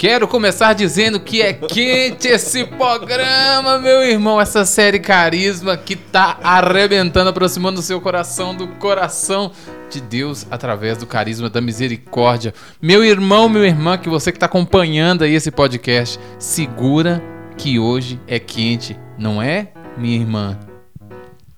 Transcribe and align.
Quero 0.00 0.26
começar 0.26 0.72
dizendo 0.72 1.20
que 1.20 1.42
é 1.42 1.52
quente 1.52 2.26
esse 2.26 2.64
programa, 2.64 3.78
meu 3.78 4.02
irmão. 4.02 4.40
Essa 4.40 4.64
série 4.64 4.98
Carisma 4.98 5.76
que 5.76 5.94
tá 5.94 6.38
arrebentando, 6.42 7.28
aproximando 7.28 7.80
o 7.80 7.82
seu 7.82 8.00
coração 8.00 8.54
do 8.54 8.66
coração 8.66 9.52
de 9.90 10.00
Deus 10.00 10.46
através 10.50 10.96
do 10.96 11.06
carisma 11.06 11.50
da 11.50 11.60
misericórdia. 11.60 12.54
Meu 12.80 13.04
irmão, 13.04 13.46
minha 13.46 13.66
irmã, 13.66 13.98
que 13.98 14.08
você 14.08 14.32
que 14.32 14.38
tá 14.38 14.46
acompanhando 14.46 15.22
aí 15.22 15.34
esse 15.34 15.50
podcast, 15.50 16.18
segura 16.38 17.22
que 17.58 17.78
hoje 17.78 18.18
é 18.26 18.38
quente, 18.38 18.98
não 19.18 19.42
é, 19.42 19.70
minha 19.98 20.16
irmã? 20.16 20.58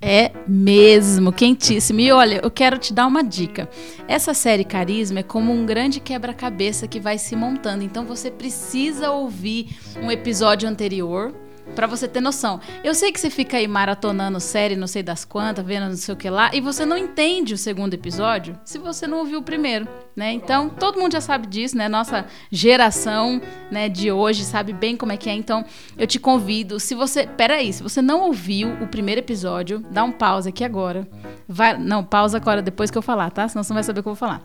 É 0.04 0.32
mesmo, 0.48 1.32
quentíssimo. 1.32 2.00
E 2.00 2.10
olha, 2.10 2.40
eu 2.42 2.50
quero 2.50 2.76
te 2.76 2.92
dar 2.92 3.06
uma 3.06 3.22
dica. 3.22 3.68
Essa 4.08 4.34
série 4.34 4.64
Carisma 4.64 5.20
é 5.20 5.22
como 5.22 5.52
um 5.52 5.64
grande 5.64 6.00
quebra-cabeça 6.00 6.88
que 6.88 6.98
vai 6.98 7.18
se 7.18 7.36
montando. 7.36 7.84
Então 7.84 8.04
você 8.04 8.28
precisa 8.28 9.12
ouvir 9.12 9.68
um 10.02 10.10
episódio 10.10 10.68
anterior 10.68 11.32
Pra 11.74 11.86
você 11.86 12.06
ter 12.06 12.20
noção. 12.20 12.60
Eu 12.84 12.94
sei 12.94 13.10
que 13.10 13.18
você 13.18 13.30
fica 13.30 13.56
aí 13.56 13.66
maratonando 13.66 14.38
série, 14.40 14.76
não 14.76 14.86
sei 14.86 15.02
das 15.02 15.24
quantas, 15.24 15.64
vendo 15.64 15.88
não 15.88 15.96
sei 15.96 16.12
o 16.12 16.16
que 16.16 16.28
lá, 16.28 16.50
e 16.52 16.60
você 16.60 16.84
não 16.84 16.98
entende 16.98 17.54
o 17.54 17.58
segundo 17.58 17.94
episódio 17.94 18.58
se 18.64 18.78
você 18.78 19.06
não 19.06 19.18
ouviu 19.18 19.38
o 19.38 19.42
primeiro, 19.42 19.88
né? 20.14 20.32
Então, 20.32 20.68
todo 20.68 21.00
mundo 21.00 21.12
já 21.12 21.20
sabe 21.20 21.46
disso, 21.46 21.76
né? 21.76 21.88
Nossa 21.88 22.26
geração, 22.50 23.40
né, 23.70 23.88
de 23.88 24.12
hoje 24.12 24.44
sabe 24.44 24.72
bem 24.72 24.96
como 24.96 25.12
é 25.12 25.16
que 25.16 25.30
é. 25.30 25.34
Então, 25.34 25.64
eu 25.96 26.06
te 26.06 26.18
convido, 26.18 26.78
se 26.78 26.94
você, 26.94 27.26
peraí, 27.26 27.72
se 27.72 27.82
você 27.82 28.02
não 28.02 28.20
ouviu 28.22 28.72
o 28.82 28.86
primeiro 28.86 29.20
episódio, 29.20 29.84
dá 29.90 30.04
um 30.04 30.12
pause 30.12 30.48
aqui 30.48 30.64
agora. 30.64 31.08
Vai, 31.48 31.78
não, 31.78 32.04
pausa 32.04 32.36
agora 32.36 32.60
depois 32.62 32.90
que 32.90 32.98
eu 32.98 33.02
falar, 33.02 33.30
tá? 33.30 33.48
Senão 33.48 33.62
você 33.62 33.72
não 33.72 33.76
vai 33.76 33.84
saber 33.84 34.00
o 34.00 34.02
que 34.02 34.08
eu 34.08 34.14
vou 34.14 34.18
falar. 34.18 34.42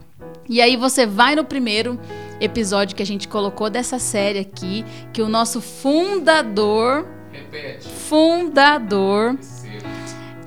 E 0.50 0.62
aí 0.62 0.78
você 0.78 1.06
vai 1.06 1.36
no 1.36 1.44
primeiro 1.44 2.00
episódio 2.40 2.96
que 2.96 3.04
a 3.04 3.06
gente 3.06 3.28
colocou 3.28 3.70
dessa 3.70 4.00
série 4.00 4.40
aqui, 4.40 4.86
que 5.12 5.22
o 5.22 5.28
nosso 5.28 5.60
fundador 5.60 7.06
Repete. 7.38 7.88
fundador, 7.88 9.38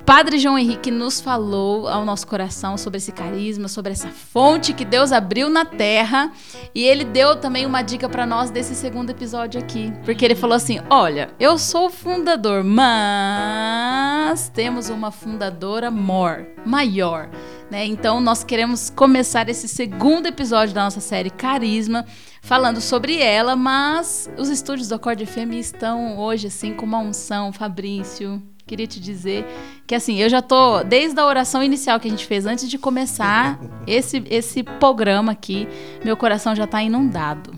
Padre 0.05 0.39
João 0.39 0.57
Henrique 0.57 0.89
nos 0.91 1.21
falou 1.21 1.87
ao 1.87 2.03
nosso 2.03 2.27
coração 2.27 2.77
sobre 2.77 2.97
esse 2.97 3.11
carisma, 3.11 3.67
sobre 3.67 3.91
essa 3.91 4.09
fonte 4.09 4.73
que 4.73 4.83
Deus 4.83 5.11
abriu 5.11 5.49
na 5.49 5.63
terra, 5.63 6.31
e 6.73 6.83
ele 6.83 7.03
deu 7.03 7.35
também 7.35 7.65
uma 7.65 7.81
dica 7.81 8.09
para 8.09 8.25
nós 8.25 8.49
desse 8.49 8.75
segundo 8.75 9.09
episódio 9.11 9.61
aqui, 9.61 9.93
porque 10.03 10.25
ele 10.25 10.35
falou 10.35 10.55
assim: 10.55 10.79
"Olha, 10.89 11.29
eu 11.39 11.57
sou 11.57 11.85
o 11.87 11.89
fundador, 11.89 12.63
mas 12.63 14.49
temos 14.49 14.89
uma 14.89 15.11
fundadora 15.11 15.89
maior, 15.91 16.45
maior, 16.65 17.29
né? 17.69 17.85
Então 17.85 18.19
nós 18.19 18.43
queremos 18.43 18.89
começar 18.89 19.47
esse 19.49 19.67
segundo 19.67 20.25
episódio 20.27 20.73
da 20.73 20.83
nossa 20.83 20.99
série 20.99 21.29
Carisma 21.29 22.05
falando 22.41 22.81
sobre 22.81 23.17
ela, 23.19 23.55
mas 23.55 24.29
os 24.37 24.49
estúdios 24.49 24.87
do 24.89 24.95
Acorde 24.95 25.25
FM 25.25 25.53
estão 25.53 26.17
hoje 26.17 26.47
assim 26.47 26.73
com 26.73 26.85
uma 26.85 26.99
unção, 26.99 27.53
Fabrício. 27.53 28.41
Queria 28.71 28.87
te 28.87 29.01
dizer 29.01 29.45
que 29.85 29.93
assim, 29.93 30.21
eu 30.21 30.29
já 30.29 30.41
tô 30.41 30.81
desde 30.81 31.19
a 31.19 31.25
oração 31.25 31.61
inicial 31.61 31.99
que 31.99 32.07
a 32.07 32.09
gente 32.09 32.25
fez 32.25 32.45
antes 32.45 32.69
de 32.69 32.77
começar 32.77 33.59
esse 33.85 34.23
esse 34.29 34.63
programa 34.63 35.33
aqui, 35.33 35.67
meu 36.05 36.15
coração 36.15 36.55
já 36.55 36.65
tá 36.65 36.81
inundado. 36.81 37.51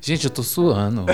Gente, 0.00 0.26
eu 0.26 0.30
tô 0.30 0.44
suando. 0.44 1.06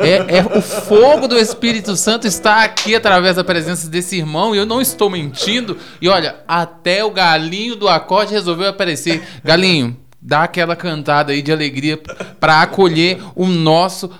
É, 0.00 0.38
é, 0.38 0.58
o 0.58 0.62
fogo 0.62 1.28
do 1.28 1.36
Espírito 1.36 1.94
Santo 1.94 2.26
está 2.26 2.64
aqui 2.64 2.94
através 2.94 3.36
da 3.36 3.44
presença 3.44 3.86
desse 3.86 4.16
irmão 4.16 4.54
e 4.54 4.58
eu 4.58 4.64
não 4.64 4.80
estou 4.80 5.10
mentindo. 5.10 5.76
E 6.00 6.08
olha, 6.08 6.36
até 6.48 7.04
o 7.04 7.10
galinho 7.10 7.76
do 7.76 7.86
acorde 7.86 8.32
resolveu 8.32 8.68
aparecer. 8.70 9.22
Galinho, 9.44 9.94
dá 10.22 10.44
aquela 10.44 10.74
cantada 10.74 11.32
aí 11.32 11.42
de 11.42 11.52
alegria 11.52 12.00
para 12.40 12.62
acolher 12.62 13.20
o 13.36 13.44
nosso 13.44 14.10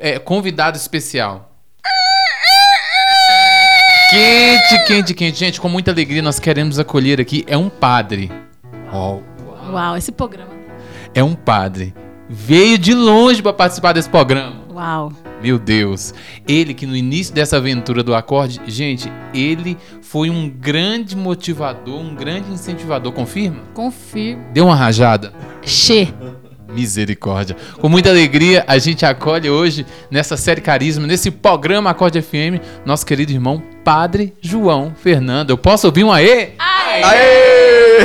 é, 0.00 0.18
convidado 0.18 0.76
especial. 0.76 1.47
Quente, 4.10 4.84
quente, 4.86 5.14
quente. 5.14 5.38
Gente, 5.38 5.60
com 5.60 5.68
muita 5.68 5.90
alegria 5.90 6.22
nós 6.22 6.38
queremos 6.38 6.78
acolher 6.78 7.20
aqui. 7.20 7.44
É 7.46 7.56
um 7.56 7.68
padre. 7.68 8.30
Oh, 8.92 9.18
Uau, 9.70 9.96
esse 9.96 10.10
programa. 10.10 10.50
é 11.14 11.22
um 11.22 11.34
padre. 11.34 11.94
Veio 12.28 12.78
de 12.78 12.94
longe 12.94 13.42
para 13.42 13.52
participar 13.52 13.92
desse 13.92 14.08
programa. 14.08 14.56
Uau. 14.72 15.12
Meu 15.42 15.58
Deus. 15.58 16.14
Ele 16.46 16.72
que 16.72 16.86
no 16.86 16.96
início 16.96 17.34
dessa 17.34 17.58
aventura 17.58 18.02
do 18.02 18.14
acorde, 18.14 18.60
gente, 18.66 19.12
ele 19.34 19.76
foi 20.00 20.30
um 20.30 20.48
grande 20.48 21.14
motivador, 21.14 22.00
um 22.00 22.14
grande 22.14 22.50
incentivador. 22.50 23.12
Confirma? 23.12 23.60
Confirmo. 23.74 24.42
Deu 24.52 24.64
uma 24.66 24.74
rajada. 24.74 25.32
Che. 25.62 26.12
Misericórdia. 26.72 27.56
Com 27.80 27.88
muita 27.88 28.10
alegria, 28.10 28.62
a 28.66 28.76
gente 28.78 29.04
acolhe 29.06 29.48
hoje, 29.48 29.86
nessa 30.10 30.36
série 30.36 30.60
Carisma, 30.60 31.06
nesse 31.06 31.30
programa 31.30 31.90
Acorde 31.90 32.20
FM, 32.20 32.60
nosso 32.84 33.06
querido 33.06 33.32
irmão 33.32 33.62
Padre 33.88 34.34
João 34.42 34.94
Fernando. 34.94 35.48
Eu 35.48 35.56
posso 35.56 35.86
ouvir 35.86 36.04
um 36.04 36.12
aê? 36.12 36.50
Aê! 36.58 38.02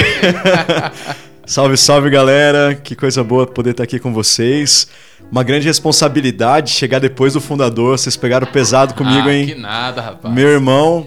salve, 1.46 1.76
salve 1.76 2.10
galera, 2.10 2.74
que 2.74 2.96
coisa 2.96 3.22
boa 3.22 3.46
poder 3.46 3.72
estar 3.72 3.84
aqui 3.84 4.00
com 4.00 4.14
vocês. 4.14 4.88
Uma 5.30 5.44
grande 5.44 5.68
responsabilidade 5.68 6.72
chegar 6.72 7.00
depois 7.00 7.34
do 7.34 7.42
fundador, 7.42 8.00
vocês 8.00 8.16
pegaram 8.16 8.48
pesado 8.48 8.94
comigo, 8.94 9.28
ah, 9.28 9.34
hein? 9.34 9.48
Que 9.48 9.56
nada, 9.56 10.00
rapaz. 10.00 10.34
Meu 10.34 10.48
irmão, 10.48 11.06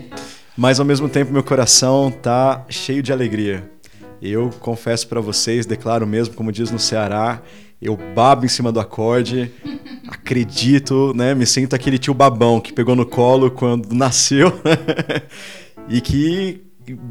mas 0.55 0.79
ao 0.79 0.85
mesmo 0.85 1.09
tempo 1.09 1.33
meu 1.33 1.43
coração 1.43 2.11
tá 2.11 2.63
cheio 2.69 3.03
de 3.03 3.11
alegria. 3.11 3.71
Eu 4.21 4.51
confesso 4.61 5.09
pra 5.09 5.23
vocês, 5.23 5.65
declaro 5.65 6.07
mesmo, 6.07 6.35
como 6.35 6.53
diz 6.53 6.71
no 6.71 6.79
Ceará, 6.79 7.41
eu 7.81 7.97
babo 7.97 8.45
em 8.45 8.49
cima 8.49 8.73
do 8.73 8.81
acorde, 8.81 9.53
acredito, 10.09 11.13
né? 11.15 11.35
Me 11.35 11.47
sinto 11.47 11.75
aquele 11.75 11.99
tio 11.99 12.15
babão 12.15 12.61
que 12.61 12.73
pegou 12.73 12.97
no 12.97 13.05
colo 13.05 13.51
quando 13.51 13.93
nasceu 13.93 14.53
e 15.89 16.01
que 16.01 16.63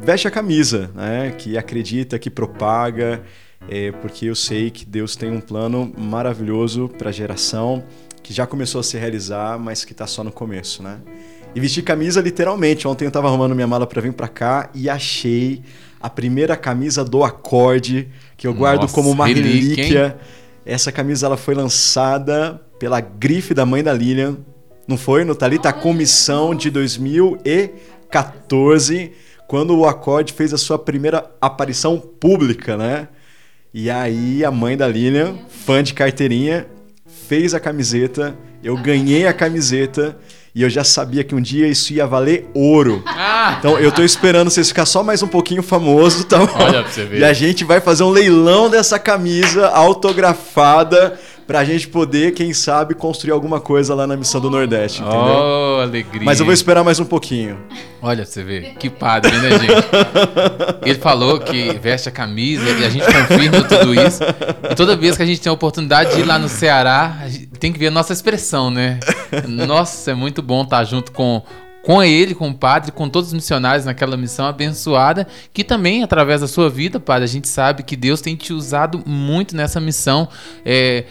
veste 0.01 0.27
a 0.27 0.31
camisa, 0.31 0.89
né? 0.95 1.31
Que 1.37 1.57
acredita, 1.57 2.17
que 2.17 2.29
propaga, 2.29 3.23
é, 3.69 3.91
porque 3.91 4.25
eu 4.25 4.35
sei 4.35 4.69
que 4.69 4.85
Deus 4.85 5.15
tem 5.15 5.31
um 5.31 5.41
plano 5.41 5.91
maravilhoso 5.97 6.89
para 6.89 7.09
a 7.09 7.13
geração 7.13 7.83
que 8.23 8.33
já 8.33 8.47
começou 8.47 8.79
a 8.81 8.83
se 8.83 8.97
realizar, 8.97 9.59
mas 9.59 9.85
que 9.85 9.91
está 9.91 10.07
só 10.07 10.23
no 10.23 10.31
começo, 10.31 10.81
né? 10.81 10.97
E 11.53 11.59
vestir 11.59 11.83
camisa 11.83 12.19
literalmente. 12.21 12.87
Ontem 12.87 13.05
eu 13.05 13.09
estava 13.09 13.27
arrumando 13.27 13.53
minha 13.53 13.67
mala 13.67 13.85
para 13.85 14.01
vir 14.01 14.13
para 14.13 14.27
cá 14.27 14.69
e 14.73 14.89
achei 14.89 15.61
a 16.01 16.09
primeira 16.09 16.57
camisa 16.57 17.05
do 17.05 17.23
acorde 17.23 18.09
que 18.35 18.47
eu 18.47 18.53
guardo 18.53 18.81
Nossa, 18.81 18.95
como 18.95 19.11
uma 19.11 19.27
relíquia, 19.27 19.83
relíquia. 19.83 20.17
Essa 20.65 20.91
camisa 20.91 21.27
ela 21.27 21.37
foi 21.37 21.53
lançada 21.53 22.59
pela 22.79 22.99
grife 22.99 23.53
da 23.53 23.63
mãe 23.65 23.83
da 23.83 23.93
Lilian, 23.93 24.37
não 24.87 24.97
foi? 24.97 25.23
No 25.23 25.35
Talita 25.35 25.71
Comissão 25.71 26.55
de 26.55 26.71
2014, 26.71 29.11
quando 29.47 29.77
o 29.77 29.85
acorde 29.85 30.33
fez 30.33 30.51
a 30.53 30.57
sua 30.57 30.79
primeira 30.79 31.31
aparição 31.39 31.99
pública, 31.99 32.75
né? 32.75 33.07
E 33.73 33.89
aí 33.91 34.43
a 34.43 34.49
mãe 34.49 34.75
da 34.75 34.87
Lilian, 34.87 35.37
fã 35.49 35.83
de 35.83 35.93
carteirinha, 35.93 36.65
fez 37.05 37.53
a 37.53 37.59
camiseta, 37.59 38.35
eu 38.63 38.75
ganhei 38.77 39.27
a 39.27 39.33
camiseta 39.33 40.17
e 40.55 40.63
eu 40.63 40.69
já 40.69 40.85
sabia 40.85 41.21
que 41.21 41.35
um 41.35 41.41
dia 41.41 41.67
isso 41.67 41.91
ia 41.91 42.07
valer 42.07 42.49
ouro. 42.53 43.03
Ah, 43.05 43.57
Então 43.59 43.77
eu 43.77 43.91
tô 43.91 44.01
esperando 44.03 44.49
vocês 44.49 44.69
ficar 44.69 44.85
só 44.85 45.03
mais 45.03 45.21
um 45.21 45.27
pouquinho 45.27 45.61
famoso, 45.61 46.23
tá 46.23 46.37
bom? 46.39 46.47
Olha 46.57 46.81
pra 46.81 46.91
você 46.91 47.03
ver. 47.03 47.19
E 47.19 47.23
a 47.25 47.33
gente 47.33 47.65
vai 47.65 47.81
fazer 47.81 48.03
um 48.03 48.09
leilão 48.09 48.69
dessa 48.69 48.97
camisa 48.97 49.67
autografada 49.67 51.19
pra 51.47 51.63
gente 51.63 51.87
poder, 51.87 52.33
quem 52.33 52.53
sabe, 52.53 52.95
construir 52.95 53.31
alguma 53.31 53.59
coisa 53.59 53.93
lá 53.93 54.07
na 54.07 54.17
Missão 54.17 54.41
do 54.41 54.49
Nordeste, 54.49 55.01
entendeu? 55.01 55.19
oh, 55.19 55.79
alegria. 55.81 56.23
Mas 56.23 56.39
eu 56.39 56.45
vou 56.45 56.53
esperar 56.53 56.83
mais 56.83 56.99
um 56.99 57.05
pouquinho. 57.05 57.57
Olha 58.01 58.25
você 58.25 58.43
ver, 58.43 58.75
que 58.79 58.89
padre, 58.89 59.31
né, 59.37 59.51
gente? 59.51 59.73
Ele 60.83 60.99
falou 60.99 61.39
que 61.39 61.73
veste 61.79 62.09
a 62.09 62.11
camisa 62.11 62.63
e 62.69 62.85
a 62.85 62.89
gente 62.89 63.05
confirma 63.05 63.63
tudo 63.63 63.93
isso. 63.93 64.23
E 64.69 64.75
toda 64.75 64.95
vez 64.95 65.17
que 65.17 65.23
a 65.23 65.25
gente 65.25 65.39
tem 65.39 65.49
a 65.49 65.53
oportunidade 65.53 66.15
de 66.15 66.21
ir 66.21 66.25
lá 66.25 66.39
no 66.39 66.49
Ceará, 66.49 67.27
tem 67.59 67.71
que 67.71 67.79
ver 67.79 67.87
a 67.87 67.91
nossa 67.91 68.13
expressão, 68.13 68.71
né? 68.71 68.99
Nossa, 69.47 70.11
é 70.11 70.13
muito 70.13 70.41
bom 70.41 70.63
estar 70.63 70.83
junto 70.83 71.11
com, 71.11 71.43
com 71.83 72.03
ele, 72.03 72.33
com 72.33 72.49
o 72.49 72.53
padre, 72.53 72.91
com 72.91 73.07
todos 73.07 73.29
os 73.29 73.33
missionários 73.33 73.85
naquela 73.85 74.17
missão 74.17 74.45
abençoada, 74.47 75.27
que 75.53 75.63
também, 75.63 76.03
através 76.03 76.41
da 76.41 76.47
sua 76.47 76.69
vida, 76.69 76.99
padre, 76.99 77.25
a 77.25 77.27
gente 77.27 77.47
sabe 77.47 77.83
que 77.83 77.95
Deus 77.95 78.21
tem 78.21 78.35
te 78.35 78.53
usado 78.53 79.03
muito 79.05 79.55
nessa 79.55 79.79
missão. 79.79 80.27
É, 80.65 81.05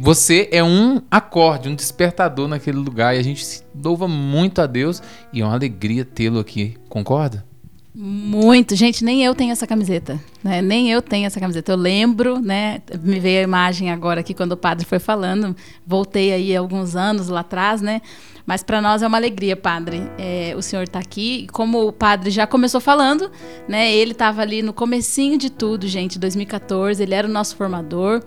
Você, 0.00 0.48
é 0.50 0.64
um 0.64 1.02
acorde, 1.10 1.68
um 1.68 1.74
despertador 1.74 2.48
naquele 2.48 2.78
lugar 2.78 3.14
e 3.14 3.18
a 3.18 3.22
gente 3.22 3.44
louva 3.74 4.08
muito 4.08 4.62
a 4.62 4.66
Deus 4.66 5.02
e 5.32 5.42
é 5.42 5.44
uma 5.44 5.54
alegria 5.54 6.04
tê-lo 6.04 6.38
aqui, 6.38 6.74
concorda? 6.88 7.44
Muito, 7.94 8.74
gente, 8.74 9.04
nem 9.04 9.22
eu 9.22 9.34
tenho 9.34 9.52
essa 9.52 9.66
camiseta, 9.66 10.18
né? 10.42 10.62
Nem 10.62 10.90
eu 10.90 11.02
tenho 11.02 11.26
essa 11.26 11.38
camiseta. 11.38 11.72
Eu 11.72 11.76
lembro, 11.76 12.40
né? 12.40 12.80
Me 13.02 13.20
veio 13.20 13.40
a 13.40 13.42
imagem 13.42 13.90
agora 13.90 14.20
aqui 14.20 14.32
quando 14.32 14.52
o 14.52 14.56
padre 14.56 14.86
foi 14.86 14.98
falando. 14.98 15.54
Voltei 15.86 16.32
aí 16.32 16.56
alguns 16.56 16.96
anos 16.96 17.28
lá 17.28 17.40
atrás, 17.40 17.82
né? 17.82 18.00
Mas 18.46 18.62
para 18.62 18.80
nós 18.80 19.02
é 19.02 19.06
uma 19.06 19.18
alegria, 19.18 19.54
padre. 19.56 20.10
É, 20.16 20.54
o 20.56 20.62
senhor 20.62 20.84
está 20.84 21.00
aqui. 21.00 21.46
Como 21.52 21.86
o 21.86 21.92
padre 21.92 22.30
já 22.30 22.46
começou 22.46 22.80
falando, 22.80 23.30
né? 23.68 23.92
Ele 23.92 24.12
estava 24.12 24.40
ali 24.40 24.62
no 24.62 24.72
comecinho 24.72 25.36
de 25.36 25.50
tudo, 25.50 25.86
gente, 25.86 26.18
2014. 26.18 27.02
Ele 27.02 27.12
era 27.12 27.28
o 27.28 27.30
nosso 27.30 27.54
formador, 27.56 28.22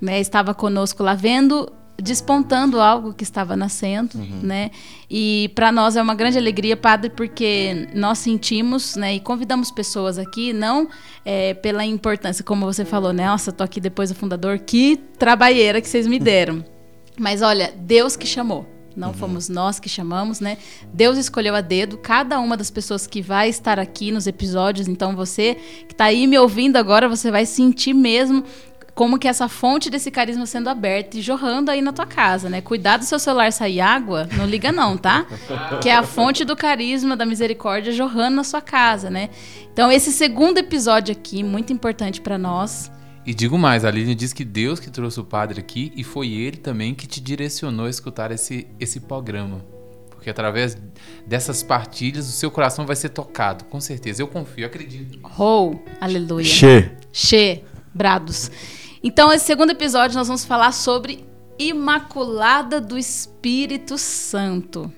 né? 0.00 0.20
Estava 0.20 0.54
conosco 0.54 1.02
lá 1.02 1.14
vendo 1.14 1.72
despontando 2.00 2.80
algo 2.80 3.12
que 3.12 3.24
estava 3.24 3.56
nascendo, 3.56 4.16
uhum. 4.16 4.40
né? 4.42 4.70
E 5.10 5.50
para 5.54 5.72
nós 5.72 5.96
é 5.96 6.02
uma 6.02 6.14
grande 6.14 6.38
alegria, 6.38 6.76
padre, 6.76 7.10
porque 7.10 7.88
nós 7.92 8.18
sentimos, 8.18 8.94
né? 8.94 9.16
E 9.16 9.20
convidamos 9.20 9.70
pessoas 9.70 10.16
aqui, 10.16 10.52
não 10.52 10.88
é, 11.24 11.54
pela 11.54 11.84
importância, 11.84 12.44
como 12.44 12.64
você 12.64 12.84
falou, 12.84 13.12
né? 13.12 13.26
Nossa, 13.26 13.50
tô 13.50 13.64
aqui 13.64 13.80
depois 13.80 14.10
do 14.10 14.14
fundador, 14.14 14.60
que 14.60 14.96
trabalheira 15.18 15.80
que 15.80 15.88
vocês 15.88 16.06
me 16.06 16.20
deram. 16.20 16.64
Mas 17.18 17.42
olha, 17.42 17.74
Deus 17.76 18.16
que 18.16 18.26
chamou. 18.26 18.64
Não 18.94 19.08
uhum. 19.08 19.14
fomos 19.14 19.48
nós 19.48 19.78
que 19.78 19.88
chamamos, 19.88 20.40
né? 20.40 20.58
Deus 20.92 21.16
escolheu 21.18 21.54
a 21.54 21.60
dedo 21.60 21.98
cada 21.98 22.40
uma 22.40 22.56
das 22.56 22.68
pessoas 22.68 23.06
que 23.06 23.22
vai 23.22 23.48
estar 23.48 23.78
aqui 23.78 24.10
nos 24.10 24.26
episódios. 24.26 24.88
Então 24.88 25.14
você 25.14 25.56
que 25.86 25.94
está 25.94 26.06
aí 26.06 26.26
me 26.26 26.36
ouvindo 26.36 26.76
agora, 26.76 27.08
você 27.08 27.30
vai 27.30 27.46
sentir 27.46 27.94
mesmo 27.94 28.42
como 28.98 29.16
que 29.16 29.28
essa 29.28 29.48
fonte 29.48 29.90
desse 29.90 30.10
carisma 30.10 30.44
sendo 30.44 30.68
aberta 30.68 31.16
e 31.16 31.22
jorrando 31.22 31.70
aí 31.70 31.80
na 31.80 31.92
tua 31.92 32.04
casa, 32.04 32.50
né? 32.50 32.60
Cuidado 32.60 33.02
do 33.02 33.06
seu 33.06 33.20
celular 33.20 33.52
sair 33.52 33.80
água, 33.80 34.28
não 34.36 34.44
liga 34.44 34.72
não, 34.72 34.96
tá? 34.96 35.24
Que 35.80 35.88
é 35.88 35.94
a 35.94 36.02
fonte 36.02 36.44
do 36.44 36.56
carisma, 36.56 37.16
da 37.16 37.24
misericórdia 37.24 37.92
jorrando 37.92 38.34
na 38.34 38.42
sua 38.42 38.60
casa, 38.60 39.08
né? 39.08 39.30
Então 39.72 39.92
esse 39.92 40.10
segundo 40.10 40.58
episódio 40.58 41.12
aqui, 41.12 41.44
muito 41.44 41.72
importante 41.72 42.20
para 42.20 42.36
nós. 42.36 42.90
E 43.24 43.32
digo 43.32 43.56
mais, 43.56 43.84
a 43.84 43.90
Lilian 43.92 44.16
diz 44.16 44.32
que 44.32 44.44
Deus 44.44 44.80
que 44.80 44.90
trouxe 44.90 45.20
o 45.20 45.24
padre 45.24 45.60
aqui 45.60 45.92
e 45.94 46.02
foi 46.02 46.32
ele 46.32 46.56
também 46.56 46.92
que 46.92 47.06
te 47.06 47.20
direcionou 47.20 47.86
a 47.86 47.90
escutar 47.90 48.32
esse, 48.32 48.66
esse 48.80 48.98
programa. 48.98 49.64
Porque 50.10 50.28
através 50.28 50.76
dessas 51.24 51.62
partilhas 51.62 52.28
o 52.28 52.32
seu 52.32 52.50
coração 52.50 52.84
vai 52.84 52.96
ser 52.96 53.10
tocado, 53.10 53.64
com 53.66 53.80
certeza. 53.80 54.20
Eu 54.20 54.26
confio, 54.26 54.66
acredito. 54.66 55.20
Oh, 55.38 55.76
aleluia. 56.00 56.44
Che. 56.44 56.90
Che, 57.12 57.62
brados. 57.94 58.50
Então, 59.08 59.32
esse 59.32 59.46
segundo 59.46 59.70
episódio 59.70 60.18
nós 60.18 60.26
vamos 60.26 60.44
falar 60.44 60.70
sobre 60.70 61.24
Imaculada 61.58 62.78
do 62.78 62.98
Espírito 62.98 63.96
Santo. 63.96 64.92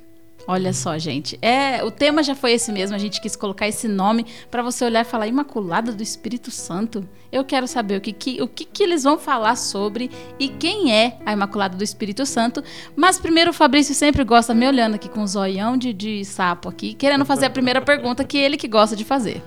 Olha 0.48 0.72
só, 0.72 0.98
gente. 0.98 1.38
É, 1.40 1.84
o 1.84 1.92
tema 1.92 2.20
já 2.20 2.34
foi 2.34 2.54
esse 2.54 2.72
mesmo, 2.72 2.96
a 2.96 2.98
gente 2.98 3.20
quis 3.20 3.36
colocar 3.36 3.68
esse 3.68 3.86
nome 3.86 4.26
para 4.50 4.64
você 4.64 4.84
olhar 4.84 5.02
e 5.02 5.04
falar 5.04 5.28
Imaculada 5.28 5.92
do 5.92 6.02
Espírito 6.02 6.50
Santo. 6.50 7.08
Eu 7.30 7.44
quero 7.44 7.68
saber 7.68 7.98
o 7.98 8.00
que, 8.00 8.12
que 8.12 8.42
o 8.42 8.48
que, 8.48 8.64
que, 8.64 8.82
eles 8.82 9.04
vão 9.04 9.16
falar 9.16 9.54
sobre 9.54 10.10
e 10.40 10.48
quem 10.48 10.92
é 10.92 11.16
a 11.24 11.32
Imaculada 11.32 11.76
do 11.76 11.84
Espírito 11.84 12.26
Santo. 12.26 12.64
Mas 12.96 13.16
primeiro 13.16 13.50
o 13.52 13.54
Fabrício 13.54 13.94
sempre 13.94 14.24
gosta 14.24 14.52
me 14.52 14.66
olhando 14.66 14.96
aqui 14.96 15.08
com 15.08 15.20
um 15.20 15.26
zoião 15.28 15.76
de, 15.76 15.92
de 15.92 16.24
sapo 16.24 16.68
aqui, 16.68 16.94
querendo 16.94 17.24
fazer 17.24 17.46
a 17.46 17.50
primeira 17.50 17.80
pergunta 17.80 18.24
que 18.24 18.36
ele 18.36 18.56
que 18.56 18.66
gosta 18.66 18.96
de 18.96 19.04
fazer. 19.04 19.40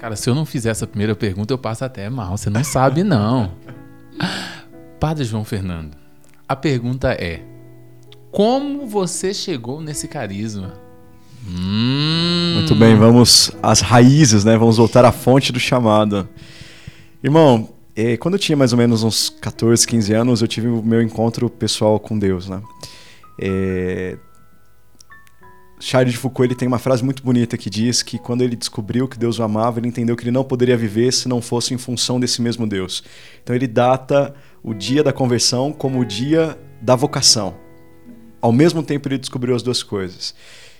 Cara, 0.00 0.16
se 0.16 0.30
eu 0.30 0.34
não 0.34 0.46
fizer 0.46 0.70
essa 0.70 0.86
primeira 0.86 1.14
pergunta, 1.14 1.52
eu 1.52 1.58
passo 1.58 1.84
até 1.84 2.08
mal. 2.08 2.38
Você 2.38 2.48
não 2.48 2.64
sabe, 2.64 3.04
não. 3.04 3.52
Padre 5.00 5.24
João 5.24 5.44
Fernando, 5.44 5.96
a 6.48 6.56
pergunta 6.56 7.12
é: 7.12 7.42
como 8.30 8.86
você 8.86 9.32
chegou 9.32 9.80
nesse 9.80 10.08
carisma? 10.08 10.74
Hum. 11.46 12.54
Muito 12.56 12.74
bem, 12.74 12.96
vamos 12.96 13.52
às 13.62 13.80
raízes, 13.80 14.44
né? 14.44 14.56
Vamos 14.56 14.76
voltar 14.76 15.04
à 15.04 15.12
fonte 15.12 15.52
do 15.52 15.60
chamado. 15.60 16.28
Irmão, 17.22 17.68
é, 17.96 18.16
quando 18.16 18.34
eu 18.34 18.38
tinha 18.38 18.56
mais 18.56 18.72
ou 18.72 18.78
menos 18.78 19.02
uns 19.02 19.28
14, 19.28 19.86
15 19.86 20.12
anos, 20.12 20.42
eu 20.42 20.48
tive 20.48 20.68
o 20.68 20.82
meu 20.82 21.02
encontro 21.02 21.48
pessoal 21.48 21.98
com 21.98 22.18
Deus, 22.18 22.48
né? 22.48 22.60
É, 23.40 24.18
Charles 25.80 26.12
de 26.12 26.18
Foucault 26.18 26.48
ele 26.48 26.58
tem 26.58 26.66
uma 26.66 26.78
frase 26.78 27.04
muito 27.04 27.22
bonita 27.22 27.56
que 27.56 27.70
diz 27.70 28.02
que 28.02 28.18
quando 28.18 28.42
ele 28.42 28.56
descobriu 28.56 29.06
que 29.06 29.18
Deus 29.18 29.38
o 29.38 29.42
amava, 29.42 29.78
ele 29.78 29.88
entendeu 29.88 30.16
que 30.16 30.24
ele 30.24 30.30
não 30.30 30.42
poderia 30.42 30.76
viver 30.76 31.12
se 31.12 31.28
não 31.28 31.40
fosse 31.40 31.72
em 31.72 31.78
função 31.78 32.18
desse 32.18 32.42
mesmo 32.42 32.66
Deus. 32.66 33.04
Então 33.42 33.54
ele 33.54 33.66
data 33.66 34.34
o 34.62 34.74
dia 34.74 35.02
da 35.04 35.12
conversão 35.12 35.72
como 35.72 36.00
o 36.00 36.04
dia 36.04 36.58
da 36.82 36.96
vocação. 36.96 37.54
Ao 38.40 38.52
mesmo 38.52 38.82
tempo 38.82 39.08
ele 39.08 39.18
descobriu 39.18 39.54
as 39.54 39.62
duas 39.62 39.82
coisas. 39.82 40.34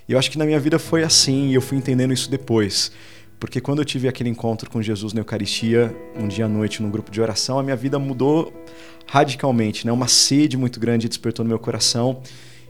E 0.08 0.12
eu 0.12 0.18
acho 0.18 0.30
que 0.30 0.38
na 0.38 0.44
minha 0.44 0.58
vida 0.58 0.78
foi 0.78 1.04
assim, 1.04 1.50
e 1.50 1.54
eu 1.54 1.60
fui 1.60 1.76
entendendo 1.76 2.12
isso 2.12 2.30
depois. 2.30 2.90
Porque 3.38 3.60
quando 3.60 3.80
eu 3.80 3.84
tive 3.84 4.08
aquele 4.08 4.28
encontro 4.28 4.68
com 4.68 4.82
Jesus 4.82 5.12
na 5.12 5.20
Eucaristia, 5.20 5.94
um 6.16 6.26
dia 6.26 6.46
à 6.46 6.48
noite, 6.48 6.82
num 6.82 6.90
grupo 6.90 7.10
de 7.10 7.20
oração, 7.20 7.58
a 7.58 7.62
minha 7.62 7.76
vida 7.76 7.98
mudou 7.98 8.52
radicalmente, 9.06 9.86
né? 9.86 9.92
Uma 9.92 10.08
sede 10.08 10.56
muito 10.56 10.80
grande 10.80 11.08
despertou 11.08 11.44
no 11.44 11.48
meu 11.48 11.58
coração. 11.58 12.20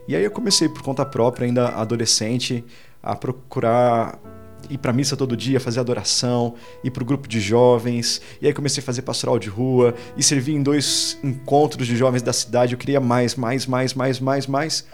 E 0.09 0.15
aí 0.15 0.23
eu 0.23 0.31
comecei 0.31 0.67
por 0.67 0.81
conta 0.81 1.05
própria, 1.05 1.45
ainda 1.45 1.67
adolescente, 1.67 2.65
a 3.01 3.15
procurar 3.15 4.19
ir 4.67 4.79
para 4.79 4.91
missa 4.91 5.15
todo 5.15 5.37
dia, 5.37 5.59
fazer 5.59 5.79
adoração, 5.79 6.55
ir 6.83 6.89
para 6.89 7.03
o 7.03 7.05
grupo 7.05 7.27
de 7.27 7.39
jovens. 7.39 8.19
E 8.41 8.47
aí 8.47 8.51
comecei 8.51 8.81
a 8.81 8.83
fazer 8.83 9.03
pastoral 9.03 9.37
de 9.37 9.49
rua 9.49 9.93
e 10.17 10.23
servi 10.23 10.55
em 10.55 10.63
dois 10.63 11.15
encontros 11.23 11.85
de 11.85 11.95
jovens 11.95 12.23
da 12.23 12.33
cidade. 12.33 12.73
Eu 12.73 12.79
queria 12.79 12.99
mais, 12.99 13.35
mais, 13.35 13.67
mais, 13.67 13.93
mais, 13.93 14.19
mais, 14.19 14.47
mais. 14.47 14.87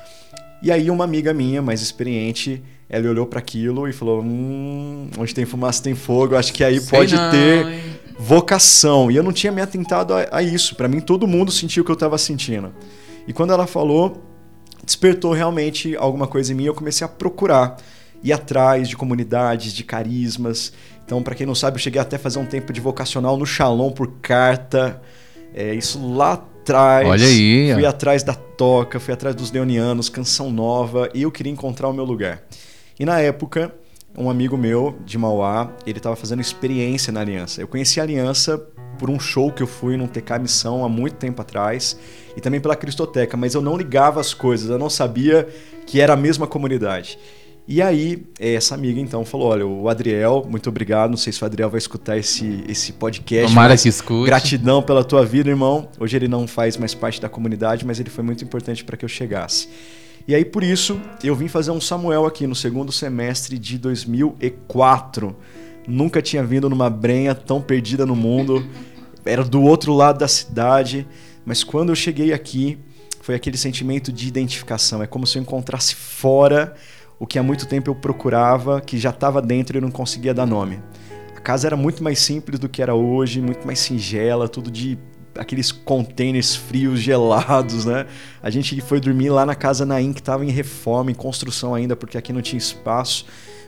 E 0.61 0.69
aí 0.69 0.91
uma 0.91 1.05
amiga 1.05 1.33
minha, 1.33 1.61
mais 1.61 1.81
experiente, 1.81 2.61
ela 2.89 3.07
olhou 3.07 3.25
para 3.25 3.39
aquilo 3.39 3.87
e 3.87 3.93
falou: 3.93 4.21
"Hum, 4.21 5.09
onde 5.17 5.33
tem 5.33 5.45
fumaça 5.45 5.81
tem 5.81 5.95
fogo. 5.95 6.35
Acho 6.35 6.51
que 6.51 6.61
aí 6.61 6.77
Sei 6.81 6.89
pode 6.89 7.15
não, 7.15 7.31
ter 7.31 7.65
hein? 7.65 7.79
vocação". 8.19 9.09
E 9.09 9.15
eu 9.15 9.23
não 9.23 9.31
tinha 9.31 9.53
me 9.53 9.61
atentado 9.61 10.13
a, 10.13 10.27
a 10.29 10.43
isso. 10.43 10.75
Para 10.75 10.89
mim 10.89 10.99
todo 10.99 11.25
mundo 11.25 11.53
sentiu 11.53 11.83
o 11.83 11.85
que 11.85 11.91
eu 11.91 11.95
estava 11.95 12.17
sentindo. 12.17 12.73
E 13.25 13.31
quando 13.31 13.53
ela 13.53 13.65
falou, 13.65 14.34
despertou 14.83 15.33
realmente 15.33 15.95
alguma 15.95 16.27
coisa 16.27 16.51
em 16.51 16.55
mim. 16.55 16.65
Eu 16.65 16.73
comecei 16.73 17.05
a 17.05 17.07
procurar, 17.07 17.77
ir 18.23 18.33
atrás 18.33 18.89
de 18.89 18.95
comunidades, 18.95 19.73
de 19.73 19.83
carismas. 19.83 20.73
Então, 21.05 21.21
para 21.21 21.35
quem 21.35 21.45
não 21.45 21.55
sabe, 21.55 21.77
eu 21.77 21.81
cheguei 21.81 22.01
até 22.01 22.15
a 22.15 22.19
fazer 22.19 22.39
um 22.39 22.45
tempo 22.45 22.73
de 22.73 22.81
vocacional 22.81 23.37
no 23.37 23.45
Shalom 23.45 23.91
por 23.91 24.11
carta. 24.21 25.01
É, 25.53 25.73
isso 25.73 25.99
lá 26.13 26.33
atrás. 26.33 27.07
Olha 27.07 27.25
aí. 27.25 27.73
Fui 27.73 27.85
atrás 27.85 28.23
da 28.23 28.33
toca, 28.33 28.99
fui 28.99 29.13
atrás 29.13 29.35
dos 29.35 29.51
leonianos, 29.51 30.09
canção 30.09 30.51
nova, 30.51 31.09
e 31.13 31.21
eu 31.21 31.31
queria 31.31 31.51
encontrar 31.51 31.87
o 31.87 31.93
meu 31.93 32.03
lugar. 32.03 32.41
E 32.99 33.05
na 33.05 33.19
época, 33.19 33.73
um 34.17 34.29
amigo 34.29 34.57
meu 34.57 34.95
de 35.05 35.17
Mauá, 35.17 35.71
ele 35.85 35.99
estava 35.99 36.15
fazendo 36.15 36.41
experiência 36.41 37.11
na 37.11 37.21
Aliança. 37.21 37.61
Eu 37.61 37.67
conheci 37.67 37.99
a 37.99 38.03
Aliança 38.03 38.57
por 38.95 39.09
um 39.09 39.19
show 39.19 39.51
que 39.51 39.61
eu 39.61 39.67
fui 39.67 39.97
num 39.97 40.07
TK 40.07 40.39
Missão 40.41 40.83
há 40.83 40.89
muito 40.89 41.15
tempo 41.15 41.41
atrás 41.41 41.97
e 42.35 42.41
também 42.41 42.59
pela 42.59 42.75
Cristoteca, 42.75 43.37
mas 43.37 43.53
eu 43.53 43.61
não 43.61 43.77
ligava 43.77 44.19
as 44.19 44.33
coisas, 44.33 44.69
eu 44.69 44.79
não 44.79 44.89
sabia 44.89 45.47
que 45.85 46.01
era 46.01 46.13
a 46.13 46.17
mesma 46.17 46.47
comunidade. 46.47 47.17
E 47.67 47.81
aí, 47.81 48.23
essa 48.39 48.75
amiga 48.75 48.99
então 48.99 49.25
falou: 49.25 49.47
Olha, 49.47 49.65
o 49.65 49.89
Adriel, 49.89 50.45
muito 50.47 50.69
obrigado. 50.69 51.09
Não 51.09 51.17
sei 51.17 51.33
se 51.33 51.41
o 51.41 51.45
Adriel 51.45 51.69
vai 51.69 51.79
escutar 51.79 52.15
esse, 52.15 52.63
esse 52.67 52.93
podcast. 52.93 53.47
Tomara 53.47 53.75
que 53.75 53.89
escute. 53.89 54.27
Gratidão 54.27 54.83
pela 54.83 55.03
tua 55.03 55.25
vida, 55.25 55.49
irmão. 55.49 55.87
Hoje 55.99 56.15
ele 56.15 56.27
não 56.27 56.47
faz 56.47 56.77
mais 56.77 56.93
parte 56.93 57.19
da 57.19 57.27
comunidade, 57.27 57.83
mas 57.83 57.99
ele 57.99 58.11
foi 58.11 58.23
muito 58.23 58.43
importante 58.43 58.83
para 58.83 58.95
que 58.95 59.03
eu 59.03 59.09
chegasse. 59.09 59.67
E 60.27 60.35
aí, 60.35 60.45
por 60.45 60.63
isso, 60.63 60.99
eu 61.23 61.35
vim 61.35 61.47
fazer 61.47 61.71
um 61.71 61.81
Samuel 61.81 62.27
aqui 62.27 62.45
no 62.45 62.55
segundo 62.55 62.91
semestre 62.91 63.57
de 63.57 63.79
2004. 63.79 65.35
Nunca 65.87 66.21
tinha 66.21 66.43
vindo 66.43 66.69
numa 66.69 66.89
brenha 66.89 67.35
tão 67.35 67.61
perdida 67.61 68.05
no 68.05 68.15
mundo. 68.15 68.65
Era 69.25 69.43
do 69.43 69.61
outro 69.61 69.93
lado 69.93 70.19
da 70.19 70.27
cidade. 70.27 71.07
Mas 71.45 71.63
quando 71.63 71.89
eu 71.89 71.95
cheguei 71.95 72.33
aqui, 72.33 72.77
foi 73.21 73.35
aquele 73.35 73.57
sentimento 73.57 74.11
de 74.11 74.27
identificação. 74.27 75.01
É 75.01 75.07
como 75.07 75.25
se 75.25 75.37
eu 75.37 75.41
encontrasse 75.41 75.95
fora 75.95 76.75
o 77.19 77.25
que 77.25 77.39
há 77.39 77.43
muito 77.43 77.65
tempo 77.65 77.89
eu 77.89 77.95
procurava, 77.95 78.81
que 78.81 78.97
já 78.97 79.09
estava 79.09 79.41
dentro 79.41 79.77
e 79.77 79.81
não 79.81 79.91
conseguia 79.91 80.33
dar 80.33 80.45
nome. 80.45 80.79
A 81.35 81.39
casa 81.39 81.67
era 81.67 81.75
muito 81.75 82.03
mais 82.03 82.19
simples 82.19 82.59
do 82.59 82.67
que 82.67 82.81
era 82.81 82.93
hoje, 82.93 83.41
muito 83.41 83.65
mais 83.65 83.79
singela, 83.79 84.49
tudo 84.49 84.69
de 84.69 84.97
aqueles 85.37 85.71
containers 85.71 86.55
frios, 86.55 86.99
gelados, 86.99 87.85
né? 87.85 88.05
A 88.41 88.49
gente 88.49 88.79
foi 88.81 88.99
dormir 88.99 89.29
lá 89.29 89.45
na 89.45 89.55
casa 89.55 89.85
Naim, 89.85 90.13
que 90.13 90.21
estava 90.21 90.45
em 90.45 90.49
reforma, 90.49 91.11
em 91.11 91.15
construção 91.15 91.73
ainda, 91.73 91.95
porque 91.95 92.17
aqui 92.17 92.31
não 92.31 92.41
tinha 92.41 92.57
espaço. 92.57 93.25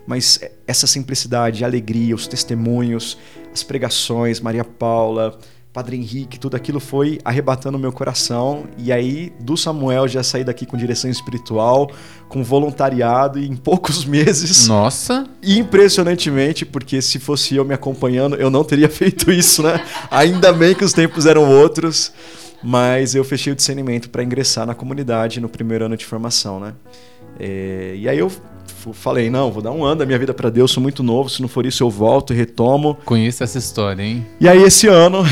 Mas 0.07 0.39
essa 0.65 0.87
simplicidade, 0.87 1.63
a 1.63 1.67
alegria, 1.67 2.15
os 2.15 2.25
testemunhos, 2.27 3.17
as 3.53 3.61
pregações, 3.61 4.39
Maria 4.39 4.63
Paula, 4.63 5.37
Padre 5.77 5.95
Henrique, 5.95 6.39
tudo 6.39 6.55
aquilo 6.55 6.79
foi 6.79 7.19
arrebatando 7.23 7.77
o 7.77 7.79
meu 7.79 7.91
coração. 7.91 8.63
E 8.79 8.91
aí, 8.91 9.31
do 9.39 9.55
Samuel, 9.55 10.07
já 10.07 10.23
saí 10.23 10.43
daqui 10.43 10.65
com 10.65 10.75
direção 10.75 11.07
espiritual, 11.07 11.91
com 12.27 12.43
voluntariado, 12.43 13.37
e 13.37 13.47
em 13.47 13.55
poucos 13.55 14.03
meses. 14.05 14.67
Nossa! 14.67 15.27
Impressionantemente, 15.43 16.65
porque 16.65 16.99
se 16.99 17.19
fosse 17.19 17.55
eu 17.55 17.63
me 17.63 17.75
acompanhando, 17.75 18.35
eu 18.37 18.49
não 18.49 18.63
teria 18.63 18.89
feito 18.89 19.31
isso, 19.31 19.61
né? 19.61 19.85
Ainda 20.09 20.51
bem 20.51 20.73
que 20.73 20.83
os 20.83 20.93
tempos 20.93 21.27
eram 21.27 21.47
outros. 21.47 22.11
Mas 22.63 23.13
eu 23.13 23.23
fechei 23.23 23.53
o 23.53 23.55
discernimento 23.55 24.09
para 24.09 24.23
ingressar 24.23 24.65
na 24.65 24.73
comunidade 24.73 25.39
no 25.39 25.47
primeiro 25.47 25.85
ano 25.85 25.95
de 25.95 26.05
formação, 26.05 26.59
né? 26.59 26.73
É, 27.39 27.95
e 27.97 28.07
aí 28.07 28.17
eu 28.17 28.31
falei, 28.93 29.29
não, 29.29 29.51
vou 29.51 29.61
dar 29.61 29.71
um 29.71 29.83
ano 29.83 29.99
da 29.99 30.05
minha 30.05 30.17
vida 30.17 30.33
para 30.33 30.49
Deus, 30.49 30.71
sou 30.71 30.81
muito 30.81 31.03
novo, 31.03 31.29
se 31.29 31.41
não 31.41 31.49
for 31.49 31.65
isso 31.65 31.83
eu 31.83 31.89
volto 31.89 32.33
e 32.33 32.37
retomo. 32.37 32.95
Conheço 33.05 33.43
essa 33.43 33.57
história, 33.57 34.03
hein? 34.03 34.25
E 34.39 34.47
aí 34.47 34.61
esse 34.63 34.87
ano 34.87 35.23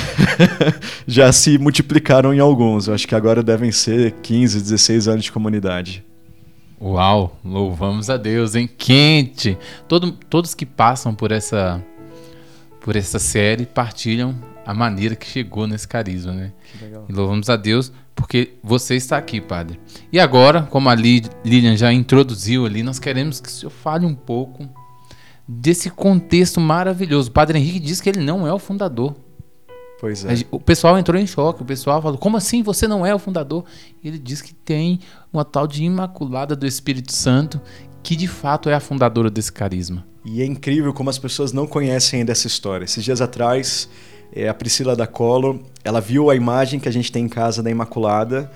já 1.07 1.31
se 1.31 1.57
multiplicaram 1.57 2.33
em 2.33 2.39
alguns. 2.39 2.87
Eu 2.87 2.93
acho 2.93 3.07
que 3.07 3.15
agora 3.15 3.41
devem 3.41 3.71
ser 3.71 4.11
15, 4.21 4.61
16 4.61 5.07
anos 5.07 5.23
de 5.23 5.31
comunidade. 5.31 6.03
Uau, 6.81 7.39
louvamos 7.43 8.09
a 8.09 8.17
Deus, 8.17 8.55
hein? 8.55 8.69
Quente. 8.77 9.57
Todo, 9.87 10.11
todos 10.11 10.53
que 10.53 10.65
passam 10.65 11.15
por 11.15 11.31
essa 11.31 11.81
por 12.81 12.95
essa 12.95 13.17
série 13.17 13.65
partilham 13.65 14.35
a 14.65 14.73
maneira 14.73 15.15
que 15.15 15.25
chegou 15.27 15.67
nesse 15.67 15.87
carisma, 15.87 16.33
né? 16.33 16.51
E 17.07 17.11
louvamos 17.13 17.49
a 17.49 17.55
Deus 17.55 17.91
porque 18.15 18.53
você 18.63 18.95
está 18.95 19.17
aqui, 19.17 19.41
Padre. 19.41 19.79
E 20.11 20.19
agora, 20.19 20.63
como 20.63 20.89
a 20.89 20.95
Li- 20.95 21.23
Lilian 21.43 21.75
já 21.75 21.91
introduziu 21.91 22.65
ali, 22.65 22.81
nós 22.81 22.97
queremos 22.97 23.39
que 23.39 23.49
o 23.49 23.51
senhor 23.51 23.69
fale 23.69 24.05
um 24.05 24.15
pouco 24.15 24.67
desse 25.47 25.89
contexto 25.89 26.59
maravilhoso. 26.59 27.29
O 27.29 27.33
Padre 27.33 27.59
Henrique 27.59 27.79
diz 27.79 28.01
que 28.01 28.09
ele 28.09 28.21
não 28.21 28.47
é 28.47 28.53
o 28.53 28.59
fundador. 28.59 29.15
Pois 29.99 30.25
é. 30.25 30.33
O 30.51 30.59
pessoal 30.59 30.97
entrou 30.97 31.19
em 31.19 31.27
choque, 31.27 31.61
o 31.61 31.65
pessoal 31.65 32.01
falou: 32.01 32.17
como 32.17 32.37
assim 32.37 32.63
você 32.63 32.87
não 32.87 33.05
é 33.05 33.13
o 33.13 33.19
fundador? 33.19 33.63
E 34.03 34.07
ele 34.07 34.19
diz 34.19 34.41
que 34.41 34.53
tem 34.53 34.99
uma 35.31 35.45
tal 35.45 35.67
de 35.67 35.83
Imaculada 35.83 36.55
do 36.55 36.65
Espírito 36.65 37.13
Santo, 37.13 37.61
que 38.03 38.15
de 38.15 38.27
fato 38.27 38.69
é 38.69 38.73
a 38.73 38.79
fundadora 38.79 39.29
desse 39.29 39.51
carisma. 39.51 40.05
E 40.23 40.41
é 40.41 40.45
incrível 40.45 40.93
como 40.93 41.09
as 41.09 41.19
pessoas 41.19 41.51
não 41.53 41.67
conhecem 41.67 42.19
ainda 42.19 42.31
essa 42.31 42.47
história. 42.47 42.83
Esses 42.83 43.03
dias 43.03 43.21
atrás, 43.21 43.87
eh, 44.35 44.47
a 44.47 44.53
Priscila 44.53 44.95
da 44.95 45.07
Colo, 45.07 45.63
ela 45.83 46.01
viu 46.01 46.29
a 46.29 46.35
imagem 46.35 46.79
que 46.79 46.89
a 46.89 46.91
gente 46.91 47.11
tem 47.11 47.25
em 47.25 47.29
casa 47.29 47.63
da 47.63 47.71
Imaculada, 47.71 48.51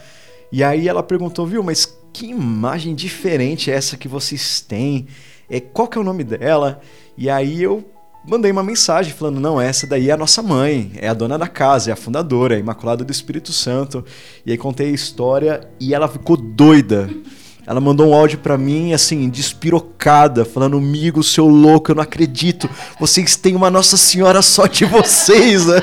e 0.52 0.64
aí 0.64 0.88
ela 0.88 1.02
perguntou, 1.04 1.46
viu, 1.46 1.64
mas 1.64 1.98
que 2.12 2.28
imagem 2.28 2.96
diferente 2.96 3.72
é 3.72 3.76
essa 3.76 3.98
que 3.98 4.08
vocês 4.08 4.62
têm? 4.62 5.08
É, 5.50 5.60
qual 5.60 5.88
que 5.88 5.98
é 5.98 6.02
o 6.02 6.04
nome 6.04 6.24
dela? 6.24 6.82
E 7.18 7.30
aí 7.30 7.62
eu 7.62 7.84
mandei 8.28 8.52
uma 8.52 8.64
mensagem 8.64 9.14
falando, 9.14 9.40
não, 9.40 9.60
essa 9.60 9.88
daí 9.88 10.10
é 10.10 10.14
a 10.14 10.18
nossa 10.18 10.42
mãe, 10.42 10.92
é 10.96 11.08
a 11.08 11.14
dona 11.14 11.38
da 11.38 11.48
casa, 11.48 11.90
é 11.90 11.94
a 11.94 11.96
fundadora, 11.96 12.54
é 12.54 12.58
a 12.58 12.60
Imaculada 12.60 13.04
do 13.04 13.12
Espírito 13.12 13.52
Santo. 13.52 14.04
E 14.46 14.52
aí 14.52 14.58
contei 14.58 14.88
a 14.88 14.94
história 14.94 15.70
e 15.80 15.94
ela 15.94 16.08
ficou 16.08 16.36
doida. 16.36 17.10
Ela 17.70 17.80
mandou 17.80 18.08
um 18.08 18.16
áudio 18.16 18.40
pra 18.40 18.58
mim, 18.58 18.94
assim, 18.94 19.30
despirocada, 19.30 20.44
falando: 20.44 20.78
Amigo, 20.78 21.22
seu 21.22 21.48
louco, 21.48 21.92
eu 21.92 21.96
não 21.96 22.02
acredito. 22.02 22.68
Vocês 23.00 23.36
têm 23.36 23.56
uma 23.56 23.70
Nossa 23.70 23.96
Senhora 23.96 24.42
só 24.42 24.66
de 24.66 24.86
vocês. 24.86 25.68
né?" 25.68 25.76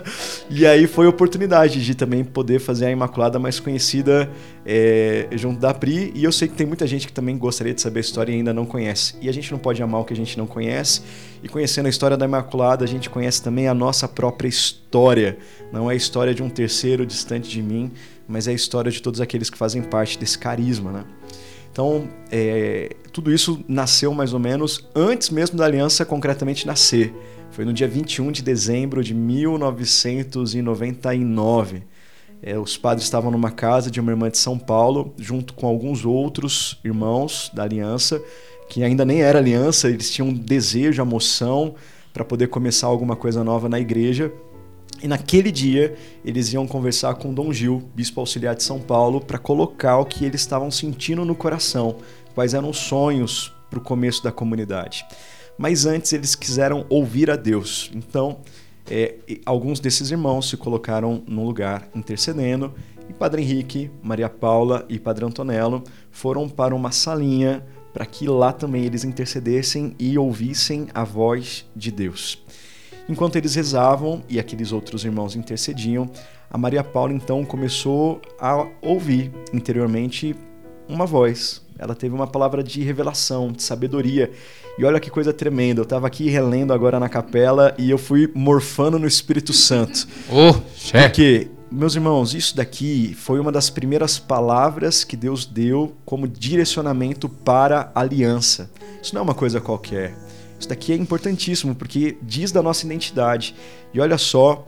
e 0.48 0.66
aí 0.66 0.86
foi 0.86 1.04
a 1.04 1.10
oportunidade 1.10 1.84
de 1.84 1.94
também 1.94 2.24
poder 2.24 2.60
fazer 2.60 2.86
a 2.86 2.90
Imaculada 2.90 3.38
mais 3.38 3.60
conhecida 3.60 4.30
é, 4.64 5.28
junto 5.32 5.60
da 5.60 5.74
Pri. 5.74 6.12
E 6.14 6.24
eu 6.24 6.32
sei 6.32 6.48
que 6.48 6.54
tem 6.54 6.66
muita 6.66 6.86
gente 6.86 7.06
que 7.06 7.12
também 7.12 7.36
gostaria 7.36 7.74
de 7.74 7.82
saber 7.82 7.98
a 7.98 8.00
história 8.00 8.32
e 8.32 8.36
ainda 8.36 8.54
não 8.54 8.64
conhece. 8.64 9.14
E 9.20 9.28
a 9.28 9.32
gente 9.32 9.52
não 9.52 9.58
pode 9.58 9.82
amar 9.82 10.00
o 10.00 10.04
que 10.06 10.14
a 10.14 10.16
gente 10.16 10.38
não 10.38 10.46
conhece. 10.46 11.02
E 11.42 11.48
conhecendo 11.48 11.84
a 11.84 11.90
história 11.90 12.16
da 12.16 12.24
Imaculada, 12.24 12.86
a 12.86 12.88
gente 12.88 13.10
conhece 13.10 13.42
também 13.42 13.68
a 13.68 13.74
nossa 13.74 14.08
própria 14.08 14.48
história. 14.48 15.36
Não 15.70 15.90
é 15.90 15.92
a 15.92 15.96
história 15.96 16.34
de 16.34 16.42
um 16.42 16.48
terceiro 16.48 17.04
distante 17.04 17.50
de 17.50 17.60
mim, 17.60 17.92
mas 18.26 18.48
é 18.48 18.52
a 18.52 18.54
história 18.54 18.90
de 18.90 19.02
todos 19.02 19.20
aqueles 19.20 19.50
que 19.50 19.58
fazem 19.58 19.82
parte 19.82 20.18
desse 20.18 20.38
carisma, 20.38 20.90
né? 20.90 21.04
Então, 21.74 22.08
é, 22.30 22.94
tudo 23.12 23.34
isso 23.34 23.64
nasceu 23.66 24.14
mais 24.14 24.32
ou 24.32 24.38
menos 24.38 24.88
antes 24.94 25.28
mesmo 25.28 25.58
da 25.58 25.64
aliança 25.64 26.04
concretamente 26.04 26.68
nascer. 26.68 27.12
Foi 27.50 27.64
no 27.64 27.72
dia 27.72 27.88
21 27.88 28.30
de 28.30 28.44
dezembro 28.44 29.02
de 29.02 29.12
1999. 29.12 31.82
É, 32.40 32.56
os 32.56 32.76
padres 32.76 33.02
estavam 33.02 33.32
numa 33.32 33.50
casa 33.50 33.90
de 33.90 33.98
uma 33.98 34.12
irmã 34.12 34.30
de 34.30 34.38
São 34.38 34.56
Paulo, 34.56 35.12
junto 35.18 35.52
com 35.52 35.66
alguns 35.66 36.04
outros 36.04 36.78
irmãos 36.84 37.50
da 37.52 37.64
aliança, 37.64 38.22
que 38.68 38.84
ainda 38.84 39.04
nem 39.04 39.22
era 39.22 39.40
aliança, 39.40 39.90
eles 39.90 40.12
tinham 40.12 40.28
um 40.28 40.32
desejo, 40.32 41.02
a 41.02 41.04
moção 41.04 41.74
para 42.12 42.24
poder 42.24 42.46
começar 42.46 42.86
alguma 42.86 43.16
coisa 43.16 43.42
nova 43.42 43.68
na 43.68 43.80
igreja. 43.80 44.30
E 45.02 45.08
naquele 45.08 45.50
dia 45.50 45.96
eles 46.24 46.52
iam 46.52 46.66
conversar 46.66 47.14
com 47.14 47.34
Dom 47.34 47.52
Gil, 47.52 47.82
bispo 47.94 48.20
auxiliar 48.20 48.54
de 48.54 48.62
São 48.62 48.80
Paulo, 48.80 49.20
para 49.20 49.38
colocar 49.38 49.98
o 49.98 50.04
que 50.04 50.24
eles 50.24 50.40
estavam 50.40 50.70
sentindo 50.70 51.24
no 51.24 51.34
coração, 51.34 51.96
quais 52.34 52.54
eram 52.54 52.70
os 52.70 52.78
sonhos 52.78 53.52
para 53.68 53.78
o 53.78 53.82
começo 53.82 54.22
da 54.22 54.32
comunidade. 54.32 55.04
Mas 55.58 55.86
antes 55.86 56.12
eles 56.12 56.34
quiseram 56.34 56.86
ouvir 56.88 57.30
a 57.30 57.36
Deus. 57.36 57.90
Então, 57.94 58.38
é, 58.90 59.14
alguns 59.44 59.80
desses 59.80 60.10
irmãos 60.10 60.48
se 60.48 60.56
colocaram 60.56 61.22
num 61.26 61.44
lugar 61.44 61.88
intercedendo, 61.94 62.72
e 63.08 63.12
Padre 63.12 63.42
Henrique, 63.42 63.90
Maria 64.02 64.28
Paula 64.28 64.86
e 64.88 64.98
Padre 64.98 65.24
Antonello 65.24 65.84
foram 66.10 66.48
para 66.48 66.74
uma 66.74 66.90
salinha 66.90 67.64
para 67.92 68.04
que 68.04 68.26
lá 68.26 68.52
também 68.52 68.84
eles 68.84 69.04
intercedessem 69.04 69.94
e 69.98 70.18
ouvissem 70.18 70.88
a 70.92 71.04
voz 71.04 71.64
de 71.76 71.92
Deus. 71.92 72.42
Enquanto 73.08 73.36
eles 73.36 73.54
rezavam 73.54 74.22
e 74.28 74.38
aqueles 74.38 74.72
outros 74.72 75.04
irmãos 75.04 75.36
intercediam, 75.36 76.10
a 76.50 76.56
Maria 76.56 76.82
Paula 76.82 77.12
então 77.12 77.44
começou 77.44 78.22
a 78.40 78.66
ouvir 78.80 79.30
interiormente 79.52 80.34
uma 80.88 81.04
voz. 81.06 81.62
Ela 81.78 81.94
teve 81.94 82.14
uma 82.14 82.26
palavra 82.26 82.62
de 82.62 82.82
revelação, 82.82 83.50
de 83.50 83.62
sabedoria. 83.62 84.30
E 84.78 84.84
olha 84.84 85.00
que 85.00 85.10
coisa 85.10 85.32
tremenda. 85.32 85.80
Eu 85.80 85.84
estava 85.84 86.06
aqui 86.06 86.28
relendo 86.30 86.72
agora 86.72 87.00
na 87.00 87.08
capela 87.08 87.74
e 87.76 87.90
eu 87.90 87.98
fui 87.98 88.30
morfando 88.34 88.98
no 88.98 89.06
Espírito 89.06 89.52
Santo. 89.52 90.06
Ô, 90.30 90.54
chefe! 90.74 91.08
Porque, 91.08 91.48
meus 91.70 91.94
irmãos, 91.94 92.34
isso 92.34 92.56
daqui 92.56 93.14
foi 93.14 93.40
uma 93.40 93.50
das 93.50 93.68
primeiras 93.68 94.18
palavras 94.18 95.02
que 95.04 95.16
Deus 95.16 95.44
deu 95.44 95.94
como 96.04 96.28
direcionamento 96.28 97.28
para 97.28 97.90
a 97.94 98.00
aliança. 98.00 98.70
Isso 99.02 99.14
não 99.14 99.20
é 99.20 99.24
uma 99.24 99.34
coisa 99.34 99.60
qualquer. 99.60 100.23
Isso 100.64 100.68
daqui 100.70 100.94
é 100.94 100.96
importantíssimo 100.96 101.74
porque 101.74 102.16
diz 102.22 102.50
da 102.50 102.62
nossa 102.62 102.86
identidade. 102.86 103.54
E 103.92 104.00
olha 104.00 104.16
só 104.16 104.66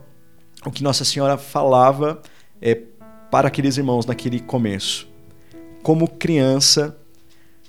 o 0.66 0.70
que 0.70 0.82
Nossa 0.82 1.06
Senhora 1.06 1.38
falava 1.38 2.20
é, 2.60 2.74
para 3.30 3.48
aqueles 3.48 3.78
irmãos 3.78 4.04
naquele 4.04 4.38
começo. 4.38 5.08
Como 5.82 6.06
criança 6.06 6.98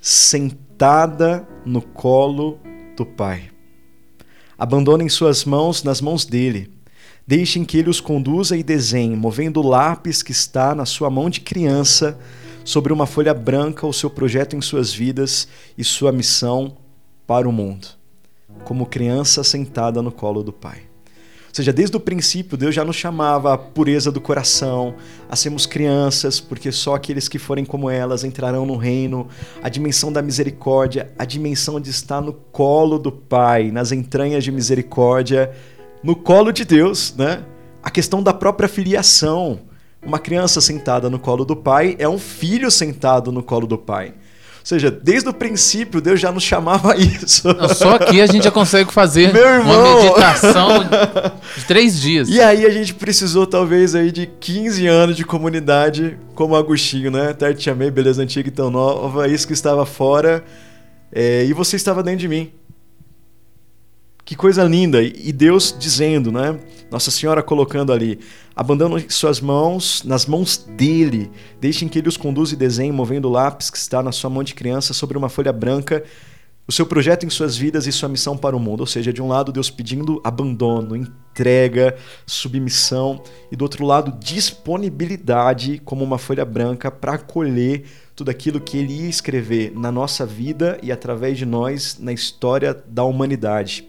sentada 0.01 1.47
no 1.65 1.81
colo 1.81 2.59
do 2.97 3.05
Pai. 3.05 3.49
Abandonem 4.57 5.07
suas 5.07 5.45
mãos 5.45 5.81
nas 5.81 6.01
mãos 6.01 6.25
dele. 6.25 6.69
Deixem 7.25 7.63
que 7.63 7.77
ele 7.77 7.89
os 7.89 8.01
conduza 8.01 8.57
e 8.57 8.63
desenhe, 8.63 9.15
movendo 9.15 9.61
o 9.61 9.67
lápis 9.67 10.21
que 10.21 10.33
está 10.33 10.75
na 10.75 10.85
sua 10.85 11.09
mão 11.09 11.29
de 11.29 11.39
criança 11.39 12.19
sobre 12.65 12.91
uma 12.91 13.05
folha 13.05 13.33
branca 13.33 13.87
o 13.87 13.93
seu 13.93 14.09
projeto 14.09 14.53
em 14.53 14.61
suas 14.61 14.93
vidas 14.93 15.47
e 15.77 15.83
sua 15.85 16.11
missão 16.11 16.75
para 17.25 17.47
o 17.47 17.53
mundo, 17.53 17.96
como 18.67 18.85
criança 18.85 19.45
sentada 19.45 20.01
no 20.01 20.11
colo 20.11 20.43
do 20.43 20.51
Pai. 20.51 20.79
Ou 21.47 21.53
seja, 21.53 21.71
desde 21.71 21.95
o 21.95 22.01
princípio, 22.01 22.57
Deus 22.57 22.75
já 22.75 22.83
nos 22.83 22.97
chamava 22.97 23.53
à 23.53 23.57
pureza 23.57 24.11
do 24.11 24.19
coração, 24.19 24.93
a 25.29 25.37
sermos 25.37 25.65
crianças, 25.65 26.41
porque 26.41 26.69
só 26.69 26.95
aqueles 26.95 27.29
que 27.29 27.39
forem 27.39 27.63
como 27.63 27.89
elas 27.89 28.25
entrarão 28.25 28.65
no 28.65 28.75
reino, 28.75 29.29
a 29.63 29.69
dimensão 29.69 30.11
da 30.11 30.21
misericórdia, 30.21 31.09
a 31.17 31.23
dimensão 31.23 31.79
de 31.79 31.89
estar 31.91 32.19
no 32.19 32.33
colo 32.33 32.99
do 32.99 33.09
Pai, 33.09 33.71
nas 33.71 33.93
entranhas 33.93 34.43
de 34.43 34.51
misericórdia, 34.51 35.49
no 36.03 36.13
colo 36.13 36.51
de 36.51 36.65
Deus, 36.65 37.15
né? 37.17 37.45
A 37.81 37.89
questão 37.89 38.21
da 38.21 38.33
própria 38.33 38.67
filiação. 38.67 39.61
Uma 40.05 40.19
criança 40.19 40.59
sentada 40.59 41.09
no 41.09 41.19
colo 41.19 41.45
do 41.45 41.55
pai 41.55 41.95
é 41.99 42.07
um 42.07 42.19
filho 42.19 42.69
sentado 42.69 43.31
no 43.31 43.41
colo 43.41 43.65
do 43.65 43.77
pai. 43.77 44.13
Ou 44.67 44.69
seja, 44.69 44.91
desde 44.91 45.29
o 45.29 45.33
princípio 45.33 46.01
Deus 46.01 46.19
já 46.19 46.29
nos 46.29 46.43
chamava 46.43 46.91
a 46.91 46.97
isso. 46.97 47.47
Não, 47.47 47.69
Só 47.69 47.95
aqui 47.95 48.19
a 48.19 48.25
gente 48.25 48.43
já 48.43 48.51
consegue 48.51 48.91
fazer 48.91 49.31
uma 49.61 49.95
meditação 49.95 50.83
de 51.55 51.63
três 51.65 51.97
dias. 51.97 52.27
E 52.27 52.41
aí 52.41 52.65
a 52.65 52.69
gente 52.69 52.93
precisou 52.93 53.47
talvez 53.47 53.95
aí 53.95 54.11
de 54.11 54.25
15 54.25 54.85
anos 54.85 55.15
de 55.15 55.23
comunidade 55.23 56.19
como 56.35 56.53
Agostinho, 56.53 57.09
né? 57.09 57.31
Tarde 57.31 57.61
te 57.61 57.69
amei, 57.69 57.89
beleza 57.89 58.21
antiga 58.21 58.49
e 58.49 58.51
tão 58.51 58.69
nova, 58.69 59.25
isso 59.29 59.47
que 59.47 59.53
estava 59.53 59.85
fora 59.85 60.43
é, 61.13 61.45
e 61.45 61.53
você 61.53 61.77
estava 61.77 62.03
dentro 62.03 62.19
de 62.19 62.27
mim. 62.27 62.51
Que 64.27 64.35
coisa 64.35 64.61
linda! 64.65 65.01
E 65.01 65.31
Deus 65.31 65.73
dizendo, 65.79 66.33
né? 66.33 66.59
Nossa 66.91 67.09
Senhora 67.09 67.41
colocando 67.41 67.93
ali: 67.93 68.19
abandonem 68.53 69.07
suas 69.07 69.39
mãos 69.39 70.03
nas 70.03 70.25
mãos 70.25 70.57
dele, 70.57 71.31
deixem 71.61 71.87
que 71.87 71.97
ele 71.97 72.09
os 72.09 72.17
conduza 72.17 72.53
e 72.53 72.57
desenhe, 72.57 72.91
movendo 72.91 73.29
o 73.29 73.31
lápis 73.31 73.69
que 73.69 73.77
está 73.77 74.03
na 74.03 74.11
sua 74.11 74.29
mão 74.29 74.43
de 74.43 74.53
criança 74.53 74.93
sobre 74.93 75.17
uma 75.17 75.29
folha 75.29 75.53
branca, 75.53 76.03
o 76.67 76.73
seu 76.73 76.85
projeto 76.85 77.25
em 77.25 77.29
suas 77.29 77.55
vidas 77.55 77.87
e 77.87 77.91
sua 77.93 78.09
missão 78.09 78.35
para 78.35 78.53
o 78.53 78.59
mundo. 78.59 78.81
Ou 78.81 78.85
seja, 78.85 79.13
de 79.13 79.21
um 79.21 79.29
lado, 79.29 79.49
Deus 79.49 79.69
pedindo 79.69 80.19
abandono, 80.25 80.93
entrega, 80.93 81.95
submissão, 82.25 83.23
e 83.49 83.55
do 83.55 83.61
outro 83.61 83.85
lado, 83.85 84.19
disponibilidade 84.19 85.81
como 85.85 86.03
uma 86.03 86.17
folha 86.17 86.43
branca 86.43 86.91
para 86.91 87.13
acolher 87.13 87.85
tudo 88.13 88.29
aquilo 88.29 88.59
que 88.59 88.77
ele 88.77 89.03
ia 89.03 89.09
escrever 89.09 89.71
na 89.73 89.89
nossa 89.89 90.25
vida 90.25 90.77
e 90.83 90.91
através 90.91 91.37
de 91.37 91.45
nós 91.45 91.97
na 91.97 92.11
história 92.11 92.73
da 92.73 93.05
humanidade. 93.05 93.87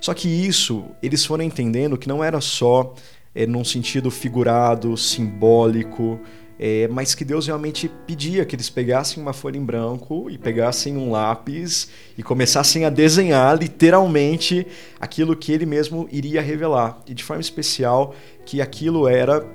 Só 0.00 0.14
que 0.14 0.28
isso, 0.28 0.84
eles 1.02 1.24
foram 1.24 1.44
entendendo 1.44 1.98
que 1.98 2.08
não 2.08 2.22
era 2.22 2.40
só 2.40 2.94
é, 3.34 3.46
num 3.46 3.64
sentido 3.64 4.10
figurado, 4.10 4.96
simbólico, 4.96 6.20
é, 6.58 6.88
mas 6.88 7.14
que 7.14 7.24
Deus 7.24 7.46
realmente 7.46 7.88
pedia 8.06 8.44
que 8.44 8.56
eles 8.56 8.68
pegassem 8.68 9.22
uma 9.22 9.32
folha 9.32 9.56
em 9.56 9.64
branco 9.64 10.28
e 10.28 10.36
pegassem 10.36 10.96
um 10.96 11.12
lápis 11.12 11.88
e 12.16 12.22
começassem 12.22 12.84
a 12.84 12.90
desenhar 12.90 13.56
literalmente 13.56 14.66
aquilo 14.98 15.36
que 15.36 15.52
ele 15.52 15.64
mesmo 15.64 16.08
iria 16.10 16.42
revelar. 16.42 17.00
E 17.06 17.14
de 17.14 17.22
forma 17.22 17.40
especial, 17.40 18.12
que 18.44 18.60
aquilo 18.60 19.06
era 19.06 19.46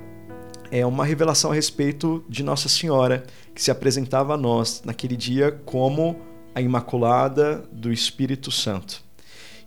é, 0.70 0.86
uma 0.86 1.04
revelação 1.04 1.50
a 1.50 1.54
respeito 1.54 2.24
de 2.26 2.42
Nossa 2.42 2.70
Senhora, 2.70 3.24
que 3.54 3.62
se 3.62 3.70
apresentava 3.70 4.32
a 4.32 4.38
nós 4.38 4.80
naquele 4.82 5.16
dia 5.16 5.52
como 5.66 6.16
a 6.54 6.62
Imaculada 6.62 7.68
do 7.70 7.92
Espírito 7.92 8.50
Santo. 8.50 9.03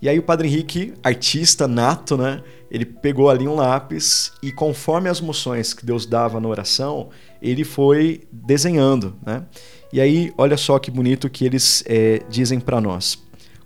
E 0.01 0.07
aí 0.07 0.19
o 0.19 0.23
Padre 0.23 0.47
Henrique, 0.47 0.93
artista 1.03 1.67
nato, 1.67 2.17
né? 2.17 2.41
Ele 2.69 2.85
pegou 2.85 3.29
ali 3.29 3.47
um 3.47 3.55
lápis 3.55 4.31
e 4.43 4.51
conforme 4.51 5.09
as 5.09 5.21
moções 5.21 5.73
que 5.73 5.85
Deus 5.85 6.05
dava 6.05 6.39
na 6.39 6.47
oração, 6.47 7.09
ele 7.41 7.63
foi 7.63 8.21
desenhando, 8.31 9.15
né? 9.25 9.43
E 9.91 10.01
aí, 10.01 10.33
olha 10.37 10.57
só 10.57 10.77
que 10.79 10.91
bonito 10.91 11.29
que 11.29 11.45
eles 11.45 11.83
é, 11.87 12.21
dizem 12.29 12.59
para 12.59 12.81
nós. 12.81 13.17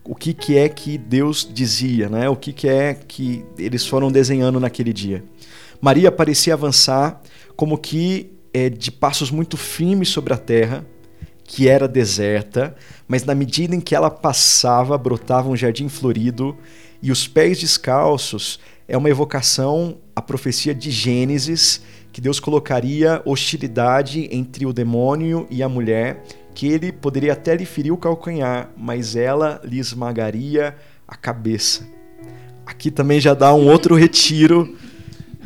O 0.04 0.16
que, 0.16 0.34
que 0.34 0.58
é 0.58 0.70
que 0.70 0.98
Deus 0.98 1.48
dizia, 1.52 2.10
né? 2.10 2.30
O 2.30 2.36
que, 2.36 2.54
que 2.54 2.68
é 2.68 2.94
que 2.94 3.44
eles 3.58 3.86
foram 3.86 4.12
desenhando 4.12 4.60
naquele 4.60 4.94
dia. 4.94 5.24
Maria 5.82 6.12
parecia 6.12 6.54
avançar 6.54 7.22
como 7.56 7.78
que 7.78 8.32
é, 8.54 8.70
de 8.70 8.92
passos 8.92 9.32
muito 9.32 9.58
firmes 9.58 10.10
sobre 10.10 10.34
a 10.34 10.38
terra, 10.38 10.86
que 11.52 11.68
era 11.68 11.86
deserta, 11.86 12.74
mas 13.10 13.26
na 13.26 13.36
medida 13.36 13.76
em 13.76 13.82
que 13.82 13.94
ela 13.94 14.10
passava, 14.10 14.98
brotava 14.98 15.50
um 15.50 15.56
jardim 15.56 15.90
florido 15.90 16.56
e 17.04 17.12
os 17.12 17.28
pés 17.28 17.60
descalços 17.60 18.58
é 18.88 18.96
uma 18.96 19.10
evocação 19.10 19.98
à 20.16 20.22
profecia 20.22 20.74
de 20.74 20.90
Gênesis, 20.90 21.82
que 22.14 22.22
Deus 22.22 22.40
colocaria 22.40 23.22
hostilidade 23.26 24.30
entre 24.32 24.66
o 24.66 24.72
demônio 24.72 25.46
e 25.52 25.62
a 25.62 25.68
mulher, 25.68 26.24
que 26.56 26.68
ele 26.68 26.90
poderia 26.90 27.34
até 27.34 27.54
lhe 27.54 27.66
ferir 27.66 27.92
o 27.92 27.98
calcanhar, 27.98 28.70
mas 28.78 29.18
ela 29.18 29.60
lhe 29.62 29.78
esmagaria 29.78 30.74
a 31.06 31.18
cabeça. 31.18 31.86
Aqui 32.66 32.90
também 32.90 33.20
já 33.20 33.34
dá 33.34 33.54
um 33.54 33.68
outro 33.68 33.94
retiro. 33.94 34.74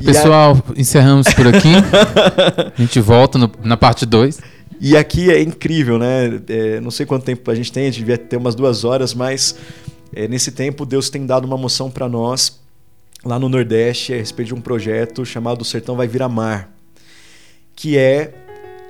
Pessoal, 0.04 0.56
a... 0.70 0.80
encerramos 0.80 1.34
por 1.34 1.48
aqui. 1.48 1.70
a 2.78 2.80
gente 2.80 3.00
volta 3.00 3.40
no, 3.40 3.52
na 3.64 3.76
parte 3.76 4.06
2. 4.06 4.54
E 4.80 4.96
aqui 4.96 5.32
é 5.32 5.42
incrível, 5.42 5.98
né? 5.98 6.42
É, 6.48 6.80
não 6.80 6.92
sei 6.92 7.06
quanto 7.06 7.24
tempo 7.24 7.50
a 7.50 7.56
gente 7.56 7.72
tem, 7.72 7.84
a 7.84 7.86
gente 7.88 8.00
devia 8.00 8.18
ter 8.18 8.38
umas 8.38 8.56
duas 8.56 8.84
horas, 8.84 9.14
mas 9.14 9.56
é, 10.14 10.28
nesse 10.28 10.52
tempo 10.52 10.86
Deus 10.86 11.10
tem 11.10 11.26
dado 11.26 11.46
uma 11.46 11.58
moção 11.58 11.90
para 11.90 12.08
nós 12.10 12.62
lá 13.24 13.40
no 13.40 13.50
Nordeste 13.50 14.14
a 14.14 14.18
respeito 14.18 14.50
de 14.50 14.56
um 14.56 14.62
projeto 14.62 15.26
chamado 15.26 15.62
O 15.62 15.66
Sertão 15.66 15.96
Vai 15.96 16.08
Virar 16.08 16.30
Mar, 16.30 16.72
que 17.76 17.98
é 17.98 18.34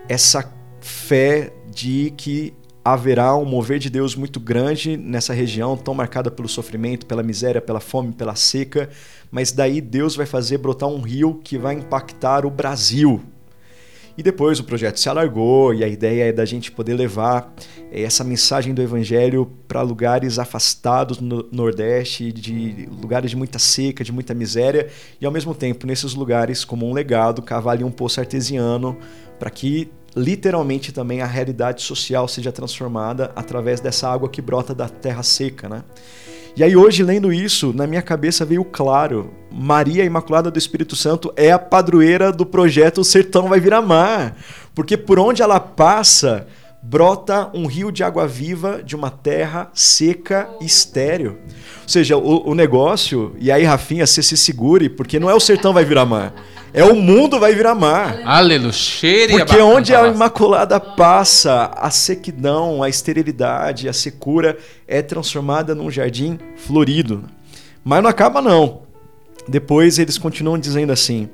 essa 0.10 0.52
fé 0.82 1.54
de 1.74 2.14
que 2.18 2.54
haverá 2.84 3.36
um 3.36 3.46
mover 3.46 3.80
de 3.80 3.90
Deus 3.90 4.16
muito 4.16 4.40
grande 4.40 4.96
nessa 4.96 5.34
região, 5.34 5.76
tão 5.76 5.96
marcada 5.96 6.30
pelo 6.30 6.48
sofrimento, 6.48 7.08
pela 7.08 7.24
miséria, 7.24 7.60
pela 7.60 7.80
fome, 7.80 8.12
pela 8.12 8.36
seca, 8.36 8.90
mas 9.32 9.52
daí 9.52 9.82
Deus 9.82 10.16
vai 10.16 10.28
fazer 10.28 10.60
brotar 10.60 10.88
um 10.88 11.02
rio 11.02 11.40
que 11.44 11.58
vai 11.58 11.74
impactar 11.74 12.46
o 12.46 12.52
Brasil, 12.52 13.24
e 14.18 14.24
depois 14.24 14.60
o 14.60 14.64
projeto 14.64 15.00
se 15.00 15.10
alargou 15.10 15.74
e 15.74 15.84
a 15.84 15.88
ideia 15.88 16.30
é 16.30 16.32
da 16.32 16.46
gente 16.46 16.72
poder 16.72 16.94
levar 16.94 17.54
eh, 17.92 18.04
essa 18.04 18.24
mensagem 18.24 18.74
do 18.74 18.82
Evangelho 18.82 19.46
para 19.68 19.82
lugares 19.82 20.40
afastados 20.40 21.20
no 21.20 21.48
Nordeste, 21.52 22.32
de 22.32 22.88
lugares 23.02 23.32
de 23.32 23.36
muita 23.36 23.60
seca, 23.60 24.04
de 24.04 24.12
muita 24.12 24.34
miséria, 24.34 24.88
e 25.20 25.26
ao 25.26 25.32
mesmo 25.32 25.54
tempo, 25.54 25.86
nesses 25.86 26.14
lugares, 26.14 26.64
como 26.64 26.88
um 26.90 26.94
legado, 26.94 27.42
cavar 27.42 27.76
ali 27.76 27.84
um 27.84 27.92
poço 27.92 28.20
artesiano 28.20 28.98
para 29.38 29.50
que 29.50 29.92
literalmente 30.16 30.94
também 30.94 31.22
a 31.22 31.26
realidade 31.26 31.82
social 31.82 32.28
seja 32.28 32.52
transformada 32.52 33.32
através 33.36 33.82
dessa 33.82 34.10
água 34.10 34.30
que 34.30 34.42
brota 34.42 34.74
da 34.74 34.88
terra 34.88 35.24
seca, 35.24 35.68
né? 35.68 35.84
E 36.58 36.64
aí 36.64 36.74
hoje 36.74 37.04
lendo 37.04 37.34
isso, 37.34 37.74
na 37.74 37.86
minha 37.86 38.02
cabeça 38.02 38.46
veio 38.46 38.64
claro, 38.64 39.30
Maria 39.52 40.06
Imaculada 40.06 40.50
do 40.50 40.58
Espírito 40.58 40.96
Santo 40.96 41.34
é 41.36 41.52
a 41.52 41.60
padroeira 41.60 42.32
do 42.32 42.46
projeto 42.46 43.02
O 43.02 43.04
Sertão 43.04 43.50
vai 43.50 43.60
virar 43.60 43.82
mar, 43.82 44.38
porque 44.74 44.96
por 44.96 45.20
onde 45.20 45.42
ela 45.42 45.60
passa, 45.60 46.48
brota 46.82 47.52
um 47.54 47.66
rio 47.66 47.92
de 47.92 48.06
água 48.06 48.26
viva 48.26 48.82
de 48.82 48.96
uma 48.96 49.10
terra 49.10 49.70
seca 49.74 50.48
e 50.62 50.66
estéreo. 50.66 51.40
Ou 51.84 51.90
seja, 51.90 52.16
o, 52.16 52.50
o 52.50 52.56
negócio, 52.56 53.36
e 53.38 53.52
aí 53.52 53.66
Rafinha, 53.66 54.08
você 54.08 54.24
se 54.24 54.38
segure, 54.38 54.88
porque 54.88 55.20
não 55.20 55.30
é 55.30 55.36
o 55.36 55.42
sertão 55.42 55.74
vai 55.74 55.84
virar 55.84 56.06
mar 56.06 56.34
é 56.76 56.84
o 56.84 56.96
mundo 56.96 57.40
vai 57.40 57.56
virar 57.56 57.74
mar. 57.74 58.20
Aleluia. 58.26 58.74
Porque 59.46 59.62
onde 59.62 59.96
a 59.96 60.08
Imaculada 60.10 60.78
passa, 60.80 61.72
a 61.74 61.90
sequidão, 61.90 62.84
a 62.84 62.90
esterilidade, 62.90 63.88
a 63.88 63.94
secura 63.94 64.58
é 64.86 65.02
transformada 65.02 65.74
num 65.74 65.90
jardim 65.90 66.38
florido. 66.58 67.24
Mas 67.84 68.04
não 68.04 68.10
acaba 68.10 68.42
não. 68.42 68.82
Depois 69.48 69.98
eles 69.98 70.18
continuam 70.18 70.60
dizendo 70.60 70.92
assim, 70.92 71.30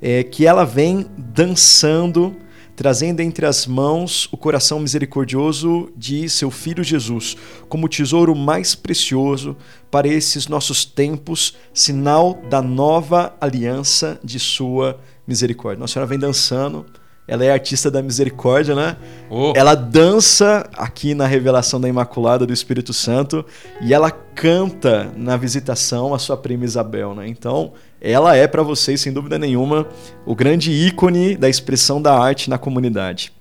é, 0.00 0.22
que 0.22 0.46
ela 0.46 0.64
vem 0.64 1.06
dançando 1.16 2.34
trazendo 2.76 3.20
entre 3.20 3.46
as 3.46 3.66
mãos 3.66 4.28
o 4.30 4.36
coração 4.36 4.78
misericordioso 4.78 5.90
de 5.96 6.28
seu 6.28 6.50
filho 6.50 6.84
Jesus, 6.84 7.36
como 7.68 7.88
tesouro 7.88 8.36
mais 8.36 8.74
precioso 8.74 9.56
para 9.90 10.06
esses 10.06 10.46
nossos 10.46 10.84
tempos, 10.84 11.56
sinal 11.72 12.34
da 12.50 12.60
nova 12.60 13.34
aliança 13.40 14.20
de 14.22 14.38
sua 14.38 15.00
misericórdia. 15.26 15.80
Nossa 15.80 15.94
Senhora 15.94 16.08
vem 16.08 16.18
dançando, 16.18 16.84
ela 17.26 17.44
é 17.44 17.50
artista 17.50 17.90
da 17.90 18.02
misericórdia, 18.02 18.74
né? 18.74 18.96
Oh. 19.28 19.52
Ela 19.56 19.74
dança 19.74 20.68
aqui 20.76 21.14
na 21.14 21.26
revelação 21.26 21.80
da 21.80 21.88
Imaculada 21.88 22.46
do 22.46 22.52
Espírito 22.52 22.92
Santo 22.92 23.44
e 23.80 23.92
ela 23.92 24.10
canta 24.10 25.12
na 25.16 25.36
visitação 25.36 26.14
a 26.14 26.18
sua 26.18 26.36
prima 26.36 26.64
Isabel, 26.64 27.14
né? 27.14 27.26
Então, 27.26 27.72
ela 28.00 28.36
é 28.36 28.46
para 28.46 28.62
vocês, 28.62 29.00
sem 29.00 29.12
dúvida 29.12 29.38
nenhuma, 29.38 29.88
o 30.24 30.34
grande 30.34 30.70
ícone 30.70 31.36
da 31.36 31.48
expressão 31.48 32.00
da 32.00 32.18
arte 32.18 32.50
na 32.50 32.58
comunidade. 32.58 33.32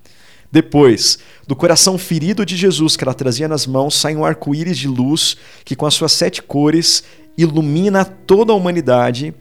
Depois, 0.51 1.19
do 1.47 1.55
coração 1.55 1.97
ferido 1.97 2.45
de 2.45 2.55
Jesus 2.55 2.95
que 2.95 3.03
ela 3.03 3.13
trazia 3.13 3.47
nas 3.47 3.67
mãos, 3.67 3.95
sai 3.95 4.15
um 4.15 4.23
arco-íris 4.23 4.77
de 4.77 4.87
luz 4.87 5.35
que, 5.63 5.75
com 5.75 5.85
as 5.85 5.93
suas 5.93 6.13
sete 6.13 6.41
cores, 6.41 7.03
ilumina 7.37 8.05
toda 8.05 8.53
a 8.53 8.55
humanidade 8.55 9.33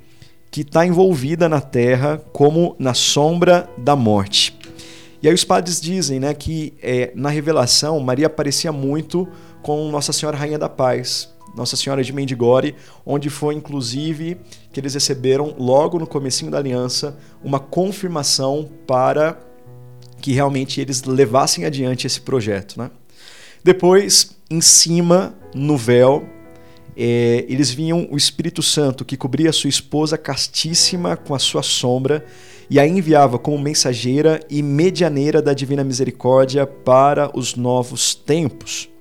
que 0.51 0.61
está 0.61 0.87
envolvida 0.87 1.49
na 1.49 1.61
terra 1.61 2.23
como 2.33 2.77
na 2.79 2.95
sombra 2.95 3.69
da 3.77 3.97
morte. 3.97 4.57
E 5.23 5.29
aí 5.29 5.35
os 5.35 5.43
padres 5.43 5.81
dizem 5.81 6.21
né, 6.21 6.35
que 6.35 6.75
é, 6.83 7.11
na 7.15 7.29
revelação 7.31 7.99
Maria 7.99 8.27
aparecia 8.27 8.71
muito 8.71 9.27
com 9.63 9.91
Nossa 9.91 10.13
Senhora 10.13 10.37
Rainha 10.37 10.59
da 10.59 10.69
Paz, 10.69 11.34
nossa 11.57 11.77
Senhora 11.77 12.03
de 12.03 12.13
Mendigore, 12.13 12.75
onde 13.07 13.31
foi 13.31 13.55
inclusive 13.55 14.37
que 14.73 14.81
eles 14.81 14.95
receberam 14.95 15.55
logo 15.59 15.99
no 15.99 16.07
comecinho 16.07 16.51
da 16.51 16.59
aliança 16.59 17.17
uma 17.43 17.61
confirmação 17.61 18.69
para 18.87 19.39
que 20.21 20.33
realmente 20.33 20.81
eles 20.81 21.03
levassem 21.05 21.65
adiante 21.65 22.07
esse 22.07 22.21
projeto, 22.21 22.79
né? 22.79 22.91
Depois, 23.63 24.37
em 24.51 24.61
cima, 24.61 25.35
no 25.55 25.77
véu, 25.77 26.29
é, 26.97 27.45
eles 27.49 27.71
viam 27.71 28.07
o 28.11 28.17
Espírito 28.17 28.63
Santo 28.63 29.05
que 29.05 29.17
cobria 29.17 29.53
sua 29.53 29.71
esposa 29.71 30.19
castíssima 30.19 31.17
com 31.17 31.35
a 31.35 31.39
sua 31.39 31.63
sombra 31.63 32.25
e 32.69 32.79
a 32.79 32.87
enviava 32.87 33.39
como 33.39 33.59
mensageira 33.59 34.41
e 34.49 34.63
medianeira 34.63 35.43
da 35.43 35.53
divina 35.53 35.85
misericórdia 35.85 36.67
para 36.67 37.31
os 37.37 37.55
novos 37.55 38.15
tempos 38.15 38.94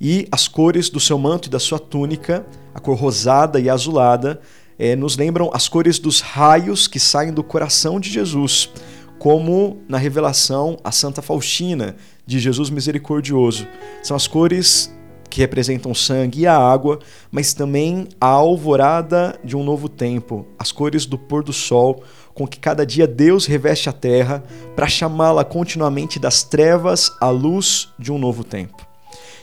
e 0.00 0.26
as 0.32 0.48
cores 0.48 0.88
do 0.88 0.98
seu 0.98 1.18
manto 1.18 1.48
e 1.48 1.50
da 1.50 1.58
sua 1.58 1.78
túnica, 1.78 2.46
a 2.74 2.80
cor 2.80 2.96
rosada 2.96 3.60
e 3.60 3.68
azulada, 3.68 4.40
é, 4.78 4.96
nos 4.96 5.16
lembram 5.16 5.50
as 5.52 5.68
cores 5.68 5.98
dos 5.98 6.20
raios 6.20 6.88
que 6.88 6.98
saem 6.98 7.32
do 7.32 7.44
coração 7.44 8.00
de 8.00 8.08
Jesus, 8.08 8.70
como 9.18 9.82
na 9.86 9.98
revelação 9.98 10.78
a 10.82 10.90
Santa 10.90 11.20
Faustina 11.20 11.96
de 12.26 12.38
Jesus 12.38 12.70
Misericordioso. 12.70 13.66
São 14.02 14.16
as 14.16 14.26
cores 14.26 14.90
que 15.28 15.40
representam 15.40 15.92
o 15.92 15.94
sangue 15.94 16.40
e 16.40 16.46
a 16.46 16.56
água, 16.56 16.98
mas 17.30 17.52
também 17.52 18.08
a 18.18 18.26
alvorada 18.26 19.38
de 19.44 19.54
um 19.54 19.62
novo 19.62 19.88
tempo, 19.88 20.46
as 20.58 20.72
cores 20.72 21.04
do 21.04 21.18
pôr 21.18 21.44
do 21.44 21.52
sol, 21.52 22.02
com 22.34 22.48
que 22.48 22.58
cada 22.58 22.86
dia 22.86 23.06
Deus 23.06 23.44
reveste 23.44 23.88
a 23.88 23.92
terra 23.92 24.42
para 24.74 24.88
chamá-la 24.88 25.44
continuamente 25.44 26.18
das 26.18 26.42
trevas 26.42 27.12
à 27.20 27.28
luz 27.28 27.90
de 27.98 28.10
um 28.10 28.18
novo 28.18 28.42
tempo. 28.42 28.89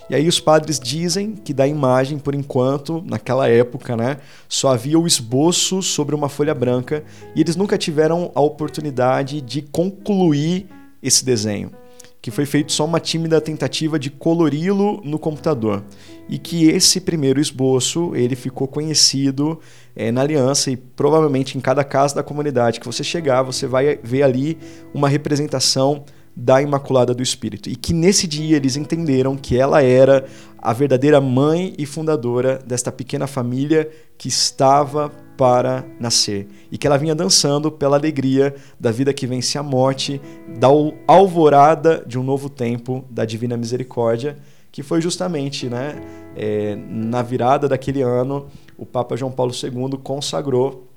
E 0.10 0.16
aí 0.16 0.28
os 0.28 0.40
padres 0.40 0.80
dizem 0.80 1.34
que 1.36 1.54
da 1.54 1.68
imagem, 1.68 2.18
por 2.18 2.34
enquanto, 2.34 3.04
naquela 3.06 3.50
época, 3.50 3.98
né, 3.98 4.18
só 4.48 4.70
havia 4.70 4.98
o 4.98 5.06
esboço 5.06 5.82
sobre 5.82 6.16
uma 6.16 6.30
folha 6.30 6.56
branca 6.56 7.04
e 7.36 7.42
eles 7.42 7.58
nunca 7.58 7.78
tiveram 7.78 8.32
a 8.34 8.40
oportunidade 8.40 9.42
de 9.42 9.62
concluir 9.62 10.68
esse 11.04 11.26
desenho. 11.26 11.72
que 12.20 12.32
foi 12.32 12.46
feito 12.46 12.74
só 12.74 12.84
uma 12.84 13.00
tímida 13.00 13.40
tentativa 13.40 13.98
de 13.98 14.10
colori-lo 14.10 15.00
no 15.06 15.18
computador 15.18 15.84
e 16.28 16.38
que 16.38 16.66
esse 16.66 17.00
primeiro 17.00 17.40
esboço 17.40 18.14
ele 18.16 18.36
ficou 18.36 18.68
conhecido 18.68 19.60
é, 19.96 20.12
na 20.12 20.22
aliança 20.22 20.70
e 20.70 20.76
provavelmente 20.76 21.58
em 21.58 21.62
cada 21.62 21.86
casa 21.86 22.16
da 22.16 22.24
comunidade 22.24 22.80
que 22.82 22.86
você 22.86 23.02
chegar 23.04 23.44
você 23.44 23.66
vai 23.66 23.98
ver 24.04 24.24
ali 24.24 24.58
uma 24.94 25.08
representação 25.08 26.04
da 26.40 26.62
Imaculada 26.62 27.16
do 27.16 27.24
Espírito 27.24 27.68
e 27.68 27.76
que 27.76 27.92
nesse 27.92 28.28
dia 28.28 28.58
eles 28.58 28.78
entenderam 28.78 29.36
que 29.36 29.58
ela 29.58 29.82
era 29.82 30.24
a 30.60 30.72
verdadeira 30.72 31.20
mãe 31.20 31.74
e 31.80 31.86
fundadora 31.86 32.60
desta 32.64 32.92
pequena 32.92 33.26
família 33.26 33.90
que 34.20 34.28
estava 34.28 35.10
para 35.36 35.84
nascer 36.00 36.48
e 36.72 36.78
que 36.78 36.86
ela 36.86 36.98
vinha 36.98 37.16
dançando 37.16 37.72
pela 37.72 37.98
alegria 37.98 38.54
da 38.80 38.92
vida 38.92 39.12
que 39.16 39.26
vence 39.26 39.58
a 39.58 39.64
morte, 39.64 40.22
da 40.60 40.68
alvorada 41.08 42.04
de 42.06 42.20
um 42.20 42.24
novo 42.24 42.52
tempo 42.52 43.04
da 43.10 43.26
divina 43.26 43.58
misericórdia, 43.58 44.38
que 44.72 44.84
foi 44.84 45.02
justamente 45.02 45.68
né, 45.68 46.00
é, 46.36 46.76
na 46.88 47.24
virada 47.24 47.68
daquele 47.68 48.04
ano 48.04 48.46
o 48.78 48.86
Papa 48.86 49.18
João 49.18 49.32
Paulo 49.32 49.52
II 49.52 49.98
consagrou 50.04 50.88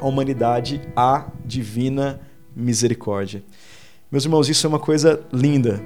a 0.00 0.06
humanidade 0.06 0.80
à 0.96 1.26
divina 1.44 2.18
misericórdia. 2.56 3.42
Meus 4.10 4.24
irmãos, 4.24 4.48
isso 4.48 4.66
é 4.66 4.68
uma 4.70 4.78
coisa 4.78 5.20
linda. 5.30 5.82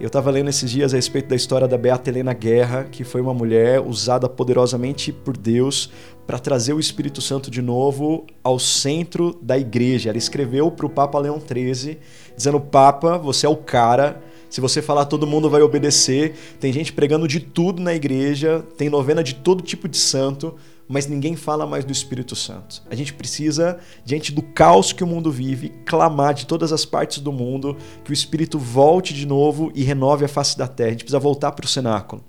Eu 0.00 0.06
estava 0.06 0.30
lendo 0.30 0.48
esses 0.48 0.70
dias 0.70 0.94
a 0.94 0.96
respeito 0.96 1.28
da 1.28 1.36
história 1.36 1.68
da 1.68 1.76
Beata 1.76 2.08
Helena 2.08 2.32
Guerra, 2.32 2.84
que 2.84 3.04
foi 3.04 3.20
uma 3.20 3.34
mulher 3.34 3.82
usada 3.82 4.30
poderosamente 4.30 5.12
por 5.12 5.36
Deus 5.36 5.90
para 6.26 6.38
trazer 6.38 6.72
o 6.72 6.80
Espírito 6.80 7.20
Santo 7.20 7.50
de 7.50 7.60
novo 7.60 8.24
ao 8.42 8.58
centro 8.58 9.38
da 9.42 9.58
igreja. 9.58 10.08
Ela 10.08 10.16
escreveu 10.16 10.70
para 10.70 10.86
o 10.86 10.90
Papa 10.90 11.18
Leão 11.18 11.38
XIII, 11.38 11.98
dizendo: 12.34 12.58
Papa, 12.58 13.18
você 13.18 13.44
é 13.44 13.48
o 13.50 13.56
cara. 13.56 14.22
Se 14.48 14.58
você 14.58 14.80
falar, 14.80 15.04
todo 15.04 15.26
mundo 15.26 15.50
vai 15.50 15.60
obedecer. 15.60 16.34
Tem 16.58 16.72
gente 16.72 16.94
pregando 16.94 17.28
de 17.28 17.40
tudo 17.40 17.82
na 17.82 17.94
igreja, 17.94 18.64
tem 18.78 18.88
novena 18.88 19.22
de 19.22 19.34
todo 19.34 19.62
tipo 19.62 19.86
de 19.86 19.98
santo 19.98 20.54
mas 20.88 21.06
ninguém 21.06 21.34
fala 21.34 21.66
mais 21.66 21.84
do 21.84 21.92
Espírito 21.92 22.36
Santo. 22.36 22.82
A 22.90 22.94
gente 22.94 23.12
precisa, 23.12 23.78
diante 24.04 24.32
do 24.32 24.42
caos 24.42 24.92
que 24.92 25.02
o 25.02 25.06
mundo 25.06 25.30
vive, 25.30 25.70
clamar 25.84 26.34
de 26.34 26.46
todas 26.46 26.72
as 26.72 26.84
partes 26.84 27.18
do 27.18 27.32
mundo 27.32 27.76
que 28.04 28.10
o 28.10 28.14
Espírito 28.14 28.58
volte 28.58 29.12
de 29.12 29.26
novo 29.26 29.72
e 29.74 29.82
renove 29.82 30.24
a 30.24 30.28
face 30.28 30.56
da 30.56 30.68
terra. 30.68 30.88
A 30.88 30.92
gente 30.92 31.04
precisa 31.04 31.18
voltar 31.18 31.52
para 31.52 31.64
o 31.64 31.68
cenáculo. 31.68 32.22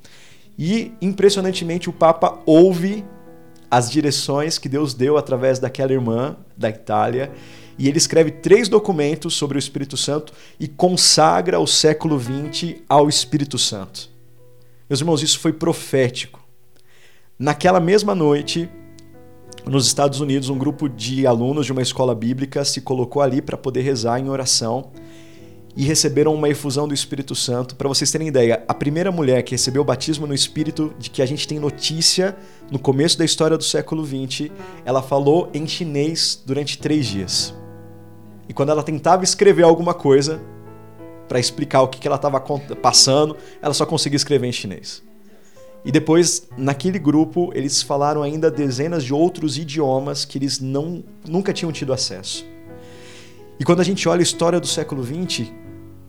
E, 0.57 0.91
impressionantemente, 1.01 1.89
o 1.89 1.93
Papa 1.93 2.39
ouve 2.45 3.05
as 3.69 3.91
direções 3.91 4.57
que 4.57 4.67
Deus 4.69 4.93
deu 4.93 5.17
através 5.17 5.59
daquela 5.59 5.93
irmã 5.93 6.35
da 6.55 6.69
Itália. 6.69 7.31
E 7.77 7.87
ele 7.87 7.97
escreve 7.97 8.31
três 8.31 8.67
documentos 8.67 9.35
sobre 9.35 9.57
o 9.57 9.59
Espírito 9.59 9.95
Santo 9.95 10.33
e 10.59 10.67
consagra 10.67 11.59
o 11.59 11.67
século 11.67 12.19
XX 12.19 12.77
ao 12.89 13.07
Espírito 13.07 13.59
Santo. 13.59 14.09
Meus 14.89 15.01
irmãos, 15.01 15.21
isso 15.21 15.39
foi 15.39 15.53
profético. 15.53 16.36
Naquela 17.39 17.79
mesma 17.79 18.15
noite, 18.15 18.67
nos 19.63 19.85
Estados 19.85 20.19
Unidos, 20.19 20.49
um 20.49 20.57
grupo 20.57 20.89
de 20.89 21.27
alunos 21.27 21.67
de 21.67 21.71
uma 21.71 21.83
escola 21.83 22.15
bíblica 22.15 22.65
se 22.65 22.81
colocou 22.81 23.21
ali 23.21 23.43
para 23.43 23.55
poder 23.55 23.81
rezar 23.81 24.19
em 24.19 24.27
oração 24.27 24.89
e 25.75 25.83
receberam 25.83 26.33
uma 26.33 26.49
efusão 26.49 26.87
do 26.87 26.95
Espírito 26.95 27.35
Santo. 27.35 27.75
Para 27.75 27.87
vocês 27.87 28.09
terem 28.09 28.27
ideia, 28.27 28.63
a 28.67 28.73
primeira 28.73 29.11
mulher 29.11 29.43
que 29.43 29.51
recebeu 29.51 29.83
o 29.83 29.85
batismo 29.85 30.25
no 30.25 30.33
Espírito, 30.33 30.91
de 30.97 31.11
que 31.11 31.21
a 31.21 31.27
gente 31.27 31.47
tem 31.47 31.59
notícia 31.59 32.35
no 32.71 32.79
começo 32.79 33.19
da 33.19 33.23
história 33.23 33.55
do 33.55 33.63
século 33.63 34.03
XX, 34.03 34.49
ela 34.83 35.03
falou 35.03 35.47
em 35.53 35.67
chinês 35.67 36.41
durante 36.43 36.79
três 36.79 37.05
dias. 37.05 37.53
E 38.49 38.53
quando 38.53 38.69
ela 38.69 38.81
tentava 38.81 39.23
escrever 39.23 39.61
alguma 39.61 39.93
coisa 39.93 40.41
para 41.27 41.39
explicar 41.39 41.83
o 41.83 41.87
que 41.87 42.07
ela 42.07 42.15
estava 42.15 42.43
passando, 42.81 43.37
ela 43.61 43.75
só 43.75 43.85
conseguia 43.85 44.17
escrever 44.17 44.47
em 44.47 44.51
chinês. 44.51 45.05
E 45.85 45.91
depois, 45.91 46.47
naquele 46.57 46.99
grupo, 46.99 47.51
eles 47.53 47.81
falaram 47.81 48.23
ainda 48.23 48.51
dezenas 48.51 49.03
de 49.03 49.13
outros 49.13 49.57
idiomas 49.57 50.25
que 50.25 50.37
eles 50.37 50.59
não, 50.59 51.03
nunca 51.27 51.53
tinham 51.53 51.71
tido 51.71 51.93
acesso. 51.93 52.45
E 53.59 53.63
quando 53.63 53.79
a 53.79 53.83
gente 53.83 54.07
olha 54.07 54.19
a 54.19 54.23
história 54.23 54.59
do 54.59 54.67
século 54.67 55.03
XX, 55.03 55.51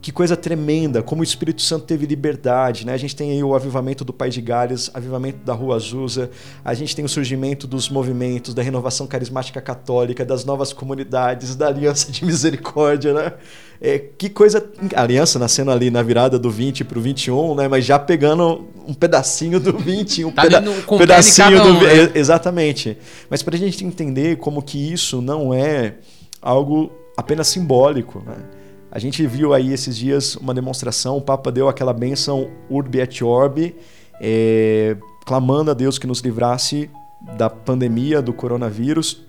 que 0.00 0.12
coisa 0.12 0.36
tremenda, 0.36 1.02
como 1.02 1.22
o 1.22 1.24
Espírito 1.24 1.60
Santo 1.60 1.84
teve 1.84 2.06
liberdade, 2.06 2.86
né? 2.86 2.92
A 2.94 2.96
gente 2.96 3.16
tem 3.16 3.32
aí 3.32 3.42
o 3.42 3.54
avivamento 3.54 4.04
do 4.04 4.12
Pai 4.12 4.30
de 4.30 4.40
Gales, 4.40 4.90
avivamento 4.94 5.38
da 5.44 5.52
Rua 5.52 5.74
Azusa, 5.74 6.30
a 6.64 6.72
gente 6.72 6.94
tem 6.94 7.04
o 7.04 7.08
surgimento 7.08 7.66
dos 7.66 7.88
movimentos, 7.88 8.54
da 8.54 8.62
renovação 8.62 9.08
carismática 9.08 9.60
católica, 9.60 10.24
das 10.24 10.44
novas 10.44 10.72
comunidades, 10.72 11.56
da 11.56 11.66
Aliança 11.66 12.12
de 12.12 12.24
Misericórdia, 12.24 13.12
né? 13.12 13.32
É, 13.80 13.98
que 13.98 14.28
coisa. 14.28 14.64
A 14.94 15.02
aliança 15.02 15.38
nascendo 15.38 15.70
ali 15.70 15.90
na 15.90 16.02
virada 16.02 16.38
do 16.38 16.50
20 16.50 16.84
para 16.84 16.98
o 16.98 17.02
21, 17.02 17.54
né? 17.56 17.68
Mas 17.68 17.84
já 17.84 17.98
pegando 17.98 18.68
um 18.86 18.94
pedacinho 18.94 19.58
do 19.60 19.76
20, 19.76 20.24
um 20.24 20.32
tá 20.32 20.42
peda 20.42 20.62
pedacinho 20.96 21.60
um, 21.60 21.74
do. 21.74 21.80
Né? 21.84 22.12
Exatamente. 22.14 22.96
Mas 23.30 23.42
para 23.42 23.54
a 23.54 23.58
gente 23.58 23.84
entender 23.84 24.36
como 24.36 24.62
que 24.62 24.92
isso 24.92 25.20
não 25.20 25.54
é 25.54 25.94
algo 26.40 26.90
apenas 27.16 27.48
simbólico, 27.48 28.22
né? 28.26 28.57
A 28.98 29.00
gente 29.00 29.24
viu 29.28 29.54
aí 29.54 29.72
esses 29.72 29.96
dias 29.96 30.34
uma 30.34 30.52
demonstração, 30.52 31.16
o 31.16 31.22
Papa 31.22 31.52
deu 31.52 31.68
aquela 31.68 31.92
benção 31.92 32.50
Urbi 32.68 32.98
et 32.98 33.22
Orbi, 33.22 33.76
é, 34.20 34.96
clamando 35.24 35.70
a 35.70 35.74
Deus 35.74 36.00
que 36.00 36.06
nos 36.08 36.18
livrasse 36.18 36.90
da 37.36 37.48
pandemia 37.48 38.20
do 38.20 38.32
coronavírus. 38.32 39.24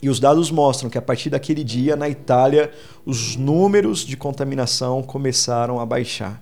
E 0.00 0.08
os 0.08 0.20
dados 0.20 0.52
mostram 0.52 0.88
que 0.88 0.96
a 0.96 1.02
partir 1.02 1.28
daquele 1.28 1.64
dia, 1.64 1.96
na 1.96 2.08
Itália, 2.08 2.70
os 3.04 3.34
números 3.34 4.06
de 4.06 4.16
contaminação 4.16 5.02
começaram 5.02 5.80
a 5.80 5.84
baixar. 5.84 6.40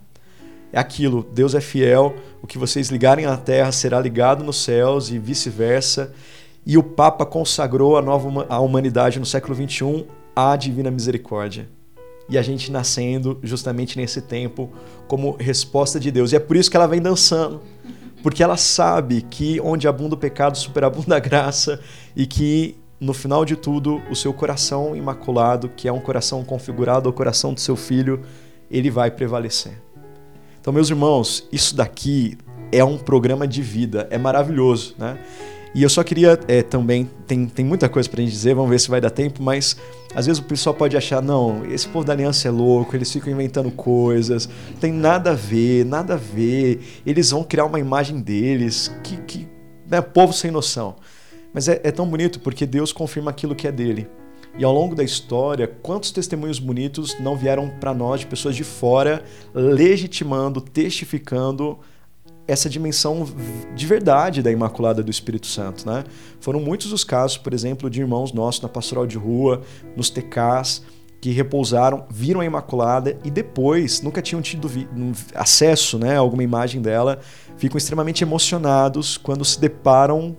É 0.71 0.79
aquilo, 0.79 1.27
Deus 1.33 1.55
é 1.55 1.63
fiel, 1.63 2.17
o 2.43 2.47
que 2.47 2.59
vocês 2.59 2.91
ligarem 2.91 3.25
na 3.25 3.39
terra 3.39 3.73
será 3.73 3.99
ligado 3.99 4.45
nos 4.45 4.63
céus 4.63 5.11
e 5.11 5.19
vice-versa. 5.19 6.13
E 6.67 6.77
o 6.77 6.83
Papa 6.83 7.25
consagrou 7.25 7.97
a 7.97 8.03
nova 8.03 8.45
a 8.47 8.61
humanidade 8.61 9.19
no 9.19 9.25
século 9.25 9.55
XXI 9.55 10.05
à 10.37 10.55
divina 10.55 10.91
misericórdia 10.91 11.78
e 12.29 12.37
a 12.37 12.43
gente 12.43 12.71
nascendo 12.71 13.39
justamente 13.43 13.97
nesse 13.97 14.21
tempo 14.21 14.71
como 15.07 15.37
resposta 15.37 15.99
de 15.99 16.11
Deus. 16.11 16.33
E 16.33 16.37
é 16.37 16.39
por 16.39 16.57
isso 16.57 16.71
que 16.71 16.77
ela 16.77 16.87
vem 16.87 17.01
dançando, 17.01 17.63
porque 18.23 18.43
ela 18.43 18.57
sabe 18.57 19.23
que 19.23 19.61
onde 19.61 19.89
abunda 19.89 20.15
o 20.15 20.19
pecado, 20.19 20.59
superabunda 20.59 21.17
a 21.17 21.21
graça 21.21 21.81
e 22.15 22.27
que 22.27 22.77
no 23.01 23.15
final 23.15 23.45
de 23.45 23.55
tudo, 23.55 24.03
o 24.11 24.17
seu 24.17 24.33
coração 24.33 24.97
imaculado, 24.97 25.69
que 25.69 25.87
é 25.87 25.93
um 25.93 26.01
coração 26.01 26.45
configurado 26.45 27.09
ao 27.09 27.13
coração 27.13 27.55
do 27.55 27.61
seu 27.61 27.77
filho, 27.77 28.23
ele 28.71 28.91
vai 28.91 29.11
prevalecer. 29.11 29.81
Então, 30.61 30.73
meus 30.73 30.91
irmãos, 30.91 31.47
isso 31.53 31.77
daqui 31.77 32.37
é 32.73 32.85
um 32.85 32.99
programa 32.99 33.47
de 33.47 33.63
vida, 33.63 34.09
é 34.11 34.19
maravilhoso, 34.19 34.95
né? 34.99 35.17
E 35.75 35.83
eu 35.83 35.89
só 35.89 36.03
queria 36.03 36.39
é, 36.49 36.63
também, 36.63 37.09
tem, 37.27 37.47
tem 37.47 37.65
muita 37.65 37.89
coisa 37.89 38.09
pra 38.09 38.21
gente 38.21 38.33
dizer, 38.33 38.55
vamos 38.55 38.71
ver 38.71 38.81
se 38.81 38.89
vai 38.89 39.01
dar 39.01 39.11
tempo, 39.11 39.43
mas 39.43 39.77
às 40.15 40.27
vezes 40.27 40.41
o 40.41 40.45
pessoal 40.45 40.75
pode 40.75 40.97
achar, 40.97 41.23
não, 41.23 41.65
esse 41.67 41.87
povo 41.87 42.05
da 42.05 42.13
aliança 42.13 42.49
é 42.49 42.51
louco, 42.51 42.97
eles 42.97 43.13
ficam 43.13 43.33
inventando 43.33 43.71
coisas, 43.71 44.49
tem 44.81 44.93
nada 44.93 45.33
a 45.33 45.35
ver, 45.35 45.85
nada 45.85 46.15
a 46.15 46.17
ver, 46.17 46.81
eles 47.05 47.31
vão 47.31 47.45
criar 47.45 47.67
uma 47.67 47.79
imagem 47.79 48.21
deles, 48.21 48.91
que, 49.05 49.17
que 49.19 49.49
né, 49.87 50.01
povo 50.01 50.33
sem 50.33 50.51
noção. 50.51 50.97
Mas 51.53 51.69
é, 51.69 51.81
é 51.85 51.91
tão 51.91 52.07
bonito 52.07 52.41
porque 52.41 52.67
Deus 52.67 52.93
confirma 52.93 53.31
aquilo 53.31 53.55
que 53.55 53.67
é 53.67 53.73
dele. 53.73 54.09
E 54.59 54.65
ao 54.65 54.73
longo 54.73 54.95
da 54.95 55.05
história, 55.05 55.69
quantos 55.69 56.11
testemunhos 56.11 56.59
bonitos 56.59 57.19
não 57.21 57.37
vieram 57.37 57.71
para 57.79 57.95
nós 57.95 58.21
de 58.21 58.27
pessoas 58.27 58.57
de 58.57 58.65
fora, 58.65 59.23
legitimando, 59.55 60.61
testificando 60.61 61.79
essa 62.49 62.69
dimensão 62.69 63.29
de 63.75 63.87
verdade 63.87 64.43
da 64.43 64.51
Imaculada 64.51 65.03
do 65.03 65.11
Espírito 65.11 65.47
Santo. 65.47 65.87
Né? 65.87 66.03
Foram 66.41 66.59
muitos 66.59 66.91
os 66.93 67.05
casos, 67.05 67.37
por 67.37 67.53
exemplo, 67.53 67.91
de 67.91 68.01
irmãos 68.01 68.33
nossos 68.33 68.63
na 68.63 68.69
pastoral 68.69 69.07
de 69.07 69.19
rua, 69.19 69.61
nos 69.95 70.09
TKs, 70.09 70.83
que 71.21 71.31
repousaram, 71.31 72.07
viram 72.09 72.41
a 72.41 72.45
Imaculada 72.47 73.19
e 73.23 73.31
depois 73.31 74.01
nunca 74.01 74.23
tinham 74.23 74.41
tido 74.41 74.71
acesso 75.35 75.99
né, 75.99 76.17
a 76.17 76.21
alguma 76.21 76.43
imagem 76.43 76.81
dela, 76.81 77.19
ficam 77.59 77.77
extremamente 77.77 78.25
emocionados 78.25 79.19
quando 79.19 79.45
se 79.45 79.61
deparam 79.61 80.35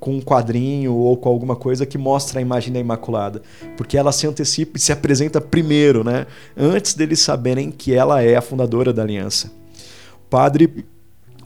com 0.00 0.16
um 0.16 0.20
quadrinho 0.20 0.94
ou 0.94 1.16
com 1.16 1.28
alguma 1.28 1.54
coisa 1.54 1.84
que 1.84 1.98
mostra 1.98 2.40
a 2.40 2.42
imagem 2.42 2.72
da 2.72 2.80
Imaculada, 2.80 3.42
porque 3.76 3.98
ela 3.98 4.10
se 4.10 4.26
antecipa 4.26 4.78
e 4.78 4.80
se 4.80 4.90
apresenta 4.90 5.40
primeiro, 5.40 6.02
né, 6.02 6.26
antes 6.56 6.94
deles 6.94 7.20
saberem 7.20 7.70
que 7.70 7.94
ela 7.94 8.22
é 8.22 8.34
a 8.34 8.40
fundadora 8.40 8.92
da 8.92 9.02
aliança. 9.02 9.52
O 10.16 10.30
padre 10.30 10.86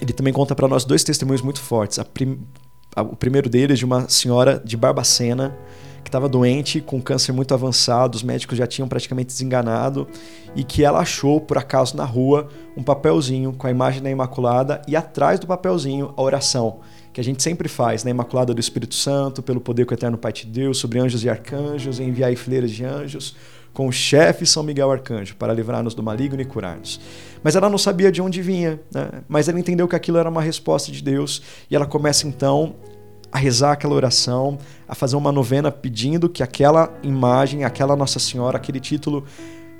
ele 0.01 0.13
também 0.13 0.33
conta 0.33 0.55
para 0.55 0.69
nós 0.69 0.85
dois 0.85 1.05
testemunhos 1.05 1.43
muito 1.43 1.61
fortes. 1.61 1.99
Prim... 2.13 2.41
o 2.97 3.17
primeiro 3.17 3.49
deles 3.49 3.79
de 3.79 3.85
uma 3.85 4.09
senhora 4.09 4.63
de 4.65 4.77
Barbacena 4.77 5.57
que 6.05 6.09
estava 6.09 6.29
doente, 6.29 6.83
com 6.83 7.01
câncer 7.01 7.33
muito 7.33 7.55
avançado, 7.55 8.15
os 8.15 8.23
médicos 8.23 8.59
já 8.59 8.67
tinham 8.67 8.87
praticamente 8.87 9.29
desenganado, 9.29 10.07
e 10.55 10.63
que 10.63 10.85
ela 10.85 11.01
achou, 11.01 11.41
por 11.41 11.57
acaso, 11.57 11.97
na 11.97 12.05
rua, 12.05 12.49
um 12.77 12.83
papelzinho 12.83 13.55
com 13.55 13.67
a 13.67 13.71
imagem 13.71 14.03
da 14.03 14.11
Imaculada 14.11 14.83
e 14.87 14.95
atrás 14.95 15.41
do 15.41 15.47
papelzinho 15.47 16.13
a 16.15 16.23
oração, 16.23 16.81
que 17.13 17.21
a 17.21 17.25
gente 17.25 17.43
sempre 17.43 17.69
faz, 17.69 18.05
na 18.05 18.09
né? 18.09 18.11
Imaculada 18.11 18.53
do 18.53 18.61
Espírito 18.61 18.95
Santo, 18.95 19.43
pelo 19.43 19.61
poder 19.61 19.87
que 19.87 19.95
o 19.95 19.97
Eterno 19.97 20.19
Pai 20.19 20.31
te 20.31 20.47
deu, 20.47 20.75
sobre 20.75 20.99
anjos 20.99 21.25
e 21.25 21.29
arcanjos, 21.29 21.99
enviar 21.99 22.37
fileiras 22.37 22.71
de 22.71 22.85
anjos, 22.85 23.35
com 23.75 23.89
o 23.89 23.93
chefe 23.93 24.47
São 24.47 24.63
Miguel 24.63 24.91
Arcanjo, 24.91 25.35
para 25.37 25.53
livrar-nos 25.53 25.95
do 25.95 26.03
maligno 26.03 26.41
e 26.41 26.45
curar-nos. 26.45 27.01
Mas 27.43 27.57
ela 27.57 27.69
não 27.69 27.77
sabia 27.77 28.11
de 28.11 28.23
onde 28.23 28.41
vinha, 28.41 28.81
né? 28.91 29.11
mas 29.29 29.49
ela 29.49 29.59
entendeu 29.59 29.87
que 29.87 29.97
aquilo 29.97 30.17
era 30.17 30.31
uma 30.31 30.41
resposta 30.41 30.91
de 30.91 31.03
Deus 31.03 31.43
e 31.69 31.75
ela 31.75 31.85
começa 31.85 32.27
então 32.27 32.77
a 33.31 33.39
rezar 33.39 33.73
aquela 33.73 33.95
oração, 33.95 34.59
a 34.89 34.95
fazer 34.95 35.17
uma 35.17 35.33
novena 35.33 35.71
pedindo 35.73 36.29
que 36.29 36.41
aquela 36.41 36.97
imagem, 37.03 37.65
aquela 37.65 37.97
Nossa 37.97 38.21
Senhora, 38.21 38.57
aquele 38.57 38.79
título 38.79 39.25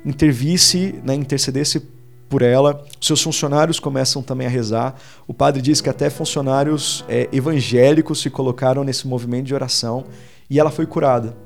intervisse, 0.05 0.99
né, 1.01 1.15
intercedesse 1.15 1.79
por 2.29 2.41
ela. 2.41 2.83
Seus 2.99 3.21
funcionários 3.21 3.79
começam 3.79 4.21
também 4.21 4.45
a 4.45 4.49
rezar. 4.49 4.95
O 5.25 5.33
padre 5.33 5.61
diz 5.61 5.79
que 5.79 5.89
até 5.89 6.09
funcionários 6.09 7.05
é, 7.07 7.29
evangélicos 7.31 8.21
se 8.21 8.29
colocaram 8.29 8.83
nesse 8.83 9.07
movimento 9.07 9.45
de 9.45 9.55
oração 9.55 10.03
e 10.49 10.59
ela 10.59 10.69
foi 10.69 10.85
curada. 10.85 11.44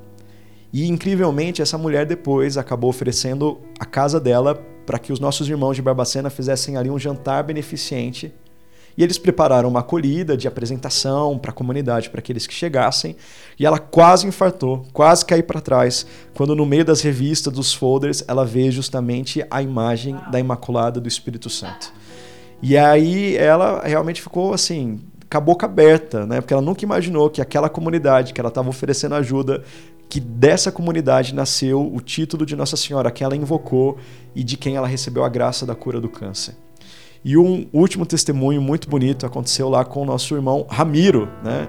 E 0.72 0.88
incrivelmente, 0.88 1.60
essa 1.60 1.76
mulher 1.76 2.06
depois 2.06 2.56
acabou 2.56 2.90
oferecendo 2.90 3.58
a 3.78 3.84
casa 3.84 4.20
dela 4.20 4.54
para 4.86 4.98
que 4.98 5.12
os 5.12 5.20
nossos 5.20 5.48
irmãos 5.48 5.74
de 5.74 5.82
Barbacena 5.82 6.30
fizessem 6.30 6.76
ali 6.76 6.90
um 6.90 6.98
jantar 6.98 7.42
beneficente 7.44 8.32
e 8.96 9.02
eles 9.02 9.18
prepararam 9.18 9.68
uma 9.68 9.80
acolhida 9.80 10.36
de 10.36 10.46
apresentação 10.46 11.38
para 11.38 11.50
a 11.50 11.54
comunidade, 11.54 12.10
para 12.10 12.18
aqueles 12.18 12.46
que 12.46 12.52
chegassem, 12.52 13.16
e 13.58 13.64
ela 13.64 13.78
quase 13.78 14.26
infartou, 14.26 14.84
quase 14.92 15.24
caiu 15.24 15.44
para 15.44 15.60
trás, 15.60 16.06
quando 16.34 16.54
no 16.54 16.66
meio 16.66 16.84
das 16.84 17.00
revistas, 17.00 17.52
dos 17.52 17.72
folders, 17.72 18.24
ela 18.26 18.44
vê 18.44 18.70
justamente 18.70 19.44
a 19.50 19.62
imagem 19.62 20.18
da 20.30 20.38
Imaculada 20.38 21.00
do 21.00 21.08
Espírito 21.08 21.48
Santo. 21.48 21.92
E 22.62 22.76
aí 22.76 23.36
ela 23.36 23.80
realmente 23.84 24.20
ficou 24.20 24.52
assim, 24.52 25.00
com 25.30 25.38
a 25.38 25.40
boca 25.40 25.64
aberta, 25.64 26.26
né? 26.26 26.40
Porque 26.40 26.52
ela 26.52 26.62
nunca 26.62 26.84
imaginou 26.84 27.30
que 27.30 27.40
aquela 27.40 27.70
comunidade 27.70 28.34
que 28.34 28.40
ela 28.40 28.48
estava 28.48 28.68
oferecendo 28.68 29.14
ajuda, 29.14 29.62
que 30.10 30.18
dessa 30.18 30.72
comunidade 30.72 31.32
nasceu 31.32 31.80
o 31.94 32.00
título 32.00 32.44
de 32.44 32.56
Nossa 32.56 32.76
Senhora, 32.76 33.12
que 33.12 33.22
ela 33.22 33.36
invocou 33.36 33.96
e 34.34 34.42
de 34.42 34.56
quem 34.56 34.74
ela 34.74 34.88
recebeu 34.88 35.24
a 35.24 35.28
graça 35.28 35.64
da 35.64 35.74
cura 35.74 36.00
do 36.00 36.08
câncer. 36.08 36.56
E 37.24 37.36
um 37.36 37.66
último 37.72 38.04
testemunho 38.04 38.60
muito 38.60 38.90
bonito 38.90 39.24
aconteceu 39.24 39.68
lá 39.68 39.84
com 39.84 40.02
o 40.02 40.04
nosso 40.04 40.34
irmão 40.34 40.66
Ramiro, 40.68 41.28
né? 41.44 41.68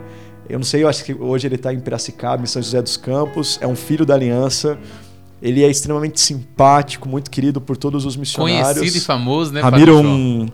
Eu 0.49 0.58
não 0.58 0.65
sei, 0.65 0.84
eu 0.84 0.89
acho 0.89 1.06
que 1.06 1.13
hoje 1.13 1.47
ele 1.47 1.56
está 1.56 1.71
em 1.71 1.80
Piracicaba, 1.80 2.41
em 2.41 2.47
São 2.47 2.62
José 2.62 2.82
dos 2.82 2.97
Campos, 2.97 3.60
é 3.62 3.67
um 3.67 3.75
filho 3.75 4.06
da 4.06 4.15
aliança. 4.15 4.77
Ele 5.39 5.63
é 5.63 5.69
extremamente 5.69 6.19
simpático, 6.19 7.08
muito 7.08 7.30
querido 7.30 7.62
por 7.62 7.77
todos 7.77 8.06
os 8.06 8.15
missionários. 8.15 8.80
Conhecido 8.80 8.97
e 8.97 8.99
famoso, 9.01 9.54
né? 9.54 9.62
Ramiro 9.62 9.99
um... 9.99 10.47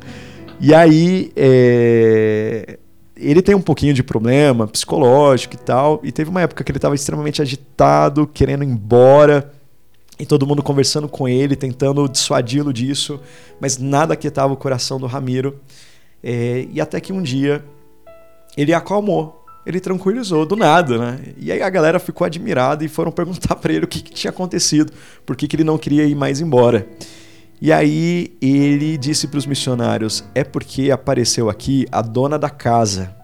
E 0.60 0.74
aí, 0.74 1.32
é... 1.36 2.80
ele 3.20 3.42
tem 3.42 3.56
um 3.56 3.62
pouquinho 3.62 3.94
de 3.94 4.04
problema 4.04 4.68
psicológico 4.68 5.56
e 5.56 5.58
tal. 5.58 6.00
E 6.04 6.12
teve 6.12 6.30
uma 6.30 6.42
época 6.42 6.64
que 6.64 6.72
ele 6.72 6.78
estava 6.78 6.96
extremamente 6.96 7.42
agitado, 7.42 8.28
querendo 8.28 8.64
ir 8.64 8.68
embora. 8.68 9.52
E 10.20 10.26
todo 10.26 10.48
mundo 10.48 10.64
conversando 10.64 11.08
com 11.08 11.28
ele, 11.28 11.56
tentando 11.56 12.08
dissuadi-lo 12.08 12.74
disso, 12.74 13.20
mas 13.62 13.78
nada 13.78 14.16
aquietava 14.16 14.52
o 14.52 14.58
coração 14.58 15.00
do 15.00 15.06
Ramiro. 15.06 15.60
É, 16.24 16.68
e 16.72 16.82
até 16.82 17.00
que 17.00 17.14
um 17.14 17.22
dia 17.22 17.64
ele 18.58 18.74
acalmou, 18.74 19.46
ele 19.64 19.80
tranquilizou 19.80 20.46
do 20.46 20.56
nada, 20.56 20.98
né? 20.98 21.20
E 21.38 21.52
aí 21.52 21.62
a 21.62 21.70
galera 21.70 22.00
ficou 22.00 22.26
admirada 22.26 22.84
e 22.84 22.88
foram 22.88 23.12
perguntar 23.14 23.56
para 23.58 23.72
ele 23.72 23.86
o 23.86 23.88
que, 23.88 24.02
que, 24.02 24.12
tinha 24.12 24.32
acontecido, 24.32 24.92
por 25.26 25.36
que, 25.36 25.48
que 25.48 25.56
ele 25.56 25.64
não 25.64 25.78
queria 25.78 26.06
ir 26.06 26.16
mais 26.16 26.42
embora. 26.42 26.88
E 27.62 27.72
aí 27.72 28.38
ele 28.42 28.98
disse 28.98 29.28
para 29.28 29.40
os 29.40 29.46
missionários: 29.46 30.24
é 30.36 30.44
porque 30.44 30.92
apareceu 30.92 31.50
aqui 31.50 31.88
a 31.92 32.02
dona 32.02 32.38
da 32.38 32.50
casa. 32.50 33.16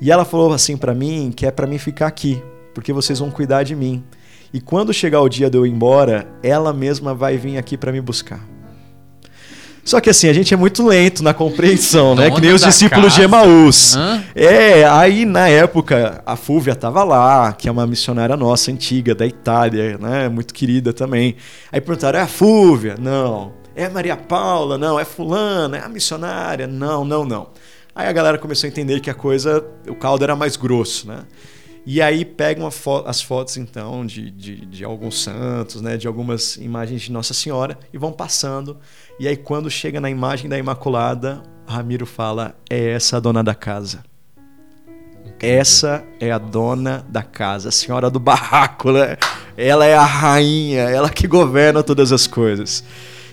E 0.00 0.10
ela 0.10 0.24
falou 0.24 0.52
assim 0.52 0.76
para 0.76 0.94
mim 0.94 1.32
que 1.34 1.46
é 1.46 1.50
para 1.50 1.66
mim 1.66 1.78
ficar 1.78 2.06
aqui, 2.06 2.42
porque 2.74 2.92
vocês 2.92 3.18
vão 3.18 3.30
cuidar 3.30 3.62
de 3.62 3.74
mim. 3.74 4.04
E 4.52 4.60
quando 4.60 4.94
chegar 4.94 5.20
o 5.20 5.28
dia 5.28 5.50
de 5.50 5.58
eu 5.58 5.66
ir 5.66 5.70
embora, 5.70 6.26
ela 6.42 6.72
mesma 6.72 7.14
vai 7.14 7.36
vir 7.36 7.58
aqui 7.58 7.76
para 7.76 7.92
me 7.92 8.00
buscar. 8.00 8.57
Só 9.88 10.02
que 10.02 10.10
assim, 10.10 10.28
a 10.28 10.34
gente 10.34 10.52
é 10.52 10.56
muito 10.56 10.86
lento 10.86 11.24
na 11.24 11.32
compreensão, 11.32 12.14
né? 12.14 12.30
Que 12.30 12.42
nem 12.42 12.52
os 12.52 12.60
discípulos 12.60 13.06
casa. 13.06 13.16
de 13.16 13.22
Emaús. 13.22 13.96
Hã? 13.96 14.22
É, 14.34 14.84
aí 14.84 15.24
na 15.24 15.48
época 15.48 16.22
a 16.26 16.36
Fúvia 16.36 16.72
estava 16.72 17.02
lá, 17.04 17.54
que 17.54 17.70
é 17.70 17.72
uma 17.72 17.86
missionária 17.86 18.36
nossa, 18.36 18.70
antiga, 18.70 19.14
da 19.14 19.26
Itália, 19.26 19.96
né? 19.96 20.28
Muito 20.28 20.52
querida 20.52 20.92
também. 20.92 21.36
Aí 21.72 21.80
perguntaram: 21.80 22.18
é 22.18 22.22
a 22.22 22.26
Fúvia? 22.26 22.96
Não. 23.00 23.54
É 23.74 23.86
a 23.86 23.90
Maria 23.90 24.14
Paula? 24.14 24.76
Não. 24.76 25.00
É 25.00 25.06
Fulana? 25.06 25.78
É 25.78 25.80
a 25.82 25.88
missionária? 25.88 26.66
Não, 26.66 27.02
não, 27.02 27.24
não. 27.24 27.48
Aí 27.94 28.08
a 28.08 28.12
galera 28.12 28.36
começou 28.36 28.66
a 28.66 28.70
entender 28.70 29.00
que 29.00 29.08
a 29.08 29.14
coisa, 29.14 29.64
o 29.88 29.94
caldo 29.94 30.22
era 30.22 30.36
mais 30.36 30.54
grosso, 30.54 31.08
né? 31.08 31.20
E 31.86 32.02
aí 32.02 32.24
pegam 32.24 32.70
fo 32.70 33.02
as 33.06 33.20
fotos, 33.20 33.56
então, 33.56 34.04
de, 34.04 34.30
de, 34.30 34.66
de, 34.66 34.84
alguns 34.84 35.22
santos, 35.22 35.80
né, 35.80 35.96
de 35.96 36.06
algumas 36.06 36.56
imagens 36.56 37.02
de 37.02 37.12
Nossa 37.12 37.32
Senhora 37.32 37.78
e 37.92 37.98
vão 37.98 38.12
passando. 38.12 38.76
E 39.18 39.26
aí, 39.26 39.36
quando 39.36 39.70
chega 39.70 40.00
na 40.00 40.10
imagem 40.10 40.48
da 40.48 40.58
Imaculada, 40.58 41.42
Ramiro 41.66 42.06
fala: 42.06 42.54
é 42.68 42.90
essa 42.90 43.16
a 43.16 43.20
dona 43.20 43.42
da 43.42 43.54
casa. 43.54 44.04
Essa 45.40 46.04
é 46.20 46.32
a 46.32 46.38
dona 46.38 47.06
da 47.08 47.22
casa, 47.22 47.68
a 47.68 47.72
senhora 47.72 48.10
do 48.10 48.18
barraco, 48.18 48.90
né? 48.90 49.16
Ela 49.56 49.86
é 49.86 49.94
a 49.94 50.04
rainha, 50.04 50.82
ela 50.82 51.08
que 51.08 51.28
governa 51.28 51.82
todas 51.82 52.12
as 52.12 52.26
coisas. 52.26 52.82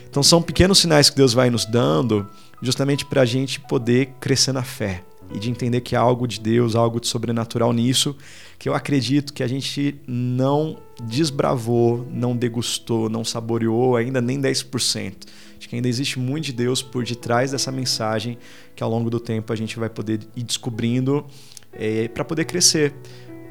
Então, 0.08 0.22
são 0.22 0.42
pequenos 0.42 0.80
sinais 0.80 1.10
que 1.10 1.16
Deus 1.16 1.34
vai 1.34 1.50
nos 1.50 1.66
dando 1.66 2.28
justamente 2.62 3.06
para 3.06 3.22
a 3.22 3.26
gente 3.26 3.60
poder 3.60 4.14
crescer 4.20 4.52
na 4.52 4.64
fé 4.64 5.04
e 5.34 5.40
de 5.40 5.50
entender 5.50 5.82
que 5.82 5.96
há 5.96 6.00
algo 6.00 6.28
de 6.28 6.40
Deus, 6.40 6.76
algo 6.76 7.00
de 7.00 7.08
sobrenatural 7.08 7.74
nisso, 7.74 8.16
que 8.58 8.70
eu 8.70 8.74
acredito 8.74 9.34
que 9.34 9.44
a 9.44 9.48
gente 9.48 10.00
não 10.08 10.78
desbravou, 11.04 12.08
não 12.12 12.36
degustou, 12.36 13.10
não 13.10 13.24
saboreou 13.24 13.96
ainda 13.96 14.22
nem 14.22 14.42
10%. 14.42 15.14
De 15.60 15.68
que 15.68 15.76
ainda 15.76 15.88
existe 15.88 16.20
muito 16.20 16.46
de 16.46 16.54
Deus 16.54 16.82
por 16.82 17.04
detrás 17.04 17.52
dessa 17.52 17.72
mensagem 17.72 18.38
que 18.76 18.84
ao 18.84 18.90
longo 18.90 19.10
do 19.10 19.20
tempo 19.20 19.52
a 19.52 19.56
gente 19.56 19.80
vai 19.80 19.90
poder 19.90 20.20
ir 20.36 20.44
descobrindo 20.44 21.26
é, 21.74 22.08
para 22.08 22.24
poder 22.24 22.46
crescer. 22.46 22.94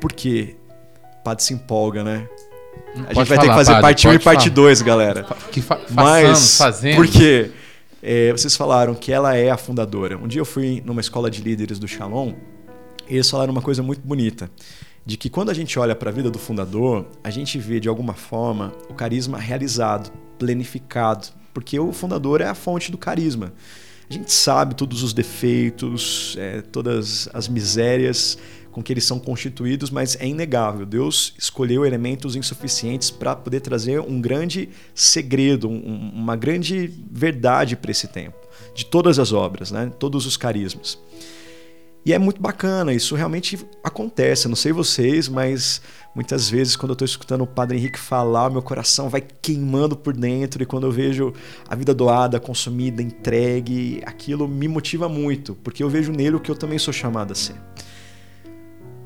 Porque 0.01 0.57
padre 1.25 1.43
se 1.43 1.55
empolga, 1.55 2.05
né? 2.05 2.29
A 2.95 3.13
gente 3.13 3.15
vai 3.15 3.27
falar, 3.27 3.41
ter 3.41 3.49
que 3.49 3.55
fazer 3.55 3.73
padre, 3.73 3.83
parte 3.83 4.09
1 4.09 4.13
e 4.13 4.19
parte 4.19 4.51
2, 4.51 4.83
galera. 4.83 5.27
Que 5.51 5.61
fa 5.61 5.81
Mas, 5.91 6.59
fazendo. 6.59 6.97
Por 6.97 7.09
quê? 7.09 7.51
É, 8.07 8.31
vocês 8.33 8.55
falaram 8.55 8.95
que 8.95 9.11
ela 9.11 9.35
é 9.35 9.49
a 9.49 9.57
fundadora. 9.57 10.19
Um 10.19 10.29
dia 10.29 10.38
eu 10.38 10.45
fui 10.45 10.83
numa 10.85 11.01
escola 11.01 11.31
de 11.31 11.40
líderes 11.40 11.79
do 11.79 11.88
Shalom 11.88 12.35
e 13.09 13.14
eles 13.14 13.31
falaram 13.31 13.51
uma 13.51 13.62
coisa 13.62 13.83
muito 13.83 14.07
bonita. 14.07 14.51
De 15.07 15.17
que 15.17 15.31
quando 15.31 15.49
a 15.49 15.55
gente 15.55 15.79
olha 15.79 15.97
para 15.97 16.11
a 16.11 16.12
vida 16.12 16.31
do 16.31 16.38
fundador, 16.38 17.07
a 17.23 17.31
gente 17.31 17.59
vê 17.59 17.81
de 17.81 17.88
alguma 17.88 18.12
forma 18.12 18.75
o 18.90 18.95
carisma 18.95 19.38
realizado, 19.38 20.12
planificado, 20.38 21.29
porque 21.55 21.81
o 21.81 21.95
fundador 21.95 22.43
é 22.43 22.47
a 22.47 22.55
fonte 22.55 22.93
do 22.93 22.99
carisma. 22.99 23.55
A 24.11 24.12
gente 24.12 24.31
sabe 24.31 24.75
todos 24.75 25.03
os 25.03 25.14
defeitos, 25.14 26.37
é, 26.38 26.61
todas 26.61 27.27
as 27.33 27.49
misérias 27.49 28.37
com 28.75 28.83
que 28.83 28.93
eles 28.93 29.05
são 29.05 29.21
constituídos, 29.21 29.89
mas 29.89 30.17
é 30.21 30.27
inegável. 30.27 30.85
Deus 30.85 31.33
escolheu 31.39 31.87
elementos 31.87 32.35
insuficientes 32.35 33.09
para 33.09 33.37
poder 33.37 33.61
trazer 33.61 34.01
um 34.01 34.21
grande 34.21 34.69
segredo, 34.93 35.69
um, 35.69 36.11
uma 36.13 36.35
grande 36.35 36.93
verdade 37.09 37.77
para 37.77 37.93
esse 37.93 38.09
tempo, 38.09 38.37
de 38.75 38.85
todas 38.85 39.21
as 39.21 39.33
obras, 39.33 39.71
né? 39.71 39.93
todos 39.97 40.27
os 40.27 40.37
carismas. 40.37 40.99
E 42.05 42.13
é 42.13 42.19
muito 42.19 42.43
bacana, 42.43 42.93
isso 42.93 43.15
realmente 43.15 43.65
acontece. 43.83 44.47
Eu 44.47 44.51
não 44.51 44.57
sei 44.57 44.73
vocês, 44.73 45.29
mas 45.29 45.81
muitas 46.13 46.51
vezes 46.51 46.75
quando 46.75 46.91
eu 46.91 46.95
estou 46.95 47.07
escutando 47.07 47.43
o 47.43 47.47
Padre 47.47 47.79
Henrique 47.79 47.99
falar, 47.99 48.51
meu 48.51 48.61
coração 48.61 49.09
vai 49.09 49.23
queimando 49.41 49.97
por 49.97 50.15
dentro. 50.15 50.63
E 50.63 50.67
quando 50.67 50.85
eu 50.85 50.91
vejo 50.91 51.33
a 51.69 51.77
vida 51.77 51.95
doada, 51.95 52.41
consumida, 52.41 53.01
entregue, 53.01 54.03
aquilo 54.05 54.49
me 54.49 54.67
motiva 54.67 55.09
muito, 55.09 55.55
porque 55.63 55.83
eu 55.83 55.89
vejo 55.89 56.11
nele 56.11 56.37
o 56.37 56.41
que 56.41 56.51
eu 56.51 56.57
também 56.57 56.79
sou 56.79 56.93
chamado 56.93 57.31
a 57.31 57.35
ser. 57.37 57.55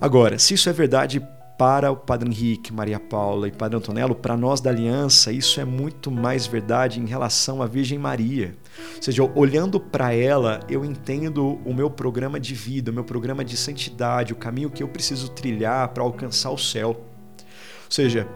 Agora, 0.01 0.39
se 0.39 0.55
isso 0.55 0.69
é 0.69 0.73
verdade 0.73 1.21
para 1.59 1.91
o 1.91 1.97
Padre 1.97 2.29
Henrique, 2.29 2.73
Maria 2.73 3.01
Paula 3.01 3.49
e 3.49 3.51
Padre 3.51 3.77
Antonello, 3.77 4.15
para 4.15 4.37
nós 4.37 4.61
da 4.61 4.71
Aliança, 4.71 5.33
isso 5.33 5.61
é 5.61 5.65
muito 5.65 6.09
mais 6.09 6.47
verdade 6.47 7.01
em 7.01 7.05
relação 7.05 7.61
à 7.61 7.67
Virgem 7.67 7.99
Maria. 7.99 8.55
Ou 8.95 9.03
seja, 9.03 9.29
olhando 9.35 9.81
para 9.81 10.15
ela, 10.15 10.61
eu 10.69 10.85
entendo 10.85 11.59
o 11.65 11.75
meu 11.75 11.91
programa 11.91 12.39
de 12.39 12.55
vida, 12.55 12.93
o 12.93 12.95
meu 12.95 13.03
programa 13.03 13.45
de 13.45 13.57
santidade, 13.57 14.33
o 14.33 14.37
caminho 14.37 14.71
que 14.71 14.85
eu 14.85 14.89
preciso 14.89 15.31
trilhar 15.31 15.89
para 15.89 16.05
alcançar 16.05 16.51
o 16.51 16.59
céu. 16.59 16.91
Ou 16.91 17.91
seja, 17.91 18.29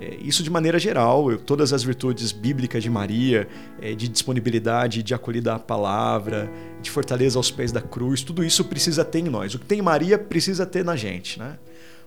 é, 0.00 0.16
isso 0.22 0.42
de 0.42 0.48
maneira 0.48 0.78
geral, 0.78 1.36
todas 1.36 1.74
as 1.74 1.82
virtudes 1.82 2.32
bíblicas 2.32 2.82
de 2.82 2.88
Maria, 2.88 3.46
é, 3.82 3.94
de 3.94 4.08
disponibilidade, 4.08 5.02
de 5.02 5.12
acolhida 5.12 5.54
à 5.54 5.58
palavra, 5.58 6.50
de 6.80 6.90
fortaleza 6.90 7.38
aos 7.38 7.50
pés 7.50 7.70
da 7.70 7.82
cruz, 7.82 8.22
tudo 8.22 8.42
isso 8.42 8.64
precisa 8.64 9.04
ter 9.04 9.18
em 9.18 9.28
nós. 9.28 9.54
O 9.54 9.58
que 9.58 9.66
tem 9.66 9.80
em 9.80 9.82
Maria 9.82 10.18
precisa 10.18 10.64
ter 10.64 10.82
na 10.82 10.96
gente, 10.96 11.38
né? 11.38 11.58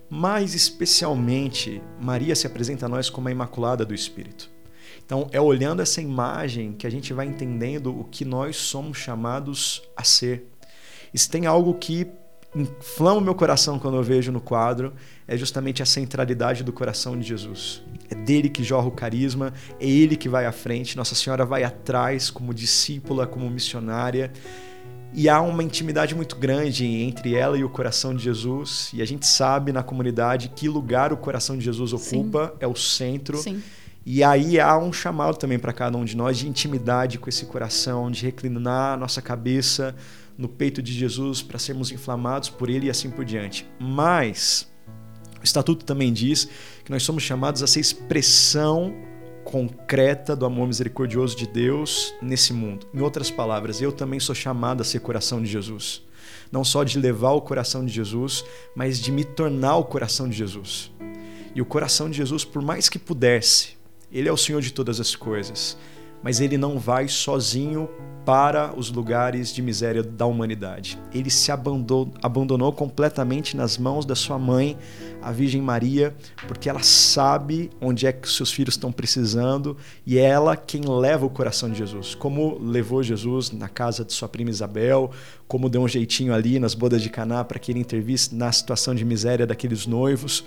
Mas 0.10 0.56
especialmente, 0.56 1.82
Maria 2.01 2.36
se 2.36 2.47
apresenta 2.47 2.88
a 2.88 2.89
nós 2.89 3.10
como 3.10 3.27
a 3.27 3.32
Imaculada 3.32 3.86
do 3.86 3.93
Espírito. 3.93 4.49
Então, 5.06 5.27
é 5.32 5.39
olhando 5.39 5.82
essa 5.82 6.01
imagem 6.01 6.73
que 6.73 6.88
a 6.88 6.89
gente 6.89 7.13
vai 7.13 7.27
entendendo 7.27 7.97
o 7.97 8.03
que 8.03 8.25
nós 8.25 8.56
somos 8.56 8.97
chamados 8.97 9.84
a 9.95 10.03
ser. 10.03 10.47
E 11.13 11.19
se 11.19 11.29
tem 11.29 11.45
algo 11.45 11.75
que 11.75 12.08
inflama 12.55 13.17
o 13.17 13.21
meu 13.21 13.35
coração 13.35 13.79
quando 13.79 13.97
eu 13.97 14.03
vejo 14.03 14.31
no 14.31 14.39
quadro 14.39 14.93
é 15.27 15.35
justamente 15.37 15.81
a 15.81 15.85
centralidade 15.85 16.63
do 16.63 16.71
coração 16.71 17.17
de 17.17 17.27
Jesus. 17.27 17.81
É 18.09 18.15
dele 18.15 18.49
que 18.49 18.63
jorra 18.63 18.87
o 18.87 18.91
carisma, 18.91 19.53
é 19.79 19.87
ele 19.87 20.15
que 20.15 20.29
vai 20.29 20.45
à 20.45 20.51
frente, 20.51 20.97
Nossa 20.97 21.15
Senhora 21.15 21.45
vai 21.45 21.63
atrás 21.63 22.29
como 22.29 22.53
discípula, 22.53 23.25
como 23.25 23.49
missionária. 23.49 24.31
E 25.15 25.29
há 25.29 25.39
uma 25.41 25.63
intimidade 25.63 26.15
muito 26.15 26.35
grande 26.35 26.85
entre 26.85 27.35
ela 27.35 27.57
e 27.57 27.63
o 27.63 27.69
coração 27.69 28.15
de 28.15 28.23
Jesus. 28.23 28.89
E 28.93 29.01
a 29.01 29.05
gente 29.05 29.27
sabe 29.27 29.71
na 29.71 29.83
comunidade 29.83 30.49
que 30.49 30.67
lugar 30.67 31.13
o 31.13 31.17
coração 31.17 31.55
de 31.55 31.63
Jesus 31.63 31.93
ocupa, 31.93 32.47
Sim. 32.47 32.53
é 32.59 32.67
o 32.67 32.75
centro. 32.75 33.37
Sim. 33.37 33.61
E 34.05 34.23
aí 34.23 34.59
há 34.59 34.77
um 34.77 34.91
chamado 34.91 35.37
também 35.37 35.57
para 35.57 35.71
cada 35.71 35.97
um 35.97 36.03
de 36.03 36.17
nós 36.17 36.37
de 36.37 36.47
intimidade 36.47 37.19
com 37.19 37.29
esse 37.29 37.45
coração, 37.45 38.11
de 38.11 38.25
reclinar 38.25 38.97
nossa 38.97 39.21
cabeça 39.21 39.95
no 40.38 40.48
peito 40.48 40.82
de 40.82 40.91
Jesus 40.93 41.41
para 41.41 41.60
sermos 41.60 41.91
inflamados 41.91 42.50
por 42.50 42.69
ele 42.69 42.88
e 42.88 42.89
assim 42.89 43.10
por 43.10 43.24
diante. 43.24 43.67
Mas 43.80 44.72
o 45.39 45.43
estatuto 45.43 45.86
também 45.86 46.12
diz 46.12 46.48
que 46.84 46.91
nós 46.91 47.04
somos 47.04 47.24
chamados 47.24 47.62
a 47.62 47.67
ser 47.67 47.80
expressão 47.80 48.93
concreta 49.43 50.36
do 50.36 50.46
amor 50.46 50.67
misericordioso 50.67 51.36
de 51.36 51.46
Deus 51.46 52.13
nesse 52.22 52.54
mundo. 52.54 52.88
Em 52.93 53.02
outras 53.02 53.30
palavras, 53.30 53.82
eu 53.82 53.91
também 53.91 54.19
sou 54.19 54.34
chamado 54.34 54.82
a 54.82 54.86
ser 54.86 55.00
coração 55.00 55.41
de 55.41 55.50
Jesus. 55.50 56.02
Não 56.52 56.63
só 56.63 56.84
de 56.84 56.98
levar 56.98 57.32
o 57.32 57.41
coração 57.41 57.86
de 57.86 57.91
Jesus, 57.91 58.46
mas 58.76 59.00
de 59.00 59.12
me 59.12 59.24
tornar 59.24 59.76
o 59.76 59.84
coração 59.84 60.30
de 60.30 60.38
Jesus. 60.38 60.91
E 61.54 61.62
o 61.62 61.65
coração 61.65 62.10
de 62.10 62.17
Jesus, 62.17 62.46
por 62.46 62.62
mais 62.62 62.89
que 62.89 62.98
pudesse, 62.98 63.78
ele 64.12 64.30
é 64.30 64.32
o 64.32 64.38
Senhor 64.38 64.62
de 64.62 64.72
todas 64.72 65.00
as 65.00 65.15
coisas, 65.15 65.78
mas 66.23 66.39
ele 66.39 66.57
não 66.57 66.79
vai 66.79 67.07
sozinho 67.07 67.89
para 68.25 68.73
os 68.77 68.89
lugares 68.89 69.53
de 69.53 69.62
miséria 69.62 70.01
da 70.01 70.25
humanidade. 70.25 70.97
Ele 71.13 71.29
se 71.29 71.51
abandonou, 71.51 72.12
abandonou 72.21 72.71
completamente 72.71 73.57
nas 73.57 73.77
mãos 73.77 74.05
da 74.05 74.15
sua 74.15 74.39
mãe, 74.39 74.77
a 75.21 75.31
Virgem 75.31 75.62
Maria, 75.62 76.15
porque 76.47 76.69
ela 76.69 76.81
sabe 76.81 77.69
onde 77.81 78.07
é 78.07 78.13
que 78.13 78.27
os 78.27 78.36
seus 78.36 78.51
filhos 78.51 78.75
estão 78.75 78.91
precisando 78.91 79.75
e 80.05 80.17
é 80.17 80.23
ela 80.23 80.55
quem 80.55 80.81
leva 80.81 81.25
o 81.25 81.29
coração 81.29 81.69
de 81.69 81.77
Jesus. 81.77 82.15
Como 82.15 82.57
levou 82.59 83.03
Jesus 83.03 83.51
na 83.51 83.67
casa 83.67 84.05
de 84.05 84.13
sua 84.13 84.29
prima 84.29 84.49
Isabel, 84.49 85.12
como 85.47 85.69
deu 85.69 85.81
um 85.81 85.88
jeitinho 85.88 86.33
ali 86.33 86.59
nas 86.59 86.73
bodas 86.73 87.01
de 87.01 87.09
Caná 87.09 87.43
para 87.43 87.59
que 87.59 87.71
ele 87.71 87.79
intervisse 87.79 88.33
na 88.33 88.51
situação 88.51 88.95
de 88.95 89.03
miséria 89.03 89.45
daqueles 89.45 89.86
noivos. 89.86 90.43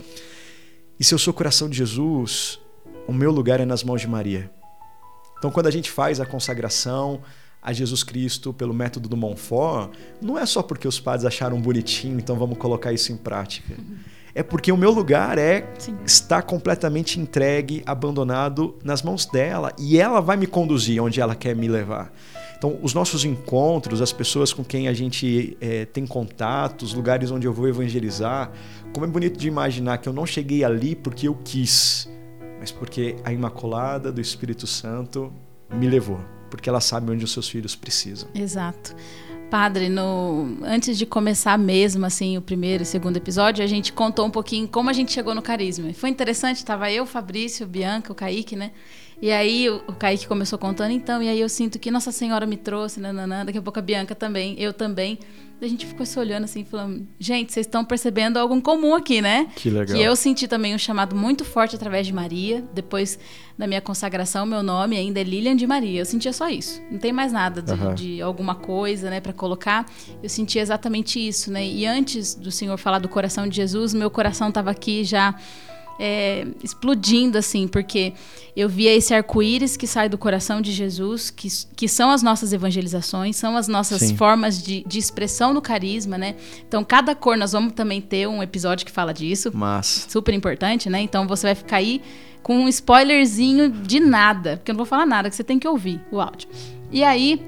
E 0.98 1.04
se 1.04 1.12
eu 1.12 1.18
sou 1.18 1.32
o 1.32 1.36
coração 1.36 1.68
de 1.68 1.76
Jesus, 1.76 2.58
o 3.06 3.12
meu 3.12 3.30
lugar 3.30 3.60
é 3.60 3.66
nas 3.66 3.84
mãos 3.84 4.00
de 4.00 4.08
Maria. 4.08 4.50
Então, 5.38 5.51
quando 5.51 5.66
a 5.66 5.70
gente 5.70 5.90
faz 5.90 6.20
a 6.20 6.27
consagração, 6.27 7.20
a 7.62 7.72
Jesus 7.72 8.05
Cristo 8.05 8.53
pelo 8.53 8.72
método 8.72 9.09
do 9.09 9.16
Montfort, 9.16 9.90
não 10.22 10.38
é 10.38 10.46
só 10.46 10.62
porque 10.62 10.87
os 10.87 11.01
padres 11.01 11.25
acharam 11.25 11.61
bonitinho, 11.61 12.18
então 12.18 12.37
vamos 12.37 12.59
colocar 12.59 12.92
isso 12.92 13.12
em 13.12 13.16
prática. 13.16 13.75
É 14.33 14.42
porque 14.42 14.70
o 14.70 14.77
meu 14.77 14.90
lugar 14.90 15.38
é 15.38 15.66
Sim. 15.79 15.96
estar 16.05 16.42
completamente 16.42 17.18
entregue, 17.18 17.83
abandonado 17.87 18.77
nas 18.85 19.03
mãos 19.03 19.27
dela 19.27 19.72
e 19.79 19.99
ela 19.99 20.20
vai 20.20 20.37
me 20.37 20.46
conduzir 20.46 21.03
onde 21.03 21.20
ela 21.20 21.35
quer 21.35 21.57
me 21.57 21.66
levar. 21.66 22.12
Então, 22.57 22.79
os 22.83 22.94
nossos 22.94 23.25
encontros, 23.25 24.01
as 24.01 24.12
pessoas 24.12 24.53
com 24.53 24.62
quem 24.64 24.88
a 24.88 24.92
gente 24.92 25.57
é, 25.61 25.87
tem 25.87 26.07
contato, 26.07 26.83
os 26.83 26.94
lugares 26.94 27.31
onde 27.31 27.46
eu 27.46 27.53
vou 27.53 27.66
evangelizar, 27.66 28.51
como 28.92 29.05
é 29.05 29.09
bonito 29.09 29.38
de 29.38 29.49
imaginar 29.49 29.99
que 29.99 30.09
eu 30.09 30.12
não 30.12 30.25
cheguei 30.25 30.62
ali 30.62 30.94
porque 30.94 31.29
eu 31.29 31.35
quis, 31.35 32.09
mas 32.58 32.70
porque 32.70 33.16
a 33.24 33.32
Imaculada 33.32 34.10
do 34.10 34.20
Espírito 34.20 34.66
Santo 34.66 35.32
me 35.70 35.88
levou 35.88 36.20
porque 36.50 36.68
ela 36.68 36.80
sabe 36.80 37.12
onde 37.12 37.24
os 37.24 37.32
seus 37.32 37.48
filhos 37.48 37.74
precisam. 37.74 38.28
Exato. 38.34 38.94
Padre, 39.50 39.88
no, 39.88 40.58
antes 40.62 40.98
de 40.98 41.06
começar 41.06 41.56
mesmo 41.56 42.04
assim 42.04 42.36
o 42.36 42.42
primeiro 42.42 42.82
e 42.82 42.86
segundo 42.86 43.16
episódio, 43.16 43.62
a 43.62 43.66
gente 43.66 43.92
contou 43.92 44.26
um 44.26 44.30
pouquinho 44.30 44.66
como 44.66 44.90
a 44.90 44.92
gente 44.92 45.12
chegou 45.12 45.34
no 45.34 45.42
carisma. 45.42 45.92
Foi 45.92 46.10
interessante, 46.10 46.56
estava 46.56 46.90
eu, 46.90 47.06
Fabrício, 47.06 47.64
Bianca, 47.66 48.10
o 48.10 48.14
Kaique, 48.14 48.56
né? 48.56 48.72
E 49.22 49.30
aí 49.30 49.70
o, 49.70 49.82
o 49.86 49.92
Kaique 49.92 50.26
começou 50.26 50.58
contando, 50.58 50.90
então, 50.90 51.22
e 51.22 51.28
aí 51.28 51.40
eu 51.40 51.48
sinto 51.48 51.78
que 51.78 51.92
Nossa 51.92 52.10
Senhora 52.10 52.44
me 52.44 52.56
trouxe, 52.56 52.98
nananã, 52.98 53.44
daqui 53.44 53.58
a 53.58 53.62
pouco 53.62 53.78
a 53.78 53.82
Bianca 53.82 54.14
também, 54.14 54.56
eu 54.58 54.72
também. 54.72 55.18
A 55.60 55.66
gente 55.66 55.86
ficou 55.86 56.04
se 56.04 56.18
olhando 56.18 56.44
assim, 56.44 56.64
falando, 56.64 57.06
gente, 57.18 57.50
vocês 57.50 57.66
estão 57.66 57.82
percebendo 57.82 58.38
algo 58.38 58.54
em 58.54 58.60
comum 58.60 58.94
aqui, 58.94 59.22
né? 59.22 59.48
Que 59.56 59.70
legal. 59.70 59.96
Que 59.96 60.02
eu 60.02 60.14
senti 60.14 60.46
também 60.46 60.74
um 60.74 60.78
chamado 60.78 61.16
muito 61.16 61.46
forte 61.46 61.74
através 61.74 62.06
de 62.06 62.12
Maria. 62.12 62.62
Depois 62.74 63.18
da 63.56 63.66
minha 63.66 63.80
consagração, 63.80 64.44
meu 64.44 64.62
nome 64.62 64.96
ainda 64.98 65.18
é 65.18 65.22
Lilian 65.22 65.56
de 65.56 65.66
Maria. 65.66 66.02
Eu 66.02 66.04
sentia 66.04 66.32
só 66.32 66.48
isso. 66.48 66.82
Não 66.90 66.98
tem 66.98 67.10
mais 67.10 67.32
nada 67.32 67.62
de, 67.62 67.72
uhum. 67.72 67.94
de 67.94 68.20
alguma 68.20 68.54
coisa, 68.54 69.08
né, 69.08 69.18
para 69.18 69.32
colocar. 69.32 69.86
Eu 70.22 70.28
sentia 70.28 70.60
exatamente 70.60 71.18
isso, 71.26 71.50
né? 71.50 71.66
E 71.66 71.86
antes 71.86 72.34
do 72.34 72.50
Senhor 72.50 72.76
falar 72.76 72.98
do 72.98 73.08
coração 73.08 73.48
de 73.48 73.56
Jesus, 73.56 73.94
meu 73.94 74.10
coração 74.10 74.50
estava 74.50 74.70
aqui 74.70 75.04
já 75.04 75.34
é, 75.98 76.46
explodindo, 76.62 77.38
assim, 77.38 77.66
porque 77.66 78.12
eu 78.56 78.68
via 78.68 78.94
esse 78.94 79.14
arco-íris 79.14 79.76
que 79.76 79.87
sai 79.87 80.09
do 80.09 80.16
coração 80.16 80.61
de 80.61 80.72
Jesus, 80.72 81.30
que, 81.30 81.48
que 81.74 81.88
são 81.88 82.11
as 82.11 82.22
nossas 82.22 82.52
evangelizações, 82.52 83.37
são 83.37 83.56
as 83.56 83.68
nossas 83.68 84.00
Sim. 84.00 84.16
formas 84.16 84.62
de, 84.62 84.85
de 84.87 84.98
expressão 84.98 85.52
no 85.52 85.61
carisma, 85.61 86.16
né? 86.16 86.37
Então, 86.66 86.85
cada 86.85 87.14
cor, 87.14 87.37
nós 87.37 87.52
vamos 87.52 87.72
também 87.72 88.00
ter 88.00 88.26
um 88.26 88.42
episódio 88.42 88.85
que 88.87 88.92
fala 88.92 89.12
disso. 89.12 89.50
Mas... 89.54 90.06
Super 90.09 90.35
importante, 90.35 90.88
né? 90.88 91.00
Então, 91.00 91.26
você 91.26 91.48
vai 91.48 91.54
ficar 91.54 91.76
aí 91.76 92.00
com 92.42 92.56
um 92.56 92.68
spoilerzinho 92.68 93.70
de 93.70 93.98
nada, 93.98 94.56
porque 94.56 94.70
eu 94.70 94.74
não 94.74 94.78
vou 94.78 94.87
falar 94.87 95.06
nada, 95.06 95.28
que 95.28 95.37
você 95.37 95.44
tem 95.44 95.59
que 95.59 95.66
ouvir 95.66 96.00
o 96.11 96.20
áudio. 96.20 96.48
E 96.90 97.02
aí, 97.02 97.40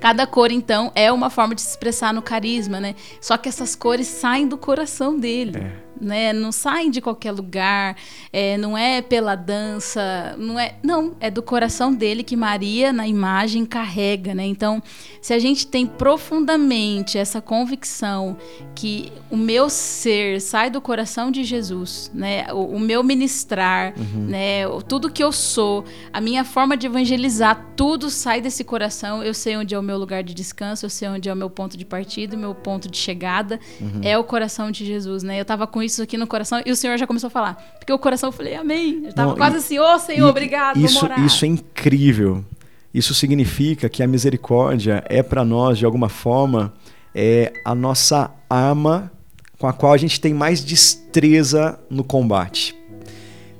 Cada 0.00 0.26
cor, 0.26 0.52
então, 0.52 0.92
é 0.94 1.10
uma 1.10 1.30
forma 1.30 1.54
de 1.54 1.62
se 1.62 1.70
expressar 1.70 2.12
no 2.12 2.20
carisma, 2.20 2.78
né? 2.78 2.94
Só 3.22 3.38
que 3.38 3.48
essas 3.48 3.74
cores 3.74 4.06
saem 4.06 4.46
do 4.46 4.58
coração 4.58 5.18
dele. 5.18 5.56
É 5.56 5.83
né? 6.00 6.32
Não 6.32 6.52
saem 6.52 6.90
de 6.90 7.00
qualquer 7.00 7.32
lugar, 7.32 7.96
é, 8.32 8.56
não 8.56 8.76
é 8.76 9.00
pela 9.02 9.34
dança, 9.34 10.34
não 10.38 10.58
é, 10.58 10.74
não, 10.82 11.14
é 11.20 11.30
do 11.30 11.42
coração 11.42 11.92
dele 11.92 12.22
que 12.22 12.36
Maria 12.36 12.92
na 12.92 13.06
imagem 13.06 13.64
carrega, 13.64 14.34
né? 14.34 14.44
Então, 14.44 14.82
se 15.20 15.32
a 15.32 15.38
gente 15.38 15.66
tem 15.66 15.86
profundamente 15.86 17.16
essa 17.16 17.40
convicção 17.40 18.36
que 18.74 19.12
o 19.30 19.36
meu 19.36 19.70
ser 19.70 20.40
sai 20.40 20.70
do 20.70 20.80
coração 20.80 21.30
de 21.30 21.44
Jesus, 21.44 22.10
né? 22.12 22.46
O, 22.52 22.76
o 22.76 22.80
meu 22.80 23.02
ministrar, 23.02 23.94
uhum. 23.96 24.26
né? 24.26 24.62
Tudo 24.88 25.10
que 25.10 25.22
eu 25.22 25.32
sou, 25.32 25.84
a 26.12 26.20
minha 26.20 26.44
forma 26.44 26.76
de 26.76 26.86
evangelizar, 26.86 27.72
tudo 27.76 28.10
sai 28.10 28.40
desse 28.40 28.64
coração. 28.64 29.22
Eu 29.22 29.34
sei 29.34 29.56
onde 29.56 29.74
é 29.74 29.78
o 29.78 29.82
meu 29.82 29.98
lugar 29.98 30.22
de 30.22 30.34
descanso, 30.34 30.84
eu 30.84 30.90
sei 30.90 31.08
onde 31.08 31.28
é 31.28 31.32
o 31.32 31.36
meu 31.36 31.50
ponto 31.50 31.76
de 31.76 31.84
partida, 31.84 32.36
o 32.36 32.38
meu 32.38 32.54
ponto 32.54 32.90
de 32.90 32.96
chegada, 32.96 33.60
uhum. 33.80 34.00
é 34.02 34.18
o 34.18 34.24
coração 34.24 34.70
de 34.70 34.84
Jesus, 34.84 35.22
né? 35.22 35.40
Eu 35.40 35.44
tava 35.44 35.66
com 35.66 35.82
isso 35.84 36.02
aqui 36.02 36.16
no 36.16 36.26
coração 36.26 36.62
e 36.64 36.70
o 36.70 36.76
Senhor 36.76 36.96
já 36.96 37.06
começou 37.06 37.28
a 37.28 37.30
falar. 37.30 37.54
Porque 37.78 37.92
o 37.92 37.98
coração 37.98 38.28
eu 38.28 38.32
falei, 38.32 38.54
amém. 38.54 39.02
Eu 39.04 39.12
tava 39.12 39.30
Não, 39.30 39.36
quase 39.36 39.56
e, 39.56 39.58
assim, 39.58 39.78
ô 39.78 39.94
oh, 39.94 39.98
Senhor, 39.98 40.28
obrigado, 40.28 40.78
isso, 40.78 41.06
Isso 41.24 41.44
é 41.44 41.48
incrível. 41.48 42.44
Isso 42.92 43.14
significa 43.14 43.88
que 43.88 44.02
a 44.02 44.06
misericórdia 44.06 45.04
é 45.08 45.22
para 45.22 45.44
nós, 45.44 45.78
de 45.78 45.84
alguma 45.84 46.08
forma, 46.08 46.72
é 47.14 47.52
a 47.64 47.74
nossa 47.74 48.30
arma 48.48 49.10
com 49.58 49.66
a 49.66 49.72
qual 49.72 49.92
a 49.92 49.96
gente 49.96 50.20
tem 50.20 50.34
mais 50.34 50.64
destreza 50.64 51.78
no 51.90 52.04
combate. 52.04 52.76